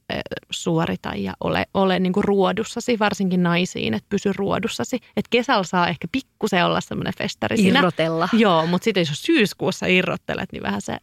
suorita 0.50 1.12
ja 1.16 1.32
ole, 1.40 1.66
ole 1.74 1.98
niin 1.98 2.12
kuin 2.12 2.24
ruodussasi, 2.24 2.98
varsinkin 2.98 3.42
naisiin, 3.42 3.94
että 3.94 4.06
pysy 4.08 4.32
ruodussasi. 4.36 4.96
Että 4.96 5.28
kesällä 5.30 5.64
saa 5.64 5.88
ehkä 5.88 6.08
pikkusen 6.12 6.64
olla 6.66 6.80
semmoinen 6.80 7.14
festari 7.18 7.56
Irrotella. 7.58 8.26
Siinä. 8.26 8.42
Joo, 8.42 8.66
mutta 8.66 8.84
sitten 8.84 9.00
jos 9.00 9.22
syyskuussa 9.22 9.86
irrottelet, 9.86 10.52
niin 10.52 10.62
vähän 10.62 10.80
se 10.80 10.98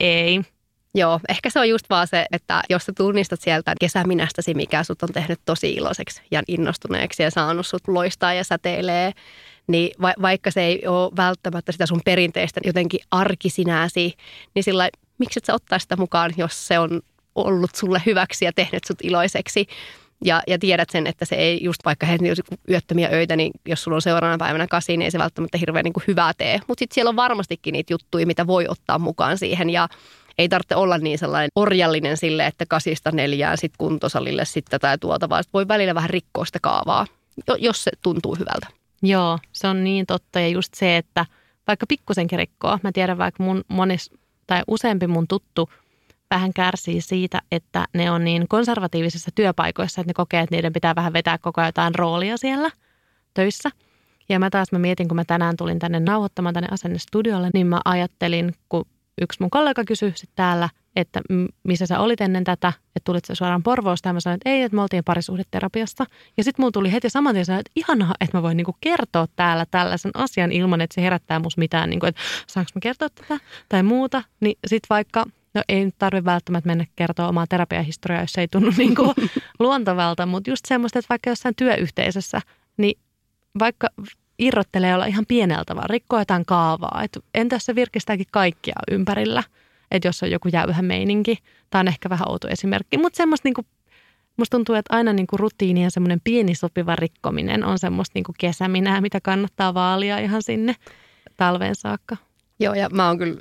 ei. 0.00 0.40
Joo, 0.94 1.20
ehkä 1.28 1.50
se 1.50 1.60
on 1.60 1.68
just 1.68 1.90
vaan 1.90 2.06
se, 2.06 2.26
että 2.32 2.62
jos 2.70 2.86
sä 2.86 2.92
tunnistat 2.96 3.40
sieltä 3.40 3.74
kesäminästäsi, 3.80 4.54
mikä 4.54 4.84
sut 4.84 5.02
on 5.02 5.12
tehnyt 5.12 5.40
tosi 5.44 5.72
iloiseksi 5.72 6.22
ja 6.30 6.42
innostuneeksi 6.48 7.22
ja 7.22 7.30
saanut 7.30 7.66
sut 7.66 7.88
loistaa 7.88 8.34
ja 8.34 8.44
säteilee, 8.44 9.12
niin 9.66 9.90
va- 10.02 10.14
vaikka 10.22 10.50
se 10.50 10.62
ei 10.62 10.86
ole 10.86 11.12
välttämättä 11.16 11.72
sitä 11.72 11.86
sun 11.86 12.00
perinteistä 12.04 12.60
jotenkin 12.64 13.00
arkisinäsi, 13.10 14.14
niin 14.54 14.62
sillä 14.62 14.88
miksi 15.18 15.38
et 15.38 15.44
sä 15.44 15.54
ottaa 15.54 15.78
sitä 15.78 15.96
mukaan, 15.96 16.32
jos 16.36 16.66
se 16.66 16.78
on 16.78 17.00
ollut 17.34 17.74
sulle 17.74 18.02
hyväksi 18.06 18.44
ja 18.44 18.52
tehnyt 18.52 18.84
sut 18.84 18.98
iloiseksi. 19.02 19.66
Ja, 20.24 20.42
ja 20.46 20.58
tiedät 20.58 20.90
sen, 20.90 21.06
että 21.06 21.24
se 21.24 21.34
ei 21.34 21.64
just 21.64 21.80
vaikka 21.84 22.06
he 22.06 22.18
yöttömiä 22.70 23.08
öitä, 23.12 23.36
niin 23.36 23.52
jos 23.68 23.82
sulla 23.82 23.94
on 23.94 24.02
seuraavana 24.02 24.38
päivänä 24.38 24.66
kasi, 24.66 24.92
niin 24.92 25.02
ei 25.02 25.10
se 25.10 25.18
välttämättä 25.18 25.58
hirveän 25.58 25.84
niin 25.84 25.92
kuin 25.92 26.04
hyvää 26.08 26.32
tee. 26.38 26.60
Mutta 26.68 26.78
sitten 26.78 26.94
siellä 26.94 27.08
on 27.08 27.16
varmastikin 27.16 27.72
niitä 27.72 27.92
juttuja, 27.92 28.26
mitä 28.26 28.46
voi 28.46 28.68
ottaa 28.68 28.98
mukaan 28.98 29.38
siihen 29.38 29.70
ja 29.70 29.88
ei 30.38 30.48
tarvitse 30.48 30.76
olla 30.76 30.98
niin 30.98 31.18
sellainen 31.18 31.50
orjallinen 31.54 32.16
sille, 32.16 32.46
että 32.46 32.66
kasista 32.66 33.10
neljään 33.10 33.58
sitten 33.58 33.78
kuntosalille 33.78 34.44
sitten 34.44 34.80
tai 34.80 34.98
tuota, 34.98 35.28
vaan 35.28 35.44
voi 35.52 35.68
välillä 35.68 35.94
vähän 35.94 36.10
rikkoa 36.10 36.44
sitä 36.44 36.58
kaavaa, 36.62 37.06
jos 37.58 37.84
se 37.84 37.90
tuntuu 38.02 38.34
hyvältä. 38.34 38.66
Joo, 39.02 39.38
se 39.52 39.68
on 39.68 39.84
niin 39.84 40.06
totta 40.06 40.40
ja 40.40 40.48
just 40.48 40.74
se, 40.74 40.96
että 40.96 41.26
vaikka 41.66 41.86
pikkusenkin 41.86 42.38
rikkoo, 42.38 42.78
mä 42.82 42.92
tiedän 42.92 43.18
vaikka 43.18 43.42
mun 43.42 43.64
monis, 43.68 44.10
tai 44.52 44.62
useampi 44.68 45.06
mun 45.06 45.28
tuttu 45.28 45.70
vähän 46.30 46.52
kärsii 46.52 47.00
siitä, 47.00 47.42
että 47.52 47.86
ne 47.94 48.10
on 48.10 48.24
niin 48.24 48.48
konservatiivisissa 48.48 49.30
työpaikoissa, 49.34 50.00
että 50.00 50.10
ne 50.10 50.14
kokee, 50.14 50.40
että 50.40 50.56
niiden 50.56 50.72
pitää 50.72 50.94
vähän 50.94 51.12
vetää 51.12 51.38
koko 51.38 51.60
ajan 51.60 51.68
jotain 51.68 51.94
roolia 51.94 52.36
siellä 52.36 52.70
töissä. 53.34 53.70
Ja 54.28 54.38
mä 54.38 54.50
taas 54.50 54.72
mä 54.72 54.78
mietin, 54.78 55.08
kun 55.08 55.16
mä 55.16 55.24
tänään 55.24 55.56
tulin 55.56 55.78
tänne 55.78 56.00
nauhoittamaan 56.00 56.54
tänne 56.54 56.68
asennestudiolle, 56.70 57.50
niin 57.54 57.66
mä 57.66 57.80
ajattelin, 57.84 58.54
kun 58.68 58.84
yksi 59.20 59.40
mun 59.40 59.50
kollega 59.50 59.84
kysyi 59.84 60.12
sitten 60.14 60.36
täällä, 60.36 60.68
että 60.96 61.20
missä 61.62 61.86
sä 61.86 61.98
olit 61.98 62.20
ennen 62.20 62.44
tätä, 62.44 62.68
että 62.68 63.04
tulit 63.04 63.24
sä 63.24 63.34
suoraan 63.34 63.62
Porvoosta. 63.62 64.08
Ja 64.08 64.12
mä 64.12 64.20
sanoin, 64.20 64.36
että 64.36 64.50
ei, 64.50 64.62
että 64.62 64.76
me 64.76 64.82
oltiin 64.82 65.04
parisuhdeterapiassa. 65.04 66.06
Ja 66.36 66.44
sitten 66.44 66.62
mulla 66.62 66.72
tuli 66.72 66.92
heti 66.92 67.10
saman 67.10 67.34
tien 67.34 67.44
sanoa, 67.44 67.60
että 67.60 67.72
ihanaa, 67.76 68.14
että 68.20 68.38
mä 68.38 68.42
voin 68.42 68.56
niinku 68.56 68.76
kertoa 68.80 69.26
täällä 69.36 69.66
tällaisen 69.70 70.10
asian 70.14 70.52
ilman, 70.52 70.80
että 70.80 70.94
se 70.94 71.02
herättää 71.02 71.38
musta 71.38 71.58
mitään, 71.58 71.90
niinku, 71.90 72.06
että 72.06 72.20
saanko 72.46 72.70
mä 72.74 72.80
kertoa 72.80 73.08
tätä 73.08 73.38
tai 73.68 73.82
muuta. 73.82 74.22
Niin 74.40 74.58
sitten 74.66 74.86
vaikka, 74.90 75.24
no 75.54 75.62
ei 75.68 75.84
nyt 75.84 75.94
tarvitse 75.98 76.24
välttämättä 76.24 76.66
mennä 76.66 76.86
kertoa 76.96 77.28
omaa 77.28 77.46
terapiahistoriaa, 77.46 78.22
jos 78.22 78.32
se 78.32 78.40
ei 78.40 78.48
tunnu 78.48 78.72
niinku 78.76 79.14
luontovalta, 79.58 80.26
mutta 80.26 80.50
just 80.50 80.64
semmoista, 80.68 80.98
että 80.98 81.08
vaikka 81.08 81.30
jossain 81.30 81.54
työyhteisössä, 81.56 82.40
niin 82.76 82.98
vaikka 83.58 83.88
irrottelee 84.42 84.94
olla 84.94 85.06
ihan 85.06 85.24
pieneltä, 85.28 85.76
vaan 85.76 85.90
rikkoo 85.90 86.18
jotain 86.18 86.44
kaavaa. 86.46 87.00
Et 87.04 87.18
entäs 87.34 87.64
se 87.64 87.74
virkistääkin 87.74 88.26
kaikkia 88.30 88.74
ympärillä, 88.90 89.42
että 89.90 90.08
jos 90.08 90.22
on 90.22 90.30
joku 90.30 90.48
jäyhä 90.52 90.82
meininki. 90.82 91.38
Tämä 91.70 91.80
on 91.80 91.88
ehkä 91.88 92.10
vähän 92.10 92.28
outo 92.28 92.48
esimerkki, 92.48 92.98
mutta 92.98 93.16
semmoista 93.16 93.46
niinku, 93.46 93.64
musta 94.36 94.56
tuntuu, 94.56 94.74
että 94.74 94.96
aina 94.96 95.12
niinku 95.12 95.36
rutiini 95.36 95.82
ja 95.82 95.90
semmoinen 95.90 96.20
pieni 96.24 96.54
sopiva 96.54 96.96
rikkominen 96.96 97.64
on 97.64 97.78
semmoista 97.78 98.12
niinku 98.14 98.32
kesäminää, 98.38 99.00
mitä 99.00 99.20
kannattaa 99.20 99.74
vaalia 99.74 100.18
ihan 100.18 100.42
sinne 100.42 100.76
talveen 101.36 101.74
saakka. 101.74 102.16
Joo, 102.60 102.74
ja 102.74 102.88
mä 102.92 103.08
oon 103.08 103.18
kyllä 103.18 103.40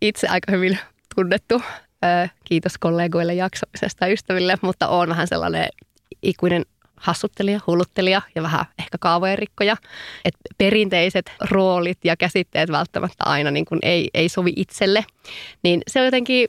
itse 0.00 0.28
aika 0.28 0.52
hyvin 0.52 0.78
tunnettu. 1.14 1.62
Kiitos 2.44 2.78
kollegoille 2.78 3.34
jaksamisesta 3.34 4.06
ja 4.06 4.12
ystäville, 4.12 4.56
mutta 4.62 4.88
on 4.88 5.08
vähän 5.08 5.26
sellainen 5.26 5.68
ikuinen 6.22 6.62
hassuttelija, 7.02 7.60
hulluttelija 7.66 8.22
ja 8.34 8.42
vähän 8.42 8.64
ehkä 8.78 8.98
kaavojen 9.00 9.38
rikkoja. 9.38 9.76
Et 10.24 10.34
perinteiset 10.58 11.32
roolit 11.50 11.98
ja 12.04 12.16
käsitteet 12.16 12.70
välttämättä 12.70 13.24
aina 13.24 13.50
niin 13.50 13.64
kuin 13.64 13.78
ei, 13.82 14.10
ei 14.14 14.28
sovi 14.28 14.52
itselle. 14.56 15.04
Niin 15.62 15.82
se 15.88 15.98
on 15.98 16.04
jotenkin 16.04 16.48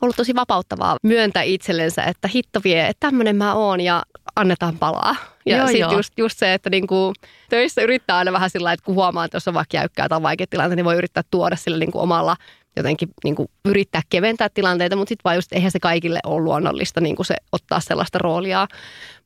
ollut 0.00 0.16
tosi 0.16 0.34
vapauttavaa 0.34 0.96
myöntää 1.02 1.42
itsellensä, 1.42 2.04
että 2.04 2.28
hitto 2.34 2.60
vie, 2.64 2.88
että 2.88 3.06
tämmöinen 3.06 3.36
mä 3.36 3.54
oon 3.54 3.80
ja 3.80 4.02
annetaan 4.36 4.78
palaa. 4.78 5.16
Ja 5.46 5.66
sitten 5.66 5.90
just, 5.90 6.12
just 6.16 6.38
se, 6.38 6.54
että 6.54 6.70
niinku, 6.70 7.12
töissä 7.48 7.82
yrittää 7.82 8.16
aina 8.16 8.32
vähän 8.32 8.50
sillä 8.50 8.72
että 8.72 8.84
kun 8.84 8.94
huomaa, 8.94 9.24
että 9.24 9.36
jos 9.36 9.48
on 9.48 9.54
vaikka 9.54 9.76
jäykkää 9.76 10.08
tai 10.08 10.22
vaikea 10.22 10.46
tilanne, 10.50 10.76
niin 10.76 10.84
voi 10.84 10.96
yrittää 10.96 11.22
tuoda 11.30 11.56
sille 11.56 11.78
niinku 11.78 12.00
omalla 12.00 12.36
jotenkin 12.76 13.08
niin 13.24 13.34
kuin 13.34 13.48
yrittää 13.64 14.02
keventää 14.08 14.48
tilanteita, 14.54 14.96
mutta 14.96 15.08
sitten 15.08 15.24
vaan 15.24 15.36
just 15.36 15.52
eihän 15.52 15.70
se 15.70 15.80
kaikille 15.80 16.20
ole 16.26 16.42
luonnollista 16.42 17.00
niin 17.00 17.16
kuin 17.16 17.26
se 17.26 17.34
ottaa 17.52 17.80
sellaista 17.80 18.18
roolia. 18.18 18.66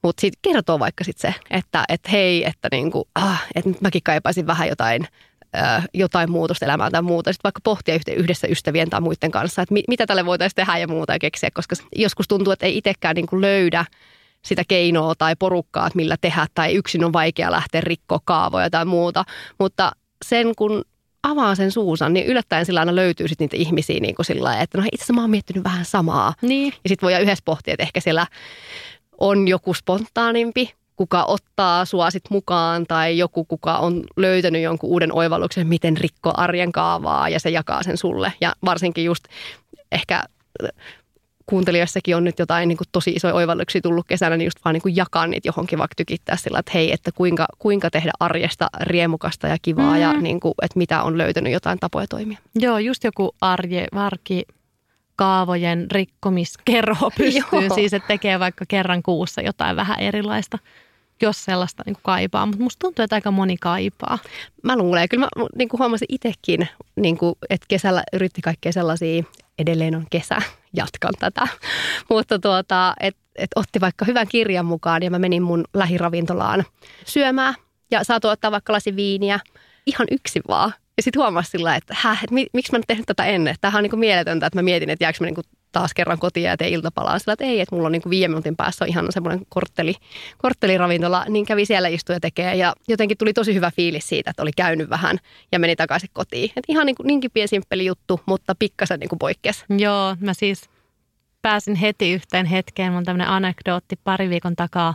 Mutta 0.03 0.21
sitten 0.21 0.39
kertoo 0.43 0.79
vaikka 0.79 1.05
sitten 1.05 1.33
se, 1.33 1.41
että 1.51 1.85
et 1.89 2.13
hei, 2.13 2.45
että, 2.45 2.69
niin 2.73 2.91
kuin, 2.91 3.05
ah, 3.15 3.45
että 3.55 3.71
nyt 3.71 3.81
mäkin 3.81 4.03
kaipaisin 4.05 4.47
vähän 4.47 4.69
jotain 4.69 5.09
jotain 5.95 6.31
muutosta 6.31 6.65
elämään 6.65 6.93
tai 6.93 7.03
muuta. 7.03 7.33
Sitten 7.33 7.45
vaikka 7.45 7.61
pohtia 7.65 7.99
yhdessä 8.17 8.47
ystävien 8.47 8.91
tai 8.91 9.01
muiden 9.01 9.31
kanssa, 9.31 9.63
että 9.63 9.75
mitä 9.89 10.07
tälle 10.07 10.27
voitaisiin 10.27 10.55
tehdä 10.55 10.79
ja 10.79 10.89
muuta 10.89 11.13
ja 11.13 11.19
keksiä, 11.19 11.51
koska 11.55 11.77
joskus 11.97 12.29
tuntuu, 12.29 12.53
että 12.53 12.67
ei 12.67 12.77
itsekään 12.77 13.15
niin 13.15 13.27
kuin 13.27 13.41
löydä 13.41 13.85
sitä 14.43 14.63
keinoa 14.69 15.15
tai 15.15 15.37
porukkaa, 15.39 15.87
että 15.87 15.97
millä 15.97 16.17
tehdä, 16.21 16.47
tai 16.55 16.75
yksin 16.75 17.05
on 17.05 17.13
vaikea 17.13 17.51
lähteä 17.51 17.81
rikkoa 17.81 18.19
kaavoja 18.25 18.71
tai 18.71 18.85
muuta. 18.85 19.25
Mutta 19.59 19.93
sen 20.25 20.53
kun 20.57 20.85
avaa 21.23 21.55
sen 21.55 21.73
suusan, 21.73 22.13
niin 22.13 22.27
yllättäen 22.27 22.67
sillä 22.67 22.81
aina 22.81 22.95
löytyy 22.95 23.29
sitten 23.29 23.45
niitä 23.45 23.57
ihmisiä 23.57 24.01
niin 24.01 24.15
kuin 24.15 24.27
sillä 24.27 24.61
että 24.61 24.79
no 24.79 24.85
itse 24.85 25.03
asiassa 25.03 25.13
mä 25.13 25.21
oon 25.21 25.31
miettinyt 25.31 25.65
vähän 25.65 25.85
samaa. 25.85 26.35
Niin. 26.43 26.73
Ja 26.85 26.89
sitten 26.89 27.07
voi 27.07 27.23
yhdessä 27.23 27.43
pohtia, 27.45 27.75
että 27.75 27.83
ehkä 27.83 28.01
siellä 28.01 28.27
on 29.19 29.49
joku 29.49 29.75
spontaanimpi 29.75 30.75
kuka 30.97 31.25
ottaa 31.25 31.85
sua 31.85 32.11
sit 32.11 32.25
mukaan 32.31 32.87
tai 32.87 33.19
joku, 33.19 33.45
kuka 33.45 33.79
on 33.79 34.05
löytänyt 34.17 34.63
jonkun 34.63 34.91
uuden 34.91 35.13
oivalluksen, 35.13 35.67
miten 35.67 35.97
rikko 35.97 36.33
arjen 36.37 36.73
kaavaa 36.73 37.29
ja 37.29 37.41
se 37.41 37.51
jakaa 37.51 37.83
sen 37.83 37.97
sulle. 37.97 38.33
Ja 38.41 38.53
varsinkin 38.65 39.05
just 39.05 39.25
ehkä 39.93 40.25
kuuntelijoissakin 41.47 42.17
on 42.17 42.25
nyt 42.25 42.39
jotain 42.39 42.69
niin 42.69 42.77
kuin 42.77 42.89
tosi 42.93 43.11
isoja 43.11 43.35
oivalluksia 43.35 43.81
tullut 43.81 44.07
kesänä, 44.09 44.37
niin 44.37 44.47
just 44.47 44.59
vaan 44.65 44.75
niin 44.75 44.83
kuin 44.83 44.97
jakaa 44.97 45.27
niitä 45.27 45.49
johonkin, 45.49 45.79
vaikka 45.79 45.95
tykittää 45.97 46.37
sillä, 46.37 46.59
että 46.59 46.73
hei, 46.75 46.93
että 46.93 47.13
kuinka, 47.13 47.47
kuinka 47.59 47.91
tehdä 47.91 48.11
arjesta 48.21 48.69
riemukasta 48.81 49.49
ja 49.49 49.57
kivaa 49.63 49.95
mm. 49.95 50.01
ja 50.01 50.13
niin 50.13 50.41
kuin, 50.41 50.55
että 50.63 50.79
mitä 50.79 51.03
on 51.03 51.19
löytänyt 51.19 51.53
jotain 51.53 51.79
tapoja 51.79 52.07
toimia. 52.07 52.39
Joo, 52.55 52.79
just 52.79 53.05
joku 53.05 53.35
arje, 53.41 53.87
varki, 53.95 54.43
kaavojen 55.17 55.87
rikkomiskerho 55.91 57.11
pystyy 57.19 57.69
siis, 57.75 57.95
että 57.95 58.09
tekee 58.09 58.41
vaikka 58.41 58.65
kerran 58.69 59.03
kuussa 59.03 59.41
jotain 59.41 59.77
vähän 59.77 60.01
erilaista 60.01 60.59
jos 61.23 61.45
sellaista 61.45 61.83
niin 61.87 61.95
kuin 61.95 62.03
kaipaa, 62.03 62.47
mutta 62.47 62.63
musta 62.63 62.79
tuntuu, 62.79 63.03
että 63.03 63.17
aika 63.17 63.31
moni 63.31 63.57
kaipaa. 63.57 64.19
Mä 64.63 64.77
luulen, 64.77 65.09
kyllä 65.09 65.21
mä 65.37 65.45
niin 65.59 65.69
kuin 65.69 65.79
huomasin 65.79 66.07
itsekin, 66.09 66.69
niin 66.97 67.19
kuin, 67.19 67.35
että 67.51 67.67
kesällä 67.69 68.03
yritti 68.13 68.43
kaikkea 68.43 68.73
sellaisia, 68.73 69.23
edelleen 69.59 69.95
on 69.95 70.07
kesä, 70.11 70.37
jatkan 70.81 71.15
tätä, 71.19 71.49
mutta 72.11 72.39
tuota, 72.39 72.95
että 73.01 73.23
et 73.37 73.51
otti 73.57 73.81
vaikka 73.81 74.05
hyvän 74.05 74.29
kirjan 74.29 74.67
mukaan 74.67 75.03
ja 75.03 75.11
mä 75.11 75.19
menin 75.19 75.43
mun 75.43 75.65
lähiravintolaan 75.75 76.65
syömään 77.07 77.55
ja 77.91 78.05
saa 78.05 78.21
tuottaa 78.21 78.51
vaikka 78.51 78.73
lasi 78.73 78.97
viiniä 78.97 79.41
ihan 79.87 80.07
yksin 80.11 80.43
vaan. 80.49 80.73
Ja 80.97 81.03
sitten 81.03 81.23
huomasi 81.23 81.51
sillä, 81.51 81.77
että 81.77 81.97
häh, 81.99 82.25
et 82.25 82.31
miksi 82.31 82.73
mä 82.73 82.77
en 82.77 82.83
tehnyt 82.87 83.07
tätä 83.07 83.25
ennen. 83.25 83.55
Tämähän 83.61 83.85
on 83.85 83.91
niin 83.91 83.99
mieletöntä, 83.99 84.47
että 84.47 84.59
mä 84.59 84.63
mietin, 84.63 84.91
että 84.91 85.05
jääkö 85.05 85.19
mä 85.21 85.27
niin 85.27 85.45
taas 85.77 85.95
kerran 85.95 86.19
kotiin 86.19 86.45
ja 86.45 86.57
teen 86.57 86.73
iltapalaa. 86.73 87.19
Sillä, 87.19 87.33
että 87.33 87.45
ei, 87.45 87.61
että 87.61 87.75
mulla 87.75 87.87
on 87.87 87.93
niin 87.93 88.03
viiden 88.11 88.31
minuutin 88.31 88.57
päässä 88.57 88.85
on 88.85 88.89
ihan 88.89 89.07
semmoinen 89.11 89.47
kortteli, 89.49 89.95
kortteliravintola, 90.39 91.25
niin 91.29 91.47
kävi 91.47 91.65
siellä 91.65 91.89
istuja 91.89 92.21
tekee 92.21 92.55
ja 92.55 92.75
jotenkin 92.89 93.19
tuli 93.19 93.33
tosi 93.33 93.55
hyvä 93.55 93.71
fiilis 93.77 94.09
siitä, 94.09 94.31
että 94.31 94.43
oli 94.43 94.51
käynyt 94.57 94.91
vähän 94.91 95.19
ja 95.53 95.59
meni 95.59 95.77
takaisin 95.77 96.11
kotiin. 96.13 96.51
Et 96.57 96.65
ihan 96.69 96.87
niin 96.87 96.97
niinkin 97.05 97.31
pieni 97.31 97.49
simppeli 97.49 97.87
juttu, 97.87 98.21
mutta 98.27 98.55
pikkasen 98.59 99.01
niin 99.01 99.09
kuin 99.09 99.19
poikkesi. 99.19 99.65
Joo, 99.79 100.17
mä 100.21 100.35
siis 100.35 100.71
pääsin 101.43 101.75
heti 101.75 102.13
yhteen 102.13 102.47
hetkeen. 102.47 102.93
Mun 102.93 103.05
tämmöinen 103.05 103.29
anekdootti 103.29 103.97
pari 104.05 104.31
viikon 104.31 104.57
takaa. 104.57 104.95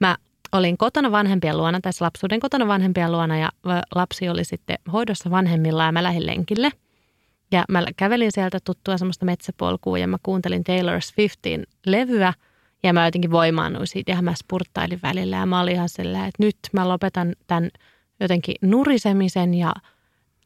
Mä 0.00 0.16
olin 0.52 0.78
kotona 0.78 1.12
vanhempien 1.12 1.56
luona, 1.56 1.80
tässä 1.80 2.04
lapsuuden 2.04 2.40
kotona 2.40 2.66
vanhempien 2.66 3.12
luona 3.12 3.38
ja 3.38 3.48
lapsi 3.94 4.28
oli 4.28 4.44
sitten 4.44 4.78
hoidossa 4.92 5.30
vanhemmilla 5.30 5.84
ja 5.84 5.92
mä 5.92 6.02
lähdin 6.02 6.26
lenkille– 6.26 6.70
ja 7.52 7.64
mä 7.68 7.84
kävelin 7.96 8.32
sieltä 8.32 8.58
tuttua 8.64 8.98
semmoista 8.98 9.26
metsäpolkua 9.26 9.98
ja 9.98 10.06
mä 10.06 10.16
kuuntelin 10.22 10.64
Taylor 10.64 11.00
Swiftin 11.00 11.66
levyä 11.86 12.32
ja 12.82 12.92
mä 12.92 13.04
jotenkin 13.04 13.30
voimaannuin 13.30 13.86
siitä 13.86 14.12
ja 14.12 14.22
mä 14.22 14.34
spurttailin 14.34 15.00
välillä 15.02 15.36
ja 15.36 15.46
mä 15.46 15.60
olin 15.60 15.74
ihan 15.74 15.88
sellainen, 15.88 16.28
että 16.28 16.42
nyt 16.44 16.56
mä 16.72 16.88
lopetan 16.88 17.32
tämän 17.46 17.70
jotenkin 18.20 18.54
nurisemisen 18.62 19.54
ja 19.54 19.72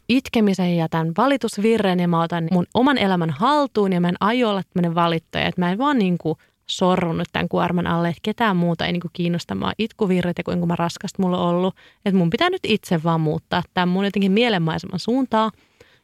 itkemisen 0.09 0.77
ja 0.77 0.89
tämän 0.89 1.13
valitusvirren 1.17 2.01
ja 2.01 2.09
mä 2.09 2.23
otan 2.23 2.49
mun 2.51 2.67
oman 2.75 2.99
elämän 2.99 3.31
haltuun 3.31 3.93
ja 3.93 4.01
mä 4.01 4.09
en 4.09 4.17
aio 4.21 4.51
olla 4.51 4.63
tämmöinen 4.63 4.95
valittaja, 4.95 5.47
että 5.47 5.61
mä 5.61 5.73
en 5.73 5.79
vaan 5.79 5.99
niin 5.99 6.19
kuin 6.19 6.39
sorrunut 6.67 7.29
tämän 7.33 7.49
kuorman 7.49 7.87
alle, 7.87 8.09
että 8.09 8.21
ketään 8.23 8.57
muuta 8.57 8.87
ei 8.87 8.93
niin 8.93 9.01
kuin 9.01 9.11
kiinnosta 9.13 9.55
mua 9.55 9.73
itkuvirret 9.79 10.39
ja 10.39 10.45
kuinka 10.45 10.67
mä 10.67 10.77
raskasta 10.77 11.23
mulla 11.23 11.39
on 11.39 11.49
ollut, 11.49 11.75
että 12.05 12.19
mun 12.19 12.31
pitää 12.31 12.51
nyt 12.51 12.63
itse 12.65 13.03
vaan 13.03 13.21
muuttaa 13.21 13.63
tämän 13.75 13.89
mun 13.89 14.05
jotenkin 14.05 14.33
mielenmaiseman 14.33 14.99
suuntaa 14.99 15.51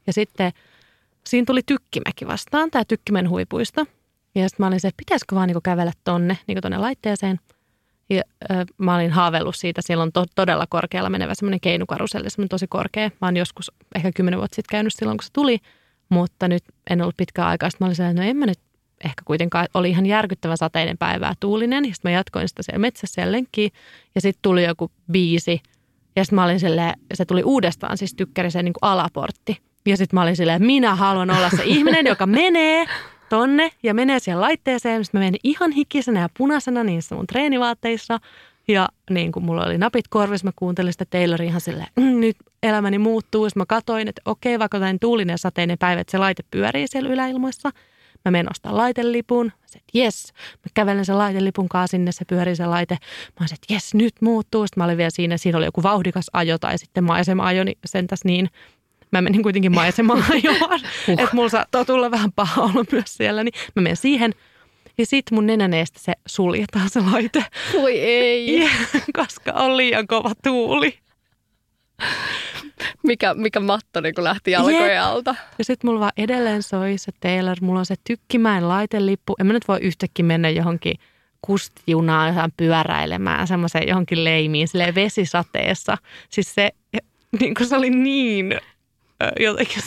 ja 0.06 0.12
sitten– 0.12 0.52
siinä 1.30 1.44
tuli 1.46 1.62
Tykkimäki 1.66 2.26
vastaan, 2.26 2.70
tämä 2.70 2.84
Tykkimen 2.84 3.28
huipuisto. 3.28 3.86
Ja 4.34 4.48
sitten 4.48 4.64
mä 4.64 4.66
olin 4.66 4.80
se, 4.80 4.88
että 4.88 4.96
pitäisikö 4.96 5.34
vaan 5.34 5.46
niinku 5.46 5.60
kävellä 5.60 5.92
tonne, 6.04 6.38
niinku 6.46 6.60
tonne 6.60 6.78
laitteeseen. 6.78 7.40
Ja 8.10 8.22
ö, 8.50 8.64
mä 8.78 8.94
olin 8.94 9.10
haaveillut 9.10 9.56
siitä, 9.56 9.82
siellä 9.84 10.02
on 10.02 10.12
to, 10.12 10.24
todella 10.34 10.66
korkealla 10.68 11.10
menevä 11.10 11.34
semmoinen 11.34 11.60
keinukaruselli, 11.60 12.30
semmoinen 12.30 12.48
tosi 12.48 12.66
korkea. 12.66 13.10
Mä 13.20 13.26
oon 13.26 13.36
joskus 13.36 13.72
ehkä 13.94 14.12
kymmenen 14.12 14.38
vuotta 14.38 14.54
sitten 14.54 14.70
käynyt 14.70 14.92
silloin, 14.94 15.18
kun 15.18 15.24
se 15.24 15.32
tuli, 15.32 15.58
mutta 16.08 16.48
nyt 16.48 16.62
en 16.90 17.02
ollut 17.02 17.16
pitkään 17.16 17.48
aikaa. 17.48 17.70
Sitten 17.70 17.84
mä 17.84 17.88
olin 17.88 17.96
sellainen, 17.96 18.24
no 18.24 18.30
en 18.30 18.36
mä 18.36 18.46
nyt 18.46 18.58
ehkä 19.04 19.22
kuitenkaan, 19.24 19.66
oli 19.74 19.90
ihan 19.90 20.06
järkyttävä 20.06 20.56
sateinen 20.56 20.98
päivää 20.98 21.34
tuulinen. 21.40 21.84
Ja 21.84 21.94
sitten 21.94 22.12
mä 22.12 22.16
jatkoin 22.16 22.48
sitä 22.48 22.62
siellä 22.62 22.78
metsässä 22.78 23.22
ja 23.22 23.32
lenkkiin. 23.32 23.72
Ja 24.14 24.20
sitten 24.20 24.42
tuli 24.42 24.64
joku 24.64 24.90
biisi. 25.12 25.60
Ja 26.16 26.24
sitten 26.24 26.36
mä 26.36 26.44
olin 26.44 26.60
silleen, 26.60 26.94
se 27.14 27.24
tuli 27.24 27.42
uudestaan 27.42 27.98
siis 27.98 28.14
tykkäri 28.14 28.48
niin 28.62 28.72
kuin 28.72 28.90
alaportti. 28.90 29.69
Ja 29.86 29.96
sitten 29.96 30.16
mä 30.16 30.22
olin 30.22 30.36
silleen, 30.36 30.62
minä 30.62 30.94
haluan 30.94 31.30
olla 31.30 31.50
se 31.50 31.64
ihminen, 31.64 32.06
joka 32.06 32.26
menee 32.26 32.86
tonne 33.28 33.70
ja 33.82 33.94
menee 33.94 34.18
siihen 34.18 34.40
laitteeseen. 34.40 35.04
Sitten 35.04 35.20
mä 35.20 35.24
menin 35.24 35.40
ihan 35.44 35.72
hikisenä 35.72 36.20
ja 36.20 36.28
punaisena 36.38 36.84
niissä 36.84 37.14
mun 37.14 37.26
treenivaatteissa. 37.26 38.18
Ja 38.68 38.88
niin 39.10 39.32
kuin 39.32 39.44
mulla 39.44 39.64
oli 39.64 39.78
napit 39.78 40.08
korvissa, 40.08 40.44
mä 40.44 40.52
kuuntelin 40.56 40.92
sitä 40.92 41.04
Tayloria 41.04 41.48
ihan 41.48 41.60
silleen, 41.60 41.88
mm, 41.96 42.20
nyt 42.20 42.36
elämäni 42.62 42.98
muuttuu. 42.98 43.48
Sitten 43.48 43.60
mä 43.60 43.66
katsoin, 43.66 44.08
että 44.08 44.22
okei, 44.24 44.58
vaikka 44.58 44.76
jotain 44.76 45.00
tuulinen 45.00 45.38
sateinen 45.38 45.78
päivä, 45.78 46.00
että 46.00 46.10
se 46.10 46.18
laite 46.18 46.42
pyörii 46.50 46.88
siellä 46.88 47.10
yläilmoissa. 47.10 47.70
Mä 48.24 48.30
menen 48.30 48.50
ostaa 48.50 48.76
laitelipun. 48.76 49.46
Mä 49.46 49.52
että 49.76 49.98
jes. 49.98 50.32
Mä 50.52 50.70
kävelen 50.74 51.04
sen 51.04 51.18
laitelipun 51.18 51.68
kanssa 51.68 51.90
sinne, 51.90 52.12
se 52.12 52.24
pyörii 52.24 52.56
se 52.56 52.66
laite. 52.66 52.94
Mä 53.40 53.46
sanoin, 53.46 53.54
että 53.62 53.74
jes, 53.74 53.94
nyt 53.94 54.14
muuttuu. 54.20 54.66
Sitten 54.66 54.80
mä 54.80 54.84
olin 54.84 54.96
vielä 54.96 55.10
siinä, 55.10 55.36
siinä 55.36 55.58
oli 55.58 55.64
joku 55.64 55.82
vauhdikas 55.82 56.30
ajo 56.32 56.58
tai 56.58 56.78
sitten 56.78 57.04
maisema-ajo, 57.04 57.64
niin 57.64 57.78
sentäs 57.84 58.20
niin 58.24 58.50
mä 59.12 59.20
menin 59.20 59.42
kuitenkin 59.42 59.74
maisemaan 59.74 60.24
ajoon. 60.30 60.80
uh. 61.08 61.20
Että 61.20 61.28
mulla 61.36 61.48
saattaa 61.48 61.84
tulla 61.84 62.10
vähän 62.10 62.32
paha 62.32 62.62
olla 62.62 62.84
myös 62.92 63.14
siellä, 63.16 63.44
niin 63.44 63.54
mä 63.76 63.82
menen 63.82 63.96
siihen. 63.96 64.34
Ja 64.98 65.06
sit 65.06 65.30
mun 65.30 65.46
nenäneestä 65.46 65.98
se 66.00 66.12
suljetaan 66.26 66.90
se 66.90 67.00
laite. 67.00 67.44
Voi 67.72 68.00
ei. 68.00 68.60
Ja, 68.60 68.68
koska 69.12 69.52
on 69.52 69.76
liian 69.76 70.06
kova 70.06 70.32
tuuli. 70.44 70.98
Mikä, 73.02 73.34
mikä 73.34 73.60
matto 73.60 74.00
niin 74.00 74.14
kun 74.14 74.24
lähti 74.24 74.50
jalkojen 74.50 75.02
alta. 75.02 75.34
Ja 75.58 75.64
sitten 75.64 75.88
mulla 75.88 76.00
vaan 76.00 76.12
edelleen 76.16 76.62
soi 76.62 76.98
se 76.98 77.12
Taylor. 77.20 77.56
Mulla 77.60 77.78
on 77.78 77.86
se 77.86 77.94
tykkimäen 78.06 78.68
laitelippu. 78.68 79.34
En 79.40 79.46
mä 79.46 79.52
nyt 79.52 79.68
voi 79.68 79.78
yhtäkkiä 79.80 80.24
mennä 80.24 80.48
johonkin 80.48 80.94
kustijunaan 81.42 82.52
pyöräilemään 82.56 83.46
semmoiseen 83.46 83.88
johonkin 83.88 84.24
leimiin 84.24 84.68
silleen 84.68 84.94
vesisateessa. 84.94 85.98
Siis 86.30 86.54
se, 86.54 86.70
niin 87.40 87.54
kuin 87.54 87.68
se 87.68 87.76
oli 87.76 87.90
niin 87.90 88.60
jotenkin 89.40 89.82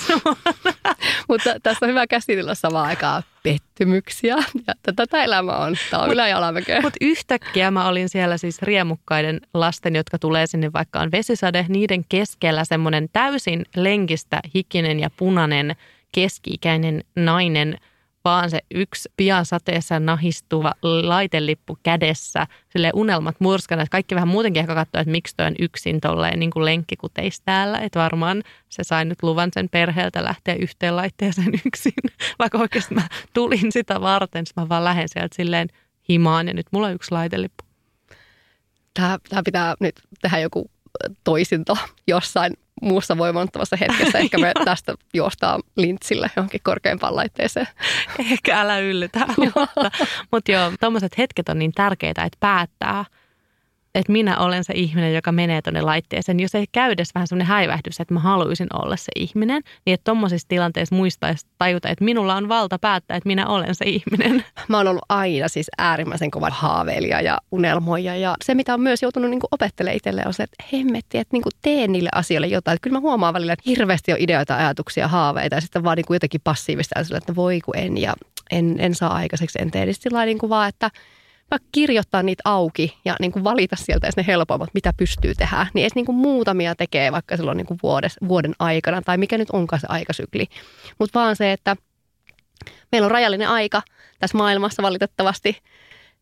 Mutta 1.29 1.55
tässä 1.63 1.85
on 1.85 1.89
hyvä 1.89 2.07
käsitellä 2.07 2.55
samaan 2.55 2.87
aikaan 2.87 3.23
pettymyksiä. 3.43 4.35
Ja 4.67 4.93
tätä 4.95 5.23
elämä 5.23 5.51
on. 5.51 5.75
Tämä 5.89 6.03
on 6.03 6.09
mut, 6.09 6.13
yläjalamäkeä. 6.13 6.81
Mutta 6.81 6.97
yhtäkkiä 7.01 7.71
mä 7.71 7.87
olin 7.87 8.09
siellä 8.09 8.37
siis 8.37 8.61
riemukkaiden 8.61 9.41
lasten, 9.53 9.95
jotka 9.95 10.19
tulee 10.19 10.47
sinne, 10.47 10.73
vaikka 10.73 10.99
on 10.99 11.11
vesisade, 11.11 11.65
niiden 11.69 12.05
keskellä 12.09 12.65
semmoinen 12.65 13.07
täysin 13.13 13.65
lenkistä, 13.75 14.41
hikinen 14.55 14.99
ja 14.99 15.09
punainen 15.17 15.75
keski-ikäinen 16.11 17.03
nainen– 17.15 17.77
vaan 18.25 18.49
se 18.49 18.59
yksi 18.71 19.09
pian 19.17 19.45
sateessa 19.45 19.99
nahistuva 19.99 20.73
laitelippu 20.81 21.77
kädessä, 21.83 22.47
sille 22.69 22.91
unelmat 22.93 23.35
murskana, 23.39 23.85
kaikki 23.91 24.15
vähän 24.15 24.27
muutenkin 24.27 24.59
ehkä 24.59 24.75
katsoo, 24.75 25.01
että 25.01 25.11
miksi 25.11 25.35
toi 25.35 25.45
on 25.45 25.55
yksin 25.59 26.01
tolleen 26.01 26.39
niin 26.39 26.51
kuin 26.51 26.65
lenkkikuteissa 26.65 27.43
täällä, 27.45 27.79
että 27.79 27.99
varmaan 27.99 28.43
se 28.69 28.83
sai 28.83 29.05
nyt 29.05 29.23
luvan 29.23 29.49
sen 29.53 29.69
perheeltä 29.69 30.23
lähteä 30.23 30.55
yhteen 30.55 30.95
laitteeseen 30.95 31.53
yksin, 31.65 31.93
vaikka 32.39 32.57
oikeasti 32.57 32.95
mä 32.95 33.07
tulin 33.33 33.71
sitä 33.71 34.01
varten, 34.01 34.45
mä 34.55 34.69
vaan 34.69 34.83
lähden 34.83 35.09
sieltä 35.09 35.35
silleen 35.35 35.67
himaan 36.09 36.47
ja 36.47 36.53
nyt 36.53 36.67
mulla 36.71 36.87
on 36.87 36.93
yksi 36.93 37.11
laitelippu. 37.11 37.63
Tämä, 38.93 39.17
tämä 39.29 39.41
pitää 39.45 39.75
nyt 39.79 39.95
tehdä 40.21 40.39
joku 40.39 40.71
toisinto 41.23 41.77
jossain 42.07 42.53
muussa 42.81 43.17
voimannuttavassa 43.17 43.75
hetkessä. 43.75 44.17
Ehkä 44.17 44.37
me 44.37 44.51
tästä 44.65 44.95
juostaan 45.13 45.61
lintsille 45.75 46.31
johonkin 46.35 46.61
korkeimpaan 46.63 47.15
laitteeseen. 47.15 47.67
Ehkä 48.19 48.59
älä 48.59 48.79
yllytä, 48.79 49.19
mutta, 49.37 49.91
mutta 50.31 50.51
joo, 50.51 50.71
tuommoiset 50.79 51.17
hetket 51.17 51.49
on 51.49 51.59
niin 51.59 51.71
tärkeitä, 51.71 52.23
että 52.23 52.37
päättää– 52.39 53.05
että 53.95 54.11
minä 54.11 54.37
olen 54.37 54.63
se 54.63 54.73
ihminen, 54.75 55.13
joka 55.13 55.31
menee 55.31 55.61
tuonne 55.61 55.81
laitteeseen. 55.81 56.39
Jos 56.39 56.55
ei 56.55 56.65
käy 56.71 56.91
edes 56.91 57.15
vähän 57.15 57.27
semmoinen 57.27 57.47
häivähdys, 57.47 57.99
että 57.99 58.13
mä 58.13 58.19
haluaisin 58.19 58.67
olla 58.73 58.95
se 58.95 59.11
ihminen, 59.15 59.61
niin 59.85 59.93
että 59.93 60.03
tuommoisissa 60.03 60.47
tilanteissa 60.47 60.95
muistaisi 60.95 61.47
tajuta, 61.57 61.89
että 61.89 62.05
minulla 62.05 62.35
on 62.35 62.49
valta 62.49 62.79
päättää, 62.79 63.17
että 63.17 63.27
minä 63.27 63.47
olen 63.47 63.75
se 63.75 63.85
ihminen. 63.85 64.45
Mä 64.69 64.77
oon 64.77 64.87
ollut 64.87 65.05
aina 65.09 65.47
siis 65.47 65.67
äärimmäisen 65.77 66.31
kova 66.31 66.49
haaveilija 66.49 67.21
ja 67.21 67.37
unelmoija. 67.51 68.15
Ja 68.15 68.35
se, 68.43 68.55
mitä 68.55 68.73
on 68.73 68.81
myös 68.81 69.01
joutunut 69.01 69.29
niin 69.29 69.39
opettelemaan 69.51 69.97
itselleen, 69.97 70.27
on 70.27 70.33
se, 70.33 70.43
että 70.43 70.63
hemmetti, 70.73 71.17
että 71.17 71.33
niin 71.35 71.43
tee 71.61 71.87
niille 71.87 72.09
asioille 72.15 72.47
jotain. 72.47 72.75
Että 72.75 72.83
kyllä 72.83 72.97
mä 72.97 73.01
huomaan 73.01 73.33
välillä, 73.33 73.53
että 73.53 73.63
hirveästi 73.69 74.11
on 74.11 74.17
ideoita, 74.19 74.55
ajatuksia, 74.55 75.07
haaveita 75.07 75.55
ja 75.55 75.61
sitten 75.61 75.83
vaan 75.83 75.97
niin 75.97 76.05
jotenkin 76.09 76.41
passiivista, 76.43 76.99
että 77.17 77.35
voi 77.35 77.61
kun 77.61 77.77
en 77.77 77.97
ja 77.97 78.13
en, 78.51 78.75
en 78.79 78.95
saa 78.95 79.13
aikaiseksi, 79.13 79.59
en 79.61 79.71
tee. 79.71 79.85
Niin 80.25 80.37
kuin 80.37 80.49
vaan, 80.49 80.69
että 80.69 80.91
vaikka 81.53 81.69
kirjoittaa 81.71 82.23
niitä 82.23 82.41
auki 82.45 82.97
ja 83.05 83.15
niin 83.19 83.31
kuin 83.31 83.43
valita 83.43 83.75
sieltä 83.75 84.09
ne 84.17 84.25
helpommat, 84.27 84.69
mitä 84.73 84.93
pystyy 84.97 85.35
tehdä, 85.35 85.67
niin 85.73 85.83
edes 85.83 85.95
niin 85.95 86.05
kuin 86.05 86.15
muutamia 86.15 86.75
tekee 86.75 87.11
vaikka 87.11 87.37
silloin 87.37 87.57
niin 87.57 87.65
kuin 87.65 87.79
vuodes, 87.83 88.17
vuoden 88.27 88.53
aikana 88.59 89.01
tai 89.01 89.17
mikä 89.17 89.37
nyt 89.37 89.49
onkaan 89.49 89.79
se 89.79 89.87
aikasykli. 89.89 90.47
Mutta 90.99 91.19
vaan 91.19 91.35
se, 91.35 91.51
että 91.51 91.75
meillä 92.91 93.05
on 93.05 93.11
rajallinen 93.11 93.49
aika 93.49 93.81
tässä 94.19 94.37
maailmassa 94.37 94.83
valitettavasti 94.83 95.57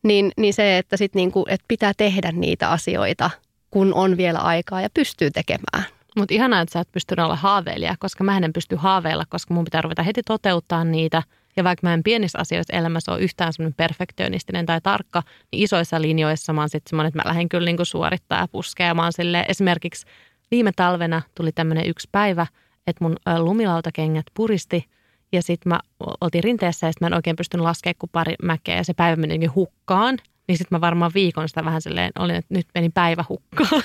niin, 0.03 0.31
niin 0.37 0.53
se, 0.53 0.77
että 0.77 0.97
sit 0.97 1.15
niinku, 1.15 1.45
et 1.49 1.61
pitää 1.67 1.91
tehdä 1.97 2.31
niitä 2.31 2.69
asioita, 2.69 3.29
kun 3.71 3.93
on 3.93 4.17
vielä 4.17 4.39
aikaa 4.39 4.81
ja 4.81 4.89
pystyy 4.93 5.31
tekemään. 5.31 5.85
Mutta 6.17 6.33
ihanaa, 6.33 6.61
että 6.61 6.73
sä 6.73 6.79
et 6.79 6.91
pystynyt 6.91 7.25
olla 7.25 7.35
haaveilija, 7.35 7.95
koska 7.99 8.23
mä 8.23 8.37
en 8.37 8.53
pysty 8.53 8.75
haaveilla, 8.75 9.25
koska 9.29 9.53
mun 9.53 9.63
pitää 9.63 9.81
ruveta 9.81 10.03
heti 10.03 10.21
toteuttaa 10.25 10.83
niitä. 10.83 11.23
Ja 11.55 11.63
vaikka 11.63 11.87
mä 11.87 11.93
en 11.93 12.03
pienissä 12.03 12.39
asioissa 12.39 12.77
elämässä 12.77 13.11
ole 13.11 13.21
yhtään 13.21 13.53
semmoinen 13.53 13.75
perfektionistinen 13.77 14.65
tai 14.65 14.81
tarkka, 14.81 15.23
niin 15.51 15.63
isoissa 15.63 16.01
linjoissa 16.01 16.53
mä 16.53 16.61
oon 16.61 16.69
sitten 16.69 16.89
semmoinen, 16.89 17.07
että 17.07 17.19
mä 17.19 17.29
lähden 17.29 17.49
kyllä 17.49 17.65
niinku 17.65 17.85
suorittaa 17.85 18.39
ja 18.39 18.47
puskea. 18.47 18.87
Ja 18.87 18.93
mä 18.93 19.03
oon 19.03 19.13
silleen, 19.13 19.45
esimerkiksi 19.47 20.05
viime 20.51 20.71
talvena 20.75 21.21
tuli 21.35 21.51
tämmöinen 21.51 21.87
yksi 21.87 22.09
päivä, 22.11 22.47
että 22.87 23.03
mun 23.03 23.15
lumilautakengät 23.37 24.25
puristi 24.33 24.85
ja 25.31 25.41
sitten 25.41 25.69
mä 25.69 25.79
oltiin 26.21 26.43
rinteessä 26.43 26.87
ja 26.87 26.91
sitten 26.91 27.05
mä 27.05 27.07
en 27.07 27.17
oikein 27.17 27.35
pystynyt 27.35 27.63
laskemaan 27.63 27.95
kuin 27.99 28.09
pari 28.13 28.35
mäkeä 28.43 28.75
ja 28.75 28.83
se 28.83 28.93
päivä 28.93 29.15
meni 29.15 29.45
hukkaan. 29.45 30.17
Niin 30.47 30.57
sitten 30.57 30.75
mä 30.75 30.81
varmaan 30.81 31.11
viikon 31.13 31.49
sitä 31.49 31.65
vähän 31.65 31.81
silleen, 31.81 32.11
olin, 32.19 32.35
että 32.35 32.53
nyt 32.53 32.67
meni 32.75 32.89
päivä 32.89 33.25
hukkaan. 33.29 33.83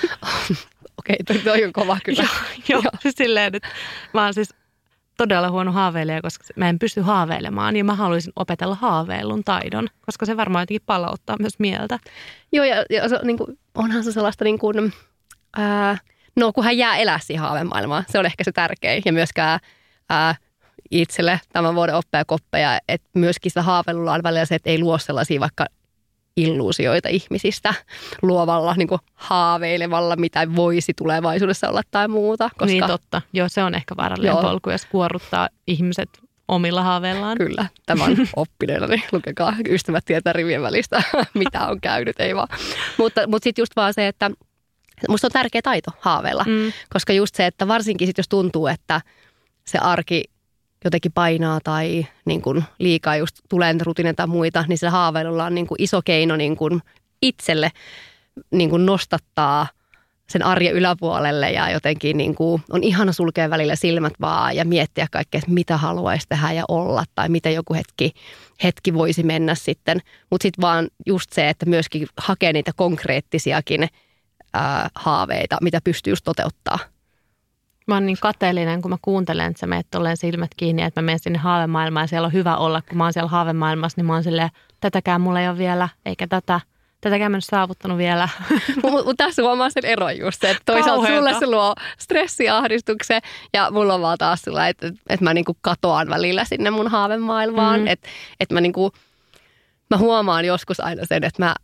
Okei, 0.99 1.17
toi, 1.27 1.39
toi 1.39 1.65
on 1.65 1.73
kova 1.73 1.99
kyllä. 2.05 2.23
joo, 2.69 2.81
joo. 2.83 2.91
Siis 3.01 3.15
silleen, 3.19 3.55
että 3.55 3.69
mä 4.15 4.25
oon 4.25 4.35
siis 4.35 4.55
todella 5.17 5.51
huono 5.51 5.73
haaveilija, 5.73 6.23
koska 6.23 6.45
mä 6.57 6.69
en 6.69 6.79
pysty 6.79 7.01
haaveilemaan 7.01 7.77
ja 7.77 7.85
mä 7.85 7.95
haluaisin 7.95 8.33
opetella 8.37 8.75
haaveilun 8.75 9.45
taidon, 9.45 9.89
koska 10.07 10.27
se 10.27 10.37
varmaan 10.37 10.63
jotenkin 10.63 10.87
palauttaa 10.87 11.37
myös 11.41 11.59
mieltä. 11.59 11.99
Joo, 12.53 12.65
ja, 12.65 12.85
ja 12.91 13.09
se, 13.09 13.19
niin 13.23 13.39
kuin, 13.39 13.59
onhan 13.75 14.05
se 14.05 14.13
sellaista 14.13 14.45
niin 14.45 14.59
kuin, 14.59 14.93
ää, 15.57 15.99
no 16.37 16.53
kun 16.53 16.65
hän 16.65 16.79
jää 16.79 16.97
elää 16.97 17.19
siihen 17.19 17.43
haavemaailmaan, 17.43 18.05
se 18.09 18.19
on 18.19 18.27
ehkä 18.27 18.45
se 18.45 18.53
tärkein. 18.53 19.03
Ja 19.05 19.13
myöskään 19.13 19.61
ää, 20.11 20.35
itselle 20.91 21.41
tämän 21.53 21.75
vuoden 21.75 21.95
oppeja 21.95 22.25
koppeja, 22.25 22.79
että 22.89 23.09
myöskin 23.15 23.51
sitä 23.51 23.63
haaveilulla 23.63 24.13
on 24.13 24.23
välillä 24.23 24.45
se, 24.45 24.55
että 24.55 24.71
ei 24.71 24.79
luo 24.79 24.99
sellaisia 24.99 25.41
vaikka 25.41 25.67
illuusioita 26.37 27.09
ihmisistä 27.09 27.75
luovalla, 28.23 28.75
niin 28.75 28.89
kuin 28.89 29.01
haaveilevalla, 29.15 30.17
mitä 30.17 30.57
voisi 30.57 30.93
tulevaisuudessa 30.95 31.69
olla 31.69 31.83
tai 31.91 32.09
muuta. 32.09 32.49
Koska... 32.49 32.67
Niin 32.67 32.87
totta. 32.87 33.23
Joo, 33.33 33.49
se 33.49 33.63
on 33.63 33.75
ehkä 33.75 33.97
vaarallinen 33.97 34.33
Joo. 34.33 34.43
polku, 34.43 34.71
jos 34.71 34.87
kuorruttaa 34.87 35.49
ihmiset 35.67 36.09
omilla 36.49 36.83
haaveillaan. 36.83 37.39
Kyllä, 37.39 37.67
tämän 37.87 38.17
oppineena, 38.37 38.87
niin 38.87 39.03
lukekaa 39.13 39.55
ystävät 39.69 40.05
tietää 40.05 40.33
rivien 40.33 40.63
välistä, 40.63 41.03
mitä 41.35 41.67
on 41.67 41.81
käynyt, 41.81 42.21
ei 42.21 42.37
vaan. 42.37 42.49
Mutta, 42.99 43.27
mutta 43.27 43.45
sitten 43.45 43.63
just 43.63 43.77
vaan 43.77 43.95
se, 43.95 44.09
että 44.09 44.31
musta 45.09 45.27
on 45.27 45.33
tärkeä 45.33 45.63
taito 45.63 45.91
haaveilla, 46.01 46.45
mm. 46.47 46.73
koska 46.93 47.13
just 47.13 47.35
se, 47.35 47.47
että 47.47 47.69
varsinkin 47.69 48.07
sit 48.09 48.19
jos 48.19 48.29
tuntuu, 48.29 48.67
että 48.67 49.01
se 49.67 49.79
arki 49.79 50.25
jotenkin 50.87 51.13
painaa 51.13 51.61
tai 51.65 52.07
niin 52.25 52.43
kuin 52.43 52.65
liikaa 52.79 53.17
just 53.17 53.37
tulee 53.49 53.73
niitä 53.73 54.15
tai 54.17 54.27
muita, 54.27 54.65
niin 54.69 54.79
se 54.79 54.89
haaveilulla 54.89 55.45
on 55.45 55.55
niin 55.55 55.67
kuin 55.67 55.83
iso 55.83 56.01
keino 56.05 56.37
niin 56.37 56.57
kuin 56.57 56.83
itselle 57.23 57.71
niin 58.51 58.71
kuin 58.71 58.87
nostattaa 58.87 59.67
sen 60.31 60.43
arjen 60.43 60.75
yläpuolelle 60.75 61.51
ja 61.51 61.71
jotenkin 61.71 62.17
niin 62.17 62.35
kuin 62.35 62.63
on 62.71 62.83
ihana 62.83 63.13
sulkea 63.13 63.51
välillä 63.51 63.77
silmät 63.77 64.13
vaan 64.21 64.57
ja 64.57 64.65
miettiä 64.65 65.07
kaikkea, 65.11 65.39
että 65.39 65.51
mitä 65.51 65.77
haluaisi 65.77 66.27
tehdä 66.29 66.53
ja 66.53 66.65
olla 66.69 67.05
tai 67.15 67.29
miten 67.29 67.55
joku 67.55 67.75
hetki, 67.75 68.13
hetki 68.65 68.95
voisi 68.95 69.23
mennä 69.23 69.55
sitten. 69.55 70.01
Mutta 70.31 70.43
sitten 70.43 70.63
vaan 70.63 70.89
just 71.07 71.33
se, 71.33 71.49
että 71.49 71.67
myöskin 71.67 72.07
hakee 72.17 72.53
niitä 72.53 72.73
konkreettisiakin 72.77 73.89
ää, 74.53 74.89
haaveita, 74.95 75.57
mitä 75.61 75.81
pystyy 75.85 76.13
just 76.13 76.25
toteuttaa– 76.25 76.79
Mä 77.87 77.95
oon 77.95 78.07
niin 78.07 78.17
kateellinen, 78.21 78.83
kun 78.83 78.91
mä 78.91 78.97
kuuntelen, 79.03 79.47
että 79.47 79.61
sä 79.61 79.67
meet 79.67 79.87
tolleen 79.91 80.17
silmät 80.17 80.51
kiinni, 80.57 80.83
että 80.83 81.03
mä 81.03 81.07
menen 81.07 81.19
sinne 81.19 81.39
haavemaailmaan 81.39 82.05
ja 82.05 82.09
siellä 82.09 82.27
on 82.27 82.33
hyvä 82.33 82.57
olla. 82.57 82.83
Kun 82.83 82.99
mä 82.99 83.05
oon 83.05 83.13
siellä 83.13 83.29
haavemaailmassa, 83.29 83.99
niin 83.99 84.07
mä 84.07 84.13
oon 84.13 84.23
silleen, 84.23 84.51
tätäkään 84.81 85.21
mulla 85.21 85.41
ei 85.41 85.49
ole 85.49 85.59
vielä, 85.59 85.89
eikä 86.07 86.27
tätä, 86.27 86.61
tätäkään 87.01 87.33
mä 87.33 87.37
en 87.37 87.43
saavuttanut 87.43 87.99
vielä. 87.99 88.29
Mutta 88.83 89.15
tässä 89.17 89.43
huomaa 89.43 89.71
sen 89.71 89.85
eron 89.85 90.19
just 90.19 90.45
että 90.45 90.63
toisaalta 90.67 90.95
Kauheeta. 90.95 91.17
sulle 91.17 91.39
se 91.39 91.47
luo 91.47 91.75
stressiahdistuksen 91.99 93.23
ja 93.53 93.71
mulla 93.71 93.95
on 93.95 94.01
vaan 94.03 94.19
taas 94.19 94.43
sillä, 94.43 94.69
että, 94.69 94.87
että 95.09 95.25
mä 95.25 95.35
niinku 95.35 95.57
katoan 95.61 96.09
välillä 96.09 96.45
sinne 96.45 96.71
mun 96.71 96.89
haavemaailmaan. 96.89 97.81
Mm. 97.81 97.87
Että, 97.87 98.09
että 98.41 98.55
mä 98.55 98.61
niinku, 98.61 98.93
mä 99.91 99.99
huomaan 99.99 100.45
joskus 100.45 100.81
aina 100.81 101.03
sen, 101.05 101.25
että 101.25 101.45
mä 101.45 101.55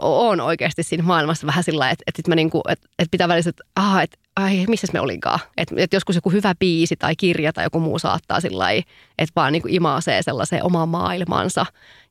on 0.00 0.40
oikeasti 0.40 0.82
siinä 0.82 1.04
maailmassa 1.04 1.46
vähän 1.46 1.64
sillä 1.64 1.90
että, 1.90 2.04
että, 2.06 2.30
mä 2.30 2.34
niinku, 2.34 2.60
että, 2.68 2.88
että 2.98 3.10
pitää 3.10 3.28
välissä, 3.28 3.50
että, 3.50 3.64
aha, 3.76 4.02
että 4.02 4.18
ai, 4.42 4.64
missä 4.68 4.86
me 4.92 5.00
olinkaan. 5.00 5.38
Että, 5.56 5.74
että 5.78 5.96
joskus 5.96 6.14
joku 6.14 6.30
hyvä 6.30 6.54
biisi 6.58 6.96
tai 6.96 7.16
kirja 7.16 7.52
tai 7.52 7.64
joku 7.64 7.80
muu 7.80 7.98
saattaa 7.98 8.40
sillä 8.40 8.70
että 8.70 9.32
vaan 9.36 9.52
niinku 9.52 9.68
imaasee 9.70 10.22
sellaiseen 10.22 10.64
omaan 10.64 10.88
maailmansa 10.88 11.66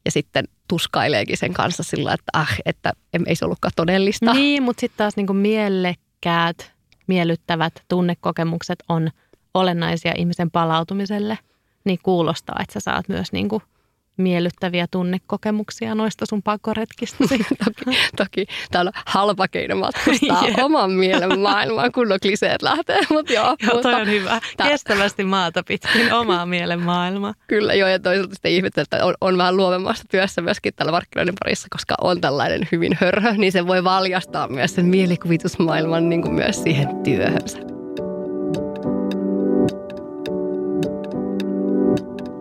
ja 0.05 0.11
sitten 0.11 0.45
tuskaileekin 0.67 1.37
sen 1.37 1.53
kanssa 1.53 1.83
sillä 1.83 2.13
että 2.13 2.31
ah, 2.33 2.55
että 2.65 2.93
ei 3.25 3.35
se 3.35 3.45
ollutkaan 3.45 3.71
todellista. 3.75 4.33
Niin, 4.33 4.63
mutta 4.63 4.79
sitten 4.79 4.97
taas 4.97 5.15
niinku 5.15 5.33
mielekkäät, 5.33 6.71
miellyttävät 7.07 7.73
tunnekokemukset 7.87 8.83
on 8.89 9.09
olennaisia 9.53 10.13
ihmisen 10.17 10.51
palautumiselle. 10.51 11.37
Niin 11.83 11.99
kuulostaa, 12.03 12.59
että 12.61 12.73
sä 12.73 12.79
saat 12.79 13.09
myös 13.09 13.31
niinku– 13.31 13.61
miellyttäviä 14.19 14.87
tunnekokemuksia 14.91 15.95
noista 15.95 16.25
sun 16.25 16.43
pakoretkistäsi. 16.43 17.37
toki, 17.65 17.97
toki. 18.17 18.45
Tämä 18.71 18.81
on 18.81 18.91
halpa 19.05 19.47
keino 19.47 19.75
matkustaa 19.75 20.45
yeah. 20.47 20.65
oman 20.65 20.91
mielen 20.91 21.39
maailmaan, 21.39 21.91
kun 21.91 22.11
on 22.11 22.19
kliseet 22.21 22.61
lähtee. 22.61 22.99
Mut 23.09 23.29
joo, 23.29 23.45
joo 23.45 23.55
mutta 23.73 23.81
toi 23.81 24.01
on 24.01 24.07
hyvä. 24.07 24.41
Tää... 24.57 24.69
Kestävästi 24.69 25.23
maata 25.23 25.63
pitkin 25.63 26.13
omaa 26.13 26.45
mielen 26.55 26.79
maailmaa. 26.79 27.33
Kyllä 27.47 27.73
joo, 27.73 27.89
ja 27.89 27.99
toisaalta 27.99 28.33
sitten 28.33 28.51
ihmettä, 28.51 28.81
että 28.81 29.05
on, 29.05 29.13
on 29.21 29.37
vähän 29.37 29.57
luovemmassa 29.57 30.03
työssä 30.11 30.41
myöskin 30.41 30.73
tällä 30.75 30.91
markkinoiden 30.91 31.35
parissa, 31.43 31.67
koska 31.71 31.95
on 32.01 32.21
tällainen 32.21 32.67
hyvin 32.71 32.97
hörhö, 33.01 33.31
niin 33.31 33.51
se 33.51 33.67
voi 33.67 33.83
valjastaa 33.83 34.47
myös 34.47 34.75
sen 34.75 34.85
mielikuvitusmaailman 34.85 36.09
niin 36.09 36.21
kuin 36.21 36.33
myös 36.33 36.63
siihen 36.63 37.03
työhönsä. 37.03 37.78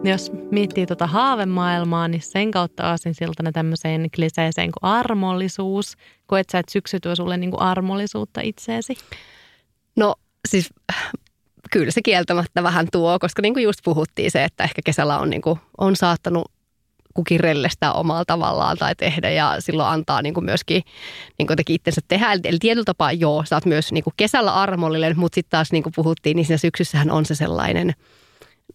Jos 0.05 0.33
miettii 0.51 0.87
tuota 0.87 1.07
haavemaailmaa, 1.07 2.09
niin 2.09 2.23
sen 2.23 2.51
kautta 2.51 2.97
siltana 3.13 3.53
tämmöiseen 3.53 4.11
kliseeseen 4.15 4.71
kuin 4.73 4.91
armollisuus. 4.91 5.97
Koet 6.27 6.51
sä, 6.51 6.59
että 6.59 6.73
syksy 6.73 7.01
tuo 7.01 7.17
sulle 7.17 7.37
niin 7.37 7.51
kuin 7.51 7.61
armollisuutta 7.61 8.41
itseesi? 8.41 8.97
No 9.97 10.15
siis 10.49 10.71
kyllä 11.73 11.91
se 11.91 12.03
kieltämättä 12.03 12.63
vähän 12.63 12.87
tuo, 12.93 13.19
koska 13.19 13.43
niin 13.43 13.55
kuin 13.55 13.65
just 13.65 13.81
puhuttiin 13.85 14.31
se, 14.31 14.45
että 14.45 14.65
ehkä 14.65 14.83
kesällä 14.85 15.19
on, 15.19 15.31
niin 15.31 15.43
kuin, 15.43 15.61
on 15.79 15.97
saattanut 15.97 16.53
kukin 17.15 17.41
rellestää 17.41 17.93
omalla 17.93 18.25
tavallaan 18.25 18.77
tai 18.79 18.95
tehdä 18.95 19.31
ja 19.31 19.57
silloin 19.59 19.89
antaa 19.89 20.23
niin 20.23 20.35
kuin 20.35 20.45
myöskin 20.45 20.83
niin 21.39 21.47
kuin 21.47 21.57
itsensä 21.69 22.01
tehdä. 22.09 22.33
Eli 22.45 22.59
tietyllä 22.61 22.85
tapaa 22.85 23.13
joo, 23.13 23.45
sä 23.45 23.57
oot 23.57 23.67
myös 23.67 23.93
niin 23.93 24.05
kuin 24.05 24.15
kesällä 24.17 24.55
armollinen, 24.55 25.19
mutta 25.19 25.35
sitten 25.35 25.51
taas 25.51 25.73
niin 25.73 25.83
kuin 25.83 25.93
puhuttiin, 25.97 26.37
niin 26.37 26.47
siinä 26.47 26.59
syksyssähän 26.59 27.11
on 27.11 27.25
se 27.25 27.35
sellainen– 27.35 27.95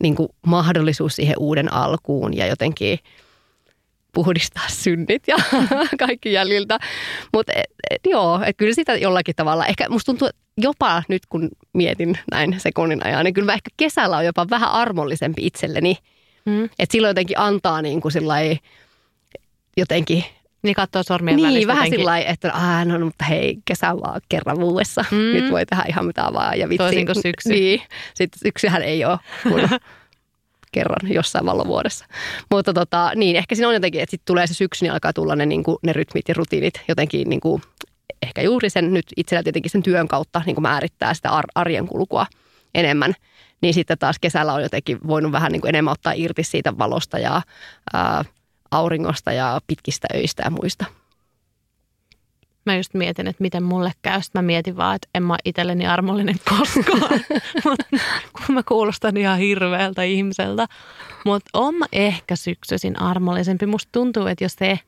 niin 0.02 0.16
kuin 0.16 0.30
mahdollisuus 0.48 1.16
siihen 1.16 1.36
uuden 1.40 1.74
alkuun 1.74 2.38
ja 2.38 2.48
jotenkin 2.48 3.00
puhdistaa 4.14 4.70
synnit 4.70 5.24
ja 5.28 5.36
kaikki 6.08 6.34
jäljiltä. 6.34 6.80
Mutta 7.34 7.54
joo, 8.06 8.42
et 8.46 8.58
kyllä 8.58 8.74
sitä 8.74 8.96
jollakin 8.96 9.36
tavalla, 9.36 9.66
ehkä 9.66 9.90
musta 9.90 10.06
tuntuu 10.06 10.30
jopa 10.58 11.04
nyt 11.08 11.26
kun 11.26 11.50
mietin 11.74 12.18
näin 12.32 12.56
sekunnin 12.60 13.06
ajan, 13.06 13.26
niin 13.26 13.34
kyllä 13.34 13.46
mä 13.46 13.54
ehkä 13.54 13.70
kesällä 13.78 14.18
on 14.18 14.26
jopa 14.26 14.50
vähän 14.50 14.72
armollisempi 14.72 15.46
itselleni. 15.46 15.98
Mm. 16.46 16.64
Että 16.64 16.92
silloin 16.92 17.10
jotenkin 17.10 17.40
antaa 17.40 17.82
niin 17.82 18.02
kuin 18.02 18.14
jotenkin 19.78 20.24
niin 20.64 20.76
katsoo 20.76 21.04
sormien 21.04 21.36
niin, 21.36 21.48
välistä. 21.48 21.68
vähän 21.68 21.90
sillä 21.90 22.06
lailla, 22.06 22.30
että 22.30 22.54
aah, 22.54 22.86
no, 22.86 23.00
mutta 23.00 23.26
hei, 23.26 23.58
kesä 23.66 23.96
vaan 24.02 24.22
kerran 24.30 24.60
vuodessa. 24.60 25.06
Mm. 25.12 25.18
Nyt 25.18 25.52
voi 25.52 25.66
tehdä 25.66 25.84
ihan 25.90 26.06
mitä 26.06 26.30
vaan. 26.34 26.60
Ja 26.60 26.70
vitsi, 26.70 26.78
Toisin 26.78 27.06
kuin 27.06 27.22
syksy. 27.22 27.50
Niin, 27.50 27.82
sitten 28.14 28.40
syksyhän 28.40 28.82
ei 28.82 29.06
ole 29.06 29.20
kun 29.44 29.70
kerran 30.74 31.14
jossain 31.14 31.46
valovuodessa. 31.46 32.06
Mutta 32.52 32.74
tota, 32.74 33.12
niin, 33.16 33.36
ehkä 33.36 33.56
siinä 33.56 33.68
on 33.68 33.74
jotenkin, 33.74 34.02
että 34.02 34.12
sitten 34.12 34.26
tulee 34.26 34.48
se 34.48 34.54
syksy, 34.54 34.86
niin 34.86 34.94
alkaa 34.94 35.14
tulla 35.14 35.36
ne, 35.36 35.46
niin 35.46 35.64
kuin, 35.64 35.78
ne 35.84 35.94
rytmit 35.94 36.30
ja 36.30 36.34
rutiinit 36.38 36.82
jotenkin 36.88 37.30
niin 37.30 37.42
kuin, 37.42 37.62
ehkä 38.22 38.42
juuri 38.42 38.70
sen 38.70 38.94
nyt 38.94 39.06
itsellä 39.18 39.44
tietenkin 39.44 39.72
sen 39.72 39.84
työn 39.84 40.08
kautta 40.08 40.42
niin 40.46 40.56
kuin 40.56 40.64
määrittää 40.64 41.14
sitä 41.14 41.30
arjen 41.56 41.88
kulkua 41.88 42.26
enemmän. 42.76 43.14
Niin 43.62 43.74
sitten 43.74 43.98
taas 43.98 44.20
kesällä 44.22 44.54
on 44.54 44.64
jotenkin 44.64 44.98
voinut 45.08 45.32
vähän 45.32 45.52
niin 45.52 45.62
kuin 45.62 45.70
enemmän 45.70 45.92
ottaa 45.92 46.14
irti 46.16 46.44
siitä 46.44 46.78
valosta 46.78 47.20
ja 47.20 47.42
ää, 47.94 48.26
auringosta 48.74 49.32
ja 49.32 49.62
pitkistä 49.68 50.08
öistä 50.16 50.44
ja 50.44 50.50
muista. 50.50 50.86
Mä 52.66 52.76
just 52.76 52.94
mietin, 52.94 53.28
että 53.28 53.42
miten 53.42 53.64
mulle 53.64 53.92
käy. 54.02 54.22
Sitten 54.22 54.44
mä 54.44 54.46
mietin 54.46 54.78
vaan, 54.78 54.96
että 54.96 55.08
en 55.16 55.24
mä 55.24 55.38
itselleni 55.46 55.88
armollinen 55.88 56.36
koskaan. 56.50 57.20
kun 58.46 58.56
mä 58.56 58.64
kuulostan 58.68 59.18
ihan 59.18 59.38
hirveältä 59.38 60.04
ihmiseltä. 60.04 60.68
Mutta 61.26 61.50
on 61.54 61.76
mä 61.76 61.86
ehkä 61.92 62.36
syksyisin 62.36 63.02
armollisempi. 63.02 63.66
Musta 63.66 63.90
tuntuu, 63.92 64.28
että 64.28 64.44
jos 64.44 64.54
se, 64.54 64.80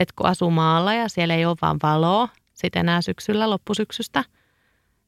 että 0.00 0.14
kun 0.16 0.26
asuu 0.26 0.50
maalla 0.50 0.94
ja 0.94 1.08
siellä 1.08 1.34
ei 1.34 1.46
ole 1.46 1.56
vaan 1.62 1.78
valoa, 1.82 2.28
sitten 2.54 2.80
enää 2.80 3.02
syksyllä, 3.02 3.50
loppusyksystä, 3.50 4.24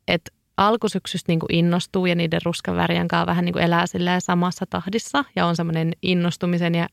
että 0.08 0.30
alkusyksystä 0.56 1.32
niin 1.32 1.40
innostuu 1.52 2.06
ja 2.06 2.14
niiden 2.14 2.40
ruskan 2.44 2.76
värien 2.76 3.08
kanssa 3.08 3.26
vähän 3.26 3.44
niin 3.44 3.58
elää 3.58 3.84
samassa 4.18 4.66
tahdissa 4.70 5.24
ja 5.36 5.46
on 5.46 5.56
semmoinen 5.56 5.92
innostumisen 6.02 6.74
ja 6.74 6.88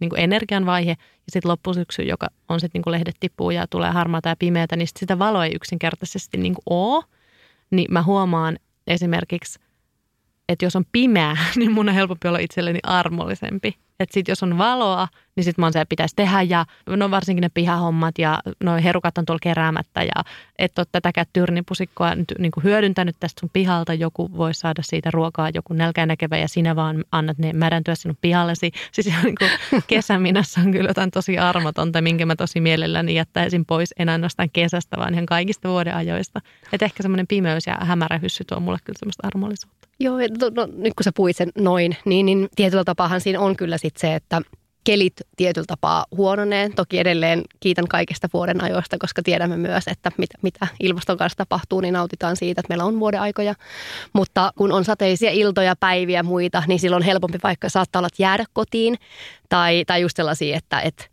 niin 0.00 0.10
kuin 0.10 0.20
energian 0.20 0.66
vaihe 0.66 0.90
ja 0.90 1.32
sitten 1.32 1.50
loppusyksy, 1.50 2.02
joka 2.02 2.28
on 2.48 2.60
sitten 2.60 2.82
niin 2.86 2.92
lehdet 2.92 3.16
tippuu 3.20 3.50
ja 3.50 3.66
tulee 3.66 3.90
harmaata 3.90 4.28
ja 4.28 4.36
pimeätä, 4.36 4.76
niin 4.76 4.88
sit 4.88 4.96
sitä 4.96 5.18
valoa 5.18 5.44
ei 5.44 5.52
yksinkertaisesti 5.54 6.38
niin 6.38 6.54
kuin 6.54 6.62
ole. 6.66 7.04
Niin 7.70 7.92
mä 7.92 8.02
huomaan 8.02 8.58
esimerkiksi, 8.86 9.58
että 10.48 10.64
jos 10.64 10.76
on 10.76 10.84
pimeää, 10.92 11.36
niin 11.56 11.72
mun 11.72 11.88
on 11.88 11.94
helpompi 11.94 12.28
olla 12.28 12.38
itselleni 12.38 12.78
armollisempi. 12.82 13.76
Että 14.00 14.14
sitten 14.14 14.32
jos 14.32 14.42
on 14.42 14.58
valoa, 14.58 15.08
niin 15.40 15.44
sitten 15.44 15.64
mä 15.64 15.72
se 15.72 15.84
pitäisi 15.84 16.16
tehdä 16.16 16.42
ja 16.42 16.64
no 16.86 17.10
varsinkin 17.10 17.42
ne 17.42 17.48
pihahommat 17.54 18.18
ja 18.18 18.40
no 18.64 18.76
herukat 18.84 19.18
on 19.18 19.24
tuolla 19.24 19.40
keräämättä 19.42 20.02
ja 20.02 20.24
et 20.58 20.78
ole 20.78 20.86
tätäkään 20.92 21.26
tyrnipusikkoa 21.32 22.14
nyt 22.14 22.34
niin 22.38 22.52
kuin 22.52 22.64
hyödyntänyt 22.64 23.16
tästä 23.20 23.40
sun 23.40 23.50
pihalta. 23.52 23.94
Joku 23.94 24.30
voi 24.36 24.54
saada 24.54 24.82
siitä 24.82 25.10
ruokaa, 25.10 25.50
joku 25.54 25.74
nälkää 25.74 26.06
näkevä 26.06 26.36
ja 26.36 26.48
sinä 26.48 26.76
vaan 26.76 27.04
annat 27.12 27.38
ne 27.38 27.52
märäntyä 27.52 27.94
sinun 27.94 28.16
pihallesi. 28.20 28.70
Siis 28.92 29.06
ihan 29.06 29.24
niin 29.24 29.34
kuin 29.38 29.82
kesäminassa 29.86 30.60
on 30.60 30.72
kyllä 30.72 30.90
jotain 30.90 31.10
tosi 31.10 31.38
armotonta, 31.38 32.02
minkä 32.02 32.26
mä 32.26 32.36
tosi 32.36 32.60
mielelläni 32.60 33.14
jättäisin 33.14 33.66
pois 33.66 33.94
en 33.98 34.08
ainoastaan 34.08 34.50
kesästä, 34.52 34.96
vaan 34.96 35.14
ihan 35.14 35.26
kaikista 35.26 35.68
vuoden 35.68 35.94
ajoista. 35.94 36.40
Että 36.72 36.86
ehkä 36.86 37.02
semmoinen 37.02 37.26
pimeys 37.26 37.66
ja 37.66 37.76
hämärä 37.80 38.18
hyssy 38.18 38.44
tuo 38.44 38.60
mulle 38.60 38.78
kyllä 38.84 38.98
semmoista 38.98 39.26
armollisuutta. 39.26 39.88
Joo, 40.00 40.16
no, 40.16 40.50
no, 40.54 40.68
nyt 40.76 40.94
kun 40.94 41.04
sä 41.04 41.12
puhuit 41.16 41.36
sen 41.36 41.48
noin, 41.58 41.96
niin, 42.04 42.26
niin 42.26 42.48
tietyllä 42.56 42.84
tapaahan 42.84 43.20
siinä 43.20 43.40
on 43.40 43.56
kyllä 43.56 43.78
sitten 43.78 44.00
se, 44.00 44.14
että 44.14 44.42
kelit 44.84 45.12
tietyllä 45.36 45.66
tapaa 45.66 46.04
huononee. 46.16 46.70
Toki 46.76 46.98
edelleen 46.98 47.42
kiitän 47.60 47.88
kaikista 47.88 48.28
vuoden 48.32 48.62
ajoista, 48.64 48.98
koska 48.98 49.22
tiedämme 49.22 49.56
myös, 49.56 49.84
että 49.86 50.10
mitä, 50.18 50.38
mitä 50.42 50.66
ilmaston 50.80 51.16
kanssa 51.16 51.36
tapahtuu, 51.36 51.80
niin 51.80 51.94
nautitaan 51.94 52.36
siitä, 52.36 52.60
että 52.60 52.70
meillä 52.70 52.84
on 52.84 53.00
vuoden 53.00 53.20
aikoja. 53.20 53.54
Mutta 54.12 54.52
kun 54.56 54.72
on 54.72 54.84
sateisia 54.84 55.30
iltoja, 55.30 55.76
päiviä 55.76 56.18
ja 56.18 56.22
muita, 56.22 56.62
niin 56.66 56.80
silloin 56.80 57.02
on 57.02 57.06
helpompi 57.06 57.38
vaikka 57.42 57.68
saattaa 57.68 58.00
olla 58.00 58.08
jäädä 58.18 58.44
kotiin. 58.52 58.98
Tai, 59.48 59.84
tai 59.86 60.00
just 60.00 60.16
sellaisia, 60.16 60.56
että, 60.56 60.80
että 60.80 61.04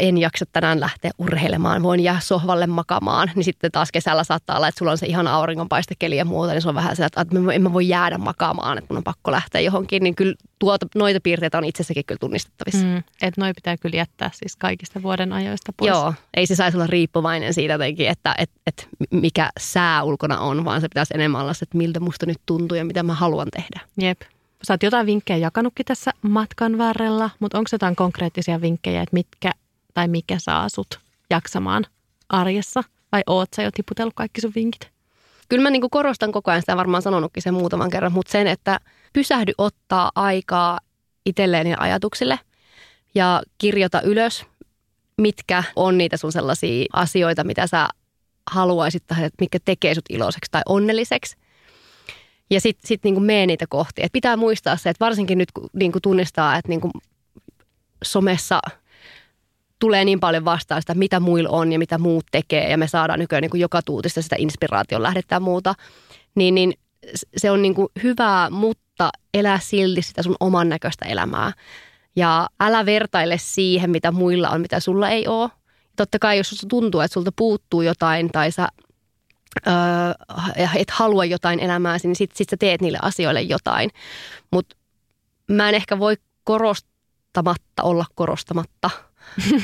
en 0.00 0.18
jaksa 0.18 0.44
tänään 0.52 0.80
lähteä 0.80 1.10
urheilemaan, 1.18 1.82
voin 1.82 2.00
jää 2.00 2.20
sohvalle 2.20 2.66
makamaan, 2.66 3.30
niin 3.34 3.44
sitten 3.44 3.72
taas 3.72 3.92
kesällä 3.92 4.24
saattaa 4.24 4.56
olla, 4.56 4.68
että 4.68 4.78
sulla 4.78 4.92
on 4.92 4.98
se 4.98 5.06
ihan 5.06 5.26
auringonpaistekeli 5.26 6.16
ja 6.16 6.24
muuta, 6.24 6.52
niin 6.52 6.62
se 6.62 6.68
on 6.68 6.74
vähän 6.74 6.96
se, 6.96 7.04
että 7.04 7.26
en 7.54 7.62
mä 7.62 7.72
voi 7.72 7.88
jäädä 7.88 8.18
makaamaan, 8.18 8.78
että 8.78 8.94
mun 8.94 8.96
on 8.96 9.04
pakko 9.04 9.32
lähteä 9.32 9.60
johonkin, 9.60 10.02
niin 10.02 10.14
kyllä 10.14 10.34
tuota, 10.58 10.86
noita 10.94 11.20
piirteitä 11.22 11.58
on 11.58 11.64
itsessäkin 11.64 12.04
kyllä 12.06 12.18
tunnistettavissa. 12.18 12.86
Mm, 12.86 12.96
että 12.96 13.40
noi 13.40 13.52
pitää 13.54 13.76
kyllä 13.76 13.96
jättää 13.96 14.30
siis 14.34 14.56
kaikista 14.56 15.02
vuoden 15.02 15.32
ajoista 15.32 15.72
pois. 15.76 15.88
Joo, 15.88 16.14
ei 16.34 16.46
se 16.46 16.54
saisi 16.54 16.76
olla 16.76 16.86
riippuvainen 16.86 17.54
siitä 17.54 17.74
jotenkin, 17.74 18.08
että 18.08 18.34
et, 18.38 18.50
et 18.66 18.88
mikä 19.10 19.50
sää 19.60 20.02
ulkona 20.02 20.38
on, 20.38 20.64
vaan 20.64 20.80
se 20.80 20.88
pitäisi 20.88 21.14
enemmän 21.14 21.40
olla 21.40 21.54
se, 21.54 21.64
että 21.64 21.78
miltä 21.78 22.00
musta 22.00 22.26
nyt 22.26 22.38
tuntuu 22.46 22.76
ja 22.76 22.84
mitä 22.84 23.02
mä 23.02 23.14
haluan 23.14 23.48
tehdä. 23.52 23.80
Jep. 24.00 24.20
Sä 24.64 24.72
oot 24.72 24.82
jotain 24.82 25.06
vinkkejä 25.06 25.36
jakanutkin 25.36 25.86
tässä 25.86 26.10
matkan 26.22 26.78
varrella, 26.78 27.30
mutta 27.40 27.58
onko 27.58 27.68
jotain 27.72 27.96
konkreettisia 27.96 28.60
vinkkejä, 28.60 29.02
että 29.02 29.14
mitkä 29.14 29.52
tai 29.94 30.08
mikä 30.08 30.36
saa 30.38 30.68
sut 30.68 31.00
jaksamaan 31.30 31.86
arjessa? 32.28 32.84
Vai 33.12 33.22
oot 33.26 33.48
sä 33.56 33.62
jo 33.62 33.70
tiputellut 33.70 34.14
kaikki 34.14 34.40
sun 34.40 34.52
vinkit? 34.54 34.90
Kyllä 35.48 35.62
mä 35.62 35.70
niin 35.70 35.90
korostan 35.90 36.32
koko 36.32 36.50
ajan, 36.50 36.62
sitä 36.62 36.76
varmaan 36.76 37.02
sanonutkin 37.02 37.42
sen 37.42 37.54
muutaman 37.54 37.90
kerran, 37.90 38.12
mutta 38.12 38.32
sen, 38.32 38.46
että 38.46 38.80
pysähdy 39.12 39.52
ottaa 39.58 40.10
aikaa 40.14 40.78
itselleen 41.26 41.66
ja 41.66 41.76
ajatuksille 41.80 42.38
ja 43.14 43.42
kirjoita 43.58 44.00
ylös, 44.00 44.46
mitkä 45.18 45.64
on 45.76 45.98
niitä 45.98 46.16
sun 46.16 46.32
sellaisia 46.32 46.86
asioita, 46.92 47.44
mitä 47.44 47.66
sä 47.66 47.88
haluaisit 48.50 49.06
tai 49.06 49.30
mitkä 49.40 49.58
tekee 49.64 49.94
sut 49.94 50.04
iloiseksi 50.08 50.50
tai 50.50 50.62
onnelliseksi. 50.68 51.36
Ja 52.50 52.60
sitten 52.60 52.88
sit 52.88 53.04
niinku 53.04 53.20
mene 53.20 53.46
niitä 53.46 53.66
kohti. 53.68 54.02
Et 54.02 54.12
pitää 54.12 54.36
muistaa 54.36 54.76
se, 54.76 54.90
että 54.90 55.04
varsinkin 55.04 55.38
nyt 55.38 55.52
kun 55.52 55.70
niinku 55.72 56.00
tunnistaa, 56.00 56.56
että 56.56 56.68
niinku 56.68 56.90
somessa– 58.02 58.60
tulee 59.82 60.04
niin 60.04 60.20
paljon 60.20 60.44
vastaan 60.44 60.82
sitä, 60.82 60.94
mitä 60.94 61.20
muilla 61.20 61.48
on 61.48 61.72
ja 61.72 61.78
mitä 61.78 61.98
muut 61.98 62.24
tekee 62.30 62.70
ja 62.70 62.78
me 62.78 62.88
saadaan 62.88 63.18
nykyään 63.18 63.42
niin 63.42 63.50
kuin 63.50 63.60
joka 63.60 63.82
tuutista 63.82 64.22
sitä 64.22 64.36
inspiraation 64.38 65.02
lähdettä 65.02 65.34
ja 65.34 65.40
muuta, 65.40 65.74
niin, 66.34 66.54
niin 66.54 66.72
se 67.36 67.50
on 67.50 67.62
niin 67.62 67.74
kuin 67.74 67.88
hyvää, 68.02 68.50
mutta 68.50 69.10
elää 69.34 69.58
silti 69.58 70.02
sitä 70.02 70.22
sun 70.22 70.36
oman 70.40 70.68
näköistä 70.68 71.04
elämää. 71.04 71.52
Ja 72.16 72.48
älä 72.60 72.86
vertaile 72.86 73.38
siihen, 73.38 73.90
mitä 73.90 74.12
muilla 74.12 74.50
on, 74.50 74.60
mitä 74.60 74.80
sulla 74.80 75.08
ei 75.08 75.26
ole. 75.26 75.50
Totta 75.96 76.18
kai, 76.18 76.36
jos 76.36 76.66
tuntuu, 76.68 77.00
että 77.00 77.12
sulta 77.12 77.32
puuttuu 77.36 77.82
jotain 77.82 78.30
tai 78.30 78.50
sä 78.50 78.68
öö, 79.66 79.72
et 80.76 80.90
halua 80.90 81.24
jotain 81.24 81.60
elämääsi, 81.60 82.08
niin 82.08 82.16
sit, 82.16 82.32
sit 82.34 82.48
sä 82.48 82.56
teet 82.56 82.80
niille 82.80 82.98
asioille 83.02 83.42
jotain. 83.42 83.90
Mutta 84.50 84.76
mä 85.50 85.68
en 85.68 85.74
ehkä 85.74 85.98
voi 85.98 86.16
korostamatta 86.44 87.82
olla 87.82 88.04
korostamatta– 88.14 88.90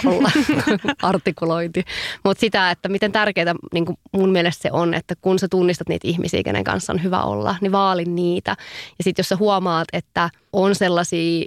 olla 0.06 0.30
artikulointi. 1.02 1.84
Mutta 2.24 2.40
sitä, 2.40 2.70
että 2.70 2.88
miten 2.88 3.12
tärkeää 3.12 3.54
niin 3.74 3.86
mun 4.12 4.30
mielestä 4.30 4.62
se 4.62 4.68
on, 4.72 4.94
että 4.94 5.14
kun 5.20 5.38
sä 5.38 5.46
tunnistat 5.50 5.88
niitä 5.88 6.08
ihmisiä, 6.08 6.42
kenen 6.42 6.64
kanssa 6.64 6.92
on 6.92 7.02
hyvä 7.02 7.22
olla, 7.22 7.56
niin 7.60 7.72
vaali 7.72 8.04
niitä. 8.04 8.50
Ja 8.98 9.04
sitten 9.04 9.20
jos 9.20 9.28
sä 9.28 9.36
huomaat, 9.36 9.88
että 9.92 10.30
on 10.52 10.74
sellaisia 10.74 11.44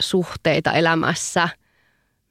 suhteita 0.00 0.72
elämässä, 0.72 1.48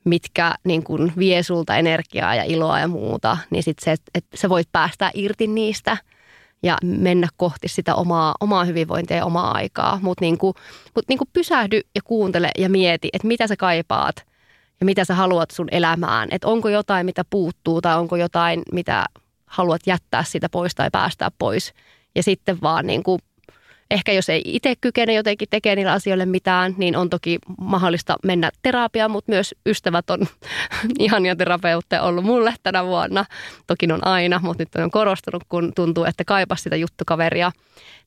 mitkä 0.06 0.56
niin 0.64 0.84
kun 0.84 1.12
vie 1.18 1.44
sulta 1.44 1.76
energiaa 1.76 2.36
ja 2.36 2.44
iloa 2.44 2.80
ja 2.80 2.88
muuta, 2.88 3.38
niin 3.50 3.64
sitten 3.64 3.86
se, 3.86 4.04
että 4.14 4.38
sä 4.38 4.50
voit 4.50 4.68
päästä 4.72 5.12
irti 5.14 5.48
niistä 5.48 5.98
ja 6.64 6.78
mennä 6.84 7.28
kohti 7.38 7.68
sitä 7.68 7.96
omaa, 7.96 8.36
omaa 8.40 8.66
hyvinvointia 8.66 9.18
ja 9.18 9.26
omaa 9.26 9.52
aikaa. 9.52 10.00
Mutta 10.02 10.22
niin 10.22 10.38
mut 10.96 11.06
niin 11.10 11.20
pysähdy 11.34 11.82
ja 11.96 12.02
kuuntele 12.04 12.52
ja 12.58 12.70
mieti, 12.70 13.10
että 13.14 13.28
mitä 13.28 13.48
sä 13.48 13.56
kaipaat– 13.56 14.16
ja 14.80 14.86
mitä 14.86 15.06
sä 15.06 15.16
haluat 15.16 15.52
sun 15.52 15.68
elämään. 15.72 16.28
Että 16.32 16.48
onko 16.48 16.70
jotain, 16.70 17.06
mitä 17.06 17.26
puuttuu 17.30 17.82
tai 17.82 17.98
onko 17.98 18.16
jotain, 18.16 18.62
mitä 18.72 19.06
haluat 19.46 19.82
jättää 19.86 20.24
sitä 20.24 20.50
pois 20.50 20.76
tai 20.76 20.90
päästää 20.92 21.32
pois. 21.40 21.74
Ja 22.16 22.24
sitten 22.24 22.58
vaan 22.62 22.88
niin 22.88 23.04
kuin, 23.04 23.20
ehkä 23.92 24.12
jos 24.12 24.30
ei 24.30 24.42
itse 24.46 24.76
kykene 24.82 25.14
jotenkin 25.14 25.48
tekemään 25.50 25.76
niillä 25.76 25.92
asioille 25.92 26.26
mitään, 26.26 26.76
niin 26.78 26.96
on 26.96 27.10
toki 27.10 27.40
mahdollista 27.58 28.16
mennä 28.24 28.52
terapiaan, 28.62 29.12
mutta 29.12 29.32
myös 29.32 29.56
ystävät 29.66 30.10
on 30.10 30.20
ihania 31.00 31.36
terapeutteja 31.36 32.02
ollut 32.02 32.26
mulle 32.26 32.54
tänä 32.64 32.86
vuonna. 32.86 33.26
Toki 33.68 33.94
on 33.94 34.08
aina, 34.08 34.40
mutta 34.44 34.62
nyt 34.62 34.76
on 34.76 34.92
korostunut, 34.92 35.44
kun 35.50 35.72
tuntuu, 35.76 36.06
että 36.06 36.24
kaipas 36.26 36.64
sitä 36.64 36.76
juttukaveria. 36.76 37.52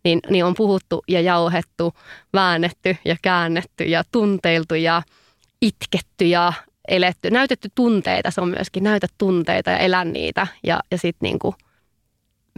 Niin, 0.05 0.21
niin 0.31 0.45
on 0.45 0.55
puhuttu 0.55 1.03
ja 1.09 1.21
jauhettu, 1.21 1.93
väännetty 2.33 2.97
ja 3.05 3.17
käännetty 3.23 3.85
ja 3.85 4.03
tunteiltu 4.13 4.75
ja– 4.75 5.03
itketty 5.63 6.25
ja 6.25 6.53
eletty, 6.89 7.31
näytetty 7.31 7.69
tunteita, 7.75 8.31
se 8.31 8.41
on 8.41 8.49
myöskin 8.49 8.85
näytä 8.85 9.07
tunteita 9.19 9.71
ja 9.71 9.79
elä 9.79 10.05
niitä 10.05 10.47
ja, 10.67 10.81
ja 10.91 10.99
sitten 10.99 11.27
niinku 11.27 11.55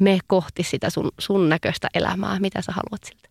me 0.00 0.18
kohti 0.26 0.62
sitä 0.62 0.90
sun, 0.90 1.10
sun 1.18 1.48
näköistä 1.48 1.88
elämää, 1.94 2.40
mitä 2.40 2.62
sä 2.62 2.72
haluat 2.72 3.04
siltä. 3.04 3.28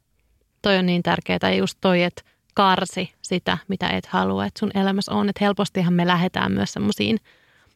Toi 0.62 0.78
on 0.78 0.86
niin 0.86 1.04
tärkeää 1.04 1.40
ja 1.42 1.56
just 1.56 1.78
toi, 1.82 2.04
että 2.04 2.22
karsi 2.54 3.14
sitä, 3.22 3.58
mitä 3.68 3.90
et 3.90 4.06
halua, 4.06 4.46
että 4.46 4.60
sun 4.60 4.72
elämässä 4.76 5.12
on. 5.12 5.30
Että 5.30 5.46
helpostihan 5.46 5.94
me 5.94 6.08
lähdetään 6.08 6.52
myös 6.52 6.74
semmoisiin, 6.74 7.18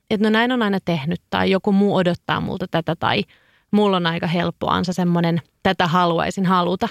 että 0.09 0.27
no 0.27 0.29
näin 0.29 0.51
on 0.51 0.61
aina 0.61 0.79
tehnyt 0.85 1.21
tai 1.29 1.51
joku 1.51 1.71
muu 1.71 1.95
odottaa 1.95 2.41
multa 2.41 2.67
tätä 2.71 2.95
tai 2.95 3.23
mulla 3.71 3.97
on 3.97 4.07
aika 4.07 4.27
helppoa, 4.27 4.73
on 4.73 4.85
se 4.85 4.93
semmoinen, 4.93 5.41
tätä 5.63 5.87
haluaisin 5.87 6.45
haluta. 6.45 6.89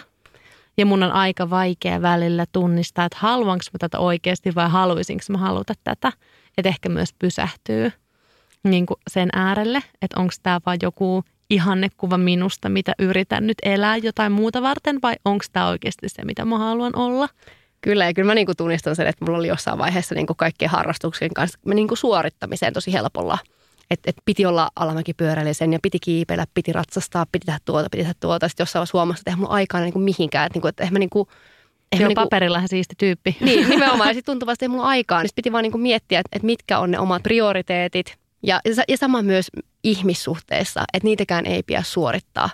Ja 0.79 0.87
mun 0.87 1.03
on 1.03 1.13
aika 1.13 1.51
vaikea 1.51 2.03
välillä 2.03 2.45
tunnistaa, 2.53 3.05
että 3.05 3.19
haluanko 3.21 3.65
mä 3.73 3.79
tätä 3.79 3.99
oikeasti 3.99 4.55
vai 4.55 4.71
haluaisinko 4.71 5.25
mä 5.29 5.39
haluta 5.39 5.75
tätä. 5.85 6.13
Että 6.59 6.69
ehkä 6.69 6.89
myös 6.89 7.13
pysähtyy 7.19 7.93
niin 8.65 8.87
kuin 8.87 9.01
sen 9.11 9.29
äärelle, 9.33 9.83
että 10.03 10.21
onko 10.21 10.33
tämä 10.43 10.61
vain 10.67 10.79
joku 10.83 11.25
ihannekuva 11.51 12.19
minusta, 12.19 12.69
mitä 12.69 12.93
yritän 12.99 13.47
nyt 13.47 13.59
elää 13.63 13.97
jotain 13.97 14.33
muuta 14.33 14.63
varten 14.63 14.99
vai 15.03 15.15
onko 15.25 15.45
tämä 15.53 15.69
oikeasti 15.69 16.09
se, 16.09 16.25
mitä 16.25 16.45
mä 16.45 16.59
haluan 16.59 16.97
olla. 16.97 17.29
Kyllä, 17.81 18.05
ja 18.05 18.15
kyllä 18.15 18.27
mä 18.27 18.35
niin 18.35 18.47
kuin 18.47 18.57
tunnistan 18.57 18.97
sen, 18.97 19.07
että 19.07 19.25
mulla 19.25 19.39
oli 19.39 19.49
jossain 19.49 19.79
vaiheessa 19.79 20.15
niin 20.15 20.27
kuin 20.27 20.37
kaikkien 20.37 20.71
harrastuksien 20.71 21.35
kanssa 21.35 21.59
niin 21.65 21.89
kuin 21.89 21.99
suorittamiseen 21.99 22.73
tosi 22.73 22.93
helpolla– 22.93 23.39
että 23.91 24.11
et 24.11 24.17
piti 24.25 24.47
olla 24.47 24.71
alamäkipyörällisen 24.77 25.73
ja 25.73 25.79
piti 25.83 25.99
kiipeillä, 25.99 26.47
piti 26.55 26.73
ratsastaa, 26.73 27.27
piti 27.33 27.47
tehdä 27.47 27.59
tuota, 27.65 27.89
piti 27.91 28.03
tehdä 28.03 28.15
tuota. 28.21 28.49
Sitten 28.49 28.65
jossain 28.65 28.81
vaiheessa 28.81 28.99
huomasi, 28.99 29.21
että 29.21 29.31
eihän 29.31 29.41
mulla 29.41 29.55
aikaa 29.55 29.81
niin 29.81 29.93
kuin 29.93 30.03
mihinkään. 30.03 30.47
Että, 30.47 30.57
niin 30.57 30.63
kuin, 30.63 30.69
että 30.69 30.91
mä 30.91 30.99
niin 30.99 31.11
kuin, 31.11 31.29
Joo, 32.01 32.09
niin 32.09 32.15
paperillahan 32.15 32.69
siisti 32.69 32.95
tyyppi. 32.99 33.37
Niin, 33.41 33.69
nimenomaan. 33.69 34.09
Ja 34.09 34.15
sitten 34.15 34.33
tuntuvasti 34.33 34.65
ei 34.65 34.69
mulla 34.69 34.87
aikaa. 34.87 35.23
Niin 35.23 35.31
piti 35.37 35.53
vaan 35.53 35.63
niin 35.63 35.73
kuin 35.73 35.83
miettiä, 35.83 36.21
että, 36.21 36.37
että 36.37 36.47
mitkä 36.47 36.79
on 36.79 36.91
ne 36.91 36.99
omat 36.99 37.23
prioriteetit. 37.23 38.17
Ja, 38.43 38.61
ja 38.89 38.97
sama 38.97 39.23
myös 39.23 39.47
ihmissuhteessa, 39.85 40.85
että 40.93 41.07
niitäkään 41.07 41.47
ei 41.47 41.63
pidä 41.63 41.83
suorittaa. 41.83 42.51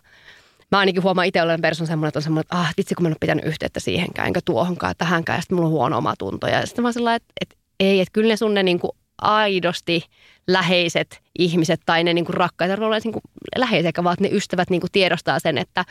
Mä 0.71 0.79
ainakin 0.79 1.03
huomaan 1.03 1.27
itse 1.27 1.43
olen 1.43 1.61
persoon 1.61 1.87
semmoinen, 1.87 2.09
että 2.09 2.19
on 2.19 2.23
semmoinen, 2.23 2.41
että 2.43 2.57
ah, 2.59 2.75
vitsi 2.77 2.95
kun 2.95 3.03
mä 3.03 3.09
en 3.09 3.13
ole 3.13 3.17
pitänyt 3.21 3.45
yhteyttä 3.45 3.81
siihenkään, 3.81 4.27
enkä 4.27 4.41
tuohonkaan, 4.45 4.95
tähänkään. 4.99 5.37
Ja 5.37 5.43
sitten 5.43 5.57
mulla 5.57 5.69
on 5.69 5.73
huono 5.73 5.99
oma 5.99 6.15
tunto. 6.19 6.47
Ja 6.47 6.67
sitten 6.67 6.83
mä 6.83 6.93
sellainen, 6.93 7.17
että, 7.17 7.33
että 7.41 7.55
ei, 7.81 8.01
että 8.01 8.13
kyllä 8.13 8.29
ne 8.29 8.37
sun 8.37 8.55
ne 8.55 8.63
niin 8.63 8.81
kuin 8.81 8.93
aidosti 9.23 10.05
läheiset 10.47 11.23
ihmiset 11.39 11.81
tai 11.87 12.05
ne 12.05 12.15
niin 12.15 12.25
kuin 12.25 12.35
rakkaita, 12.35 12.77
niin 12.77 13.13
kuin 13.13 13.23
läheisiä, 13.57 13.93
vaan 14.05 14.17
ne 14.21 14.29
ystävät 14.33 14.71
niin 14.71 14.81
kuin 14.81 14.93
tiedostaa 14.93 15.39
sen, 15.39 15.59
että 15.59 15.85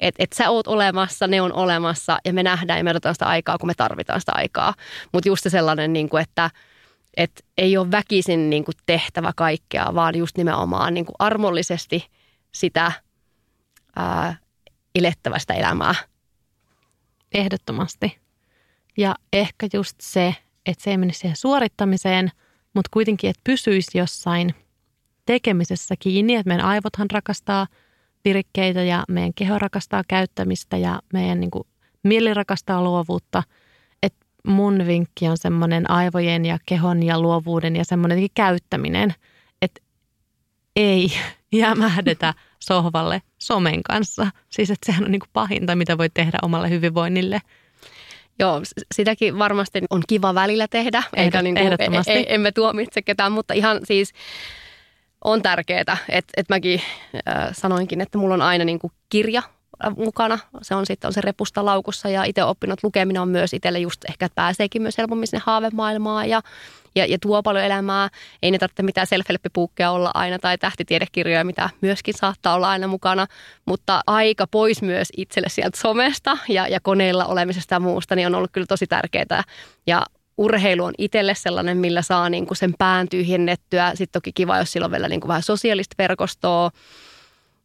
Että 0.00 0.22
et 0.22 0.32
sä 0.32 0.50
oot 0.50 0.66
olemassa, 0.66 1.26
ne 1.26 1.40
on 1.40 1.52
olemassa 1.52 2.18
ja 2.24 2.32
me 2.32 2.42
nähdään 2.42 2.78
ja 2.78 2.84
me 2.84 2.90
odotetaan 2.90 3.14
sitä 3.14 3.26
aikaa, 3.26 3.58
kun 3.58 3.66
me 3.66 3.74
tarvitaan 3.74 4.20
sitä 4.20 4.32
aikaa. 4.34 4.74
Mutta 5.12 5.28
just 5.28 5.42
se 5.42 5.50
sellainen, 5.50 5.92
niin 5.92 6.08
kuin, 6.08 6.22
että 6.22 6.50
et 7.16 7.44
ei 7.58 7.76
ole 7.76 7.90
väkisin 7.90 8.50
niin 8.50 8.64
kuin 8.64 8.74
tehtävä 8.86 9.32
kaikkea, 9.36 9.94
vaan 9.94 10.18
just 10.18 10.36
nimenomaan 10.36 10.94
niin 10.94 11.06
kuin 11.06 11.14
armollisesti 11.18 12.06
sitä 12.52 12.92
ää, 13.96 14.36
elettävästä 14.94 15.54
elämää. 15.54 15.94
Ehdottomasti. 17.34 18.18
Ja 18.96 19.14
ehkä 19.32 19.66
just 19.72 19.96
se, 20.00 20.34
että 20.66 20.84
se 20.84 20.90
ei 20.90 20.96
menisi 20.96 21.18
siihen 21.18 21.36
suorittamiseen, 21.36 22.30
mutta 22.74 22.88
kuitenkin, 22.92 23.30
että 23.30 23.40
pysyisi 23.44 23.98
jossain 23.98 24.54
tekemisessä 25.26 25.94
kiinni, 25.98 26.34
että 26.34 26.48
meidän 26.48 26.66
aivothan 26.66 27.10
rakastaa 27.10 27.66
virikkeitä 28.24 28.82
ja 28.82 29.04
meidän 29.08 29.34
keho 29.34 29.58
rakastaa 29.58 30.02
käyttämistä 30.08 30.76
ja 30.76 31.00
meidän 31.12 31.40
niin 31.40 31.50
kuin, 31.50 31.64
mieli 32.02 32.34
rakastaa 32.34 32.82
luovuutta. 32.82 33.42
Että 34.02 34.26
mun 34.46 34.86
vinkki 34.86 35.28
on 35.28 35.38
semmoinen 35.38 35.90
aivojen 35.90 36.44
ja 36.44 36.58
kehon 36.66 37.02
ja 37.02 37.20
luovuuden 37.20 37.76
ja 37.76 37.84
semmoinen 37.84 38.26
käyttäminen, 38.34 39.14
että 39.62 39.80
ei 40.76 41.12
jämähdetä 41.52 42.34
sohvalle 42.60 43.22
somen 43.38 43.82
kanssa. 43.82 44.26
Siis 44.50 44.70
että 44.70 44.86
sehän 44.86 45.04
on 45.04 45.10
niin 45.10 45.20
kuin 45.20 45.30
pahinta, 45.32 45.76
mitä 45.76 45.98
voi 45.98 46.08
tehdä 46.14 46.38
omalle 46.42 46.70
hyvinvoinnille– 46.70 47.40
Joo, 48.38 48.60
sitäkin 48.94 49.38
varmasti 49.38 49.82
on 49.90 50.02
kiva 50.08 50.34
välillä 50.34 50.68
tehdä, 50.68 51.02
eikä 51.16 51.42
niin 51.42 51.54
kuin, 51.54 51.72
e, 52.06 52.18
e, 52.18 52.24
emme 52.28 52.52
tuomitse 52.52 53.02
ketään, 53.02 53.32
mutta 53.32 53.54
ihan 53.54 53.80
siis 53.84 54.12
on 55.24 55.42
tärkeää, 55.42 55.80
että, 55.80 56.32
että 56.36 56.54
mäkin 56.54 56.80
äh, 57.28 57.48
sanoinkin, 57.52 58.00
että 58.00 58.18
mulla 58.18 58.34
on 58.34 58.42
aina 58.42 58.64
niin 58.64 58.78
kuin 58.78 58.92
kirja 59.08 59.42
mukana. 59.96 60.38
Se 60.62 60.74
on 60.74 60.86
sitten 60.86 61.08
on 61.08 61.12
se 61.12 61.20
repusta 61.20 61.64
laukussa 61.64 62.08
ja 62.08 62.24
itse 62.24 62.44
oppinut 62.44 62.82
lukeminen 62.82 63.22
on 63.22 63.28
myös 63.28 63.54
itselle 63.54 63.78
just 63.78 64.04
ehkä, 64.10 64.26
että 64.26 64.34
pääseekin 64.34 64.82
myös 64.82 64.98
helpommin 64.98 65.26
sinne 65.26 65.42
haavemaailmaan 65.46 66.28
ja, 66.28 66.42
ja, 66.96 67.06
ja 67.06 67.18
tuo 67.20 67.42
paljon 67.42 67.64
elämää. 67.64 68.08
Ei 68.42 68.50
ne 68.50 68.58
tarvitse 68.58 68.82
mitään 68.82 69.06
self 69.06 69.26
olla 69.90 70.10
aina 70.14 70.38
tai 70.38 70.58
tähtitiedekirjoja, 70.58 71.44
mitä 71.44 71.70
myöskin 71.80 72.14
saattaa 72.16 72.54
olla 72.54 72.68
aina 72.68 72.86
mukana, 72.86 73.26
mutta 73.66 74.00
aika 74.06 74.46
pois 74.46 74.82
myös 74.82 75.08
itselle 75.16 75.48
sieltä 75.48 75.78
somesta 75.78 76.38
ja, 76.48 76.68
ja 76.68 76.80
koneella 76.80 77.24
olemisesta 77.24 77.74
ja 77.74 77.80
muusta, 77.80 78.16
niin 78.16 78.26
on 78.26 78.34
ollut 78.34 78.52
kyllä 78.52 78.66
tosi 78.66 78.86
tärkeää. 78.86 79.42
Ja 79.86 80.02
urheilu 80.38 80.84
on 80.84 80.94
itselle 80.98 81.34
sellainen, 81.34 81.76
millä 81.76 82.02
saa 82.02 82.28
niin 82.28 82.46
kuin 82.46 82.56
sen 82.56 82.74
pään 82.78 83.08
tyhjennettyä. 83.08 83.90
Sitten 83.94 84.12
toki 84.12 84.32
kiva, 84.32 84.58
jos 84.58 84.72
sillä 84.72 84.84
on 84.84 84.90
vielä 84.90 85.08
niin 85.08 85.20
kuin 85.20 85.28
vähän 85.28 85.42
sosiaalista 85.42 85.94
verkostoa. 85.98 86.70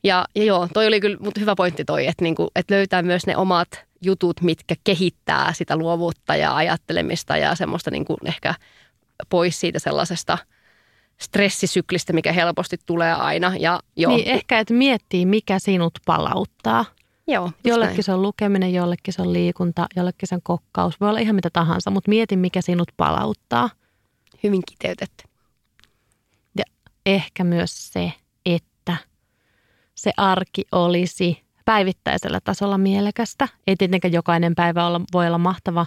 Ja, 0.04 0.26
ja 0.36 0.44
joo, 0.44 0.68
toi 0.74 0.88
oli 0.88 1.00
kyllä, 1.00 1.18
mutta 1.20 1.40
hyvä 1.40 1.56
pointti 1.56 1.86
toi, 1.86 2.08
että, 2.08 2.24
niin 2.24 2.36
kuin, 2.36 2.50
että 2.56 2.76
löytää 2.76 3.02
myös 3.02 3.28
ne 3.28 3.38
omat 3.38 3.68
jutut, 4.02 4.42
mitkä 4.42 4.76
kehittää 4.84 5.54
sitä 5.54 5.76
luovuutta 5.76 6.36
ja 6.36 6.56
ajattelemista 6.56 7.38
ja 7.38 7.56
semmoista 7.56 7.92
niin 7.92 8.06
kuin 8.06 8.18
ehkä 8.26 8.54
pois 9.30 9.60
siitä 9.60 9.80
sellaisesta 9.80 10.38
stressisyklistä, 11.20 12.14
mikä 12.14 12.34
helposti 12.34 12.78
tulee 12.86 13.14
aina. 13.14 13.54
Ja 13.60 13.80
joo. 13.96 14.16
Niin, 14.16 14.28
ehkä, 14.28 14.60
että 14.60 14.74
miettii, 14.74 15.26
mikä 15.26 15.60
sinut 15.60 15.94
palauttaa. 16.06 16.86
Joo, 17.28 17.52
jollekin 17.64 17.94
näin. 17.94 18.04
se 18.04 18.14
on 18.14 18.22
lukeminen, 18.22 18.74
jollekin 18.74 19.14
se 19.14 19.22
on 19.22 19.34
liikunta, 19.34 19.88
jollekin 19.96 20.30
se 20.30 20.36
on 20.36 20.42
kokkaus. 20.44 21.02
Voi 21.02 21.10
olla 21.10 21.20
ihan 21.20 21.36
mitä 21.36 21.50
tahansa, 21.54 21.92
mutta 21.92 22.10
mieti, 22.10 22.38
mikä 22.38 22.62
sinut 22.62 22.92
palauttaa. 22.98 23.70
Hyvin 24.44 24.62
kiteytetty. 24.70 25.24
Ja 26.58 26.64
ehkä 27.06 27.44
myös 27.44 27.94
se, 27.94 28.14
että 28.46 28.98
se 29.96 30.12
arki 30.18 30.66
olisi 30.72 31.44
päivittäisellä 31.66 32.40
tasolla 32.44 32.78
mielekästä. 32.78 33.48
Ei 33.68 33.76
tietenkään 33.76 34.14
jokainen 34.14 34.56
päivä 34.56 34.88
olla, 34.88 35.02
voi 35.14 35.28
olla 35.28 35.38
mahtava, 35.38 35.86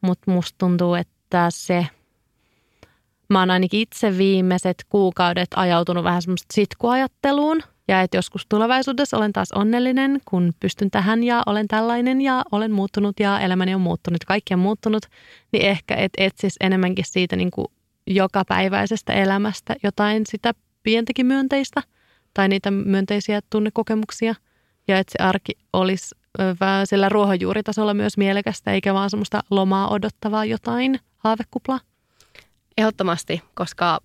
mutta 0.00 0.30
musta 0.30 0.54
tuntuu, 0.58 0.94
että 0.94 1.46
se– 1.50 1.86
Mä 3.30 3.38
oon 3.40 3.50
ainakin 3.50 3.80
itse 3.80 4.18
viimeiset 4.18 4.84
kuukaudet 4.88 5.48
ajautunut 5.56 6.04
vähän 6.04 6.22
semmoista 6.22 6.54
sitkuajatteluun. 6.54 7.62
Ja 7.88 8.02
että 8.02 8.16
joskus 8.16 8.46
tulevaisuudessa 8.48 9.16
olen 9.16 9.32
taas 9.32 9.52
onnellinen, 9.52 10.20
kun 10.24 10.52
pystyn 10.60 10.90
tähän 10.90 11.24
ja 11.24 11.42
olen 11.46 11.68
tällainen 11.68 12.20
ja 12.20 12.44
olen 12.52 12.72
muuttunut 12.72 13.20
ja 13.20 13.40
elämäni 13.40 13.74
on 13.74 13.80
muuttunut, 13.80 14.24
kaikki 14.24 14.54
on 14.54 14.60
muuttunut, 14.60 15.06
niin 15.52 15.66
ehkä 15.66 15.94
et 15.94 16.12
etsis 16.18 16.54
enemmänkin 16.60 17.04
siitä 17.08 17.36
niin 17.36 17.50
kuin 17.50 17.66
jokapäiväisestä 18.06 19.12
elämästä 19.12 19.76
jotain 19.82 20.22
sitä 20.28 20.54
pientäkin 20.82 21.26
myönteistä 21.26 21.82
tai 22.34 22.48
niitä 22.48 22.70
myönteisiä 22.70 23.40
tunnekokemuksia. 23.50 24.34
Ja 24.88 24.98
että 24.98 25.12
se 25.18 25.24
arki 25.24 25.52
olisi 25.72 26.14
sillä 26.84 27.08
ruohonjuuritasolla 27.08 27.94
myös 27.94 28.16
mielekästä 28.16 28.72
eikä 28.72 28.94
vaan 28.94 29.10
semmoista 29.10 29.40
lomaa 29.50 29.88
odottavaa 29.90 30.44
jotain 30.44 31.00
haavekuplaa. 31.16 31.80
Ehdottomasti, 32.78 33.42
koska 33.54 34.00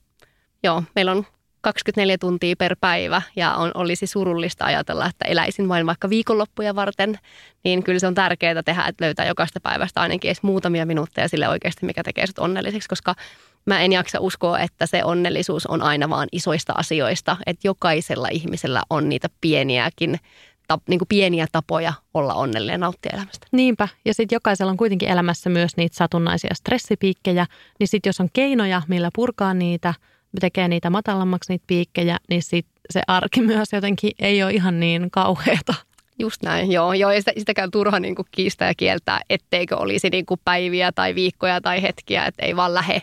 joo, 0.64 0.84
meillä 0.96 1.12
on 1.12 1.26
24 1.62 2.18
tuntia 2.18 2.56
per 2.56 2.76
päivä 2.82 3.22
ja 3.36 3.56
on, 3.56 3.72
olisi 3.74 4.08
surullista 4.08 4.66
ajatella, 4.66 5.06
että 5.06 5.26
eläisin 5.26 5.70
vain 5.70 5.86
vaikka 5.86 6.10
viikonloppuja 6.10 6.76
varten, 6.76 7.20
niin 7.64 7.84
kyllä 7.84 8.00
se 8.00 8.08
on 8.08 8.16
tärkeää 8.16 8.64
tehdä, 8.64 8.86
että 8.86 9.06
löytää 9.06 9.26
jokaista 9.26 9.60
päivästä 9.60 10.02
ainakin 10.02 10.30
edes 10.30 10.44
muutamia 10.44 10.86
minuutteja 10.86 11.28
sille 11.28 11.50
oikeasti, 11.50 11.86
mikä 11.86 12.04
tekee 12.04 12.28
sut 12.28 12.40
onnelliseksi, 12.40 12.90
koska 12.90 13.16
mä 13.66 13.82
en 13.82 13.92
jaksa 13.92 14.20
uskoa, 14.20 14.60
että 14.60 14.86
se 14.86 15.04
onnellisuus 15.04 15.66
on 15.68 15.82
aina 15.82 16.10
vaan 16.10 16.28
isoista 16.32 16.74
asioista, 16.78 17.38
että 17.46 17.68
jokaisella 17.68 18.28
ihmisellä 18.32 18.82
on 18.90 19.10
niitä 19.10 19.28
pieniäkin 19.42 20.20
tap, 20.68 20.82
niin 20.90 21.00
kuin 21.00 21.08
pieniä 21.08 21.48
tapoja 21.52 21.94
olla 22.14 22.34
onnellinen 22.34 22.74
ja 22.74 22.78
nauttia 22.78 23.12
elämästä. 23.14 23.48
Niinpä. 23.52 23.88
Ja 24.06 24.14
sitten 24.14 24.36
jokaisella 24.36 24.72
on 24.72 24.78
kuitenkin 24.78 25.10
elämässä 25.10 25.50
myös 25.50 25.78
niitä 25.78 25.96
satunnaisia 25.96 26.56
stressipiikkejä. 26.56 27.46
Niin 27.80 27.88
sitten 27.88 28.10
jos 28.10 28.20
on 28.20 28.30
keinoja, 28.34 28.82
millä 28.88 29.10
purkaa 29.16 29.54
niitä, 29.54 29.94
tekee 30.40 30.68
niitä 30.68 30.90
matalammaksi 30.90 31.54
niitä 31.54 31.64
piikkejä, 31.68 32.18
niin 32.30 32.44
sit 32.44 32.66
se 32.90 33.02
arki 33.08 33.42
myös 33.52 33.74
jotenkin 33.74 34.12
ei 34.20 34.44
ole 34.44 34.52
ihan 34.52 34.80
niin 34.80 35.12
kauheata. 35.12 35.74
Just 36.20 36.44
näin, 36.44 36.72
joo. 36.72 36.94
joo 36.94 37.12
ja 37.12 37.22
sitä, 37.22 37.32
sitäkään 37.38 37.72
turha 37.72 38.00
niin 38.00 38.16
kuin 38.16 38.26
kiistää 38.32 38.68
ja 38.68 38.74
kieltää, 38.78 39.20
etteikö 39.30 39.78
olisi 39.78 40.10
niin 40.10 40.26
kuin 40.26 40.40
päiviä 40.46 40.92
tai 40.92 41.16
viikkoja 41.16 41.62
tai 41.62 41.82
hetkiä, 41.82 42.26
että 42.26 42.46
ei 42.46 42.56
vaan 42.56 42.74
lähe. 42.74 43.02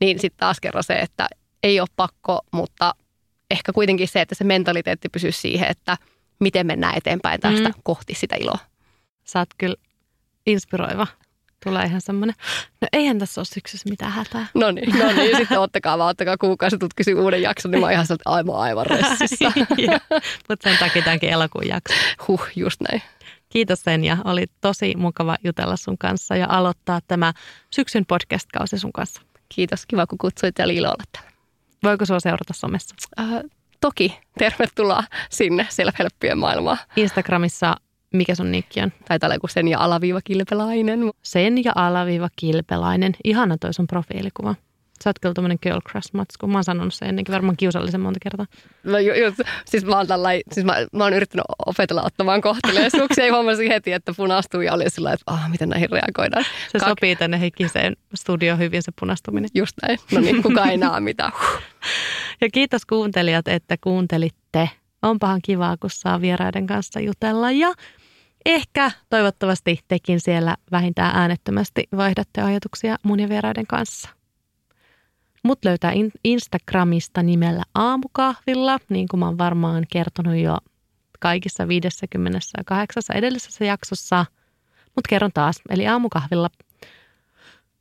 Niin 0.00 0.18
sitten 0.18 0.40
taas 0.40 0.60
kerran 0.60 0.84
se, 0.84 0.94
että 0.94 1.28
ei 1.62 1.80
ole 1.80 1.88
pakko, 1.96 2.40
mutta 2.52 2.94
ehkä 3.50 3.72
kuitenkin 3.72 4.08
se, 4.08 4.20
että 4.20 4.34
se 4.34 4.44
mentaliteetti 4.44 5.08
pysyy 5.08 5.32
siihen, 5.32 5.68
että– 5.70 5.96
miten 6.40 6.66
mennään 6.66 6.96
eteenpäin 6.96 7.40
tästä 7.40 7.68
mm. 7.68 7.74
kohti 7.82 8.14
sitä 8.14 8.36
iloa. 8.40 8.58
Sä 9.24 9.38
oot 9.38 9.48
kyllä 9.58 9.76
inspiroiva. 10.46 11.06
Tulee 11.64 11.84
ihan 11.84 12.00
semmoinen, 12.00 12.36
no 12.80 12.88
eihän 12.92 13.18
tässä 13.18 13.40
ole 13.40 13.46
syksyssä 13.46 13.90
mitään 13.90 14.12
hätää. 14.12 14.46
No 14.54 14.70
niin, 14.70 14.98
no 14.98 15.12
niin 15.12 15.36
sitten 15.36 15.60
ottakaa 15.60 15.98
vaan, 15.98 16.10
ottakaa 16.10 16.36
kuukausi 16.36 16.78
tutkisi 16.78 17.14
uuden 17.14 17.42
jakson, 17.42 17.70
niin 17.70 17.80
mä 17.80 17.86
oon 17.86 17.92
ihan 17.92 18.06
sieltä 18.06 18.22
aivan, 18.26 18.56
aivan 18.56 18.86
ressissä. 18.86 19.52
Mutta 20.48 20.70
sen 20.70 20.78
takia 20.78 21.02
tämänkin 21.02 21.30
elokuun 21.30 21.68
jakso. 21.68 21.94
Huh, 22.28 22.48
just 22.56 22.80
näin. 22.80 23.02
Kiitos 23.48 23.80
Senja, 23.80 24.16
oli 24.24 24.46
tosi 24.60 24.94
mukava 24.96 25.36
jutella 25.44 25.76
sun 25.76 25.98
kanssa 25.98 26.36
ja 26.36 26.46
aloittaa 26.50 27.00
tämä 27.08 27.32
syksyn 27.74 28.06
podcast-kausi 28.06 28.78
sun 28.78 28.92
kanssa. 28.92 29.22
Kiitos, 29.48 29.86
kiva 29.86 30.06
kun 30.06 30.18
kutsuit 30.18 30.58
ja 30.58 30.64
ilo 30.64 30.88
olla 30.88 31.04
täällä. 31.12 31.30
Voiko 31.82 32.06
sua 32.06 32.20
seurata 32.20 32.52
somessa? 32.52 32.94
Äh, 33.20 33.26
toki 33.80 34.18
tervetuloa 34.38 35.04
sinne 35.30 35.66
self-helppien 35.70 36.36
maailmaan. 36.36 36.78
Instagramissa 36.96 37.76
mikä 38.14 38.34
sun 38.34 38.52
nikki 38.52 38.80
on? 38.80 38.92
Taitaa 39.08 39.28
olla 39.28 39.48
sen 39.48 39.68
ja 39.68 39.78
alaviiva 39.78 40.20
kilpelainen. 40.24 41.10
Sen 41.22 41.64
ja 41.64 41.72
alaviiva 41.74 42.28
kilpelainen. 42.36 43.16
Ihana 43.24 43.56
toi 43.58 43.74
sun 43.74 43.86
profiilikuva. 43.86 44.54
Sä 45.04 45.10
oot 45.10 45.18
kyllä 45.18 45.34
tommonen 45.34 45.58
girl 45.62 45.80
crush 45.90 46.10
matsku. 46.12 46.46
Mä 46.46 46.58
oon 46.58 46.64
sanonut 46.64 46.94
sen 46.94 47.08
ennenkin 47.08 47.32
varmaan 47.32 47.56
kiusallisen 47.56 48.00
monta 48.00 48.20
kertaa. 48.22 48.46
No, 48.84 48.98
ju, 48.98 49.14
ju, 49.14 49.32
siis 49.64 49.84
mä 49.84 49.96
oon, 49.96 50.06
tällai, 50.06 50.42
siis 50.52 50.66
mä, 50.66 50.74
mä 50.92 51.04
oon 51.04 51.12
yrittänyt 51.12 51.44
opetella 51.66 52.02
ottamaan 52.02 52.40
kohteleisuuksia. 52.40 53.24
Ei 53.24 53.30
huomasi 53.30 53.68
heti, 53.68 53.92
että 53.92 54.14
punastuu 54.16 54.60
ja 54.60 54.72
oli 54.72 54.90
sillä 54.90 55.12
että 55.12 55.24
ah, 55.26 55.50
miten 55.50 55.68
näihin 55.68 55.90
reagoidaan. 55.90 56.44
Se 56.68 56.78
Kak... 56.78 56.88
sopii 56.88 57.16
tänne 57.16 57.40
hikiseen 57.40 57.96
studioon 58.14 58.58
hyvin 58.58 58.82
se 58.82 58.92
punastuminen. 59.00 59.50
Just 59.54 59.76
näin. 59.82 59.98
No 60.12 60.20
niin, 60.20 60.42
kuka 60.42 60.64
ei 60.64 60.76
näe 60.76 61.00
mitään. 61.00 61.32
Ja 62.40 62.50
kiitos 62.52 62.86
kuuntelijat, 62.86 63.48
että 63.48 63.76
kuuntelitte. 63.80 64.70
Onpahan 65.02 65.40
kivaa, 65.42 65.76
kun 65.76 65.90
saa 65.90 66.20
vieraiden 66.20 66.66
kanssa 66.66 67.00
jutella 67.00 67.50
ja 67.50 67.72
ehkä 68.46 68.90
toivottavasti 69.10 69.80
tekin 69.88 70.20
siellä 70.20 70.56
vähintään 70.72 71.16
äänettömästi 71.16 71.88
vaihdatte 71.96 72.40
ajatuksia 72.40 72.96
mun 73.02 73.20
ja 73.20 73.28
vieraiden 73.28 73.66
kanssa. 73.66 74.08
Mut 75.42 75.64
löytää 75.64 75.92
Instagramista 76.24 77.22
nimellä 77.22 77.62
Aamukahvilla, 77.74 78.78
niin 78.88 79.08
kuin 79.08 79.20
mä 79.20 79.26
oon 79.26 79.38
varmaan 79.38 79.84
kertonut 79.92 80.36
jo 80.36 80.58
kaikissa 81.20 81.68
58 81.68 83.16
edellisessä 83.16 83.64
jaksossa. 83.64 84.26
Mutta 84.96 85.08
kerron 85.08 85.30
taas, 85.34 85.60
eli 85.70 85.86
Aamukahvilla. 85.86 86.50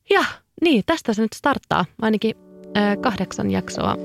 Ja 0.10 0.26
niin, 0.62 0.84
tästä 0.86 1.14
se 1.14 1.22
nyt 1.22 1.34
starttaa, 1.36 1.86
ainakin 2.02 2.36
kahdeksan 3.02 3.52
jaksoa 3.52 3.96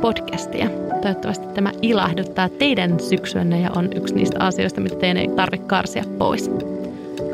podcastia. 0.00 0.70
toivottavasti 1.02 1.46
tämä 1.54 1.72
ilahduttaa 1.82 2.48
teidän 2.48 3.00
syksyänne 3.00 3.60
ja 3.60 3.70
on 3.76 3.88
yksi 3.94 4.14
niistä 4.14 4.44
asioista, 4.44 4.80
mitä 4.80 4.96
teidän 4.96 5.16
ei 5.16 5.28
tarvitse 5.28 5.66
karsia 5.66 6.04
pois. 6.18 6.50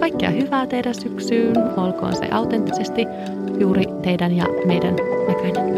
Kaikkea 0.01 0.31
hyvää 0.31 0.67
teidän 0.67 0.95
syksyyn, 0.95 1.57
olkoon 1.77 2.17
se 2.17 2.29
autenttisesti 2.31 3.07
juuri 3.61 3.85
teidän 4.03 4.37
ja 4.37 4.47
meidän 4.67 4.97
näköinen. 5.29 5.77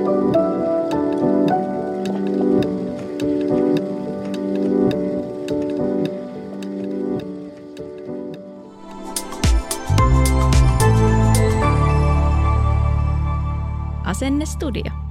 Asenne 14.05 14.47
Studio. 14.47 15.08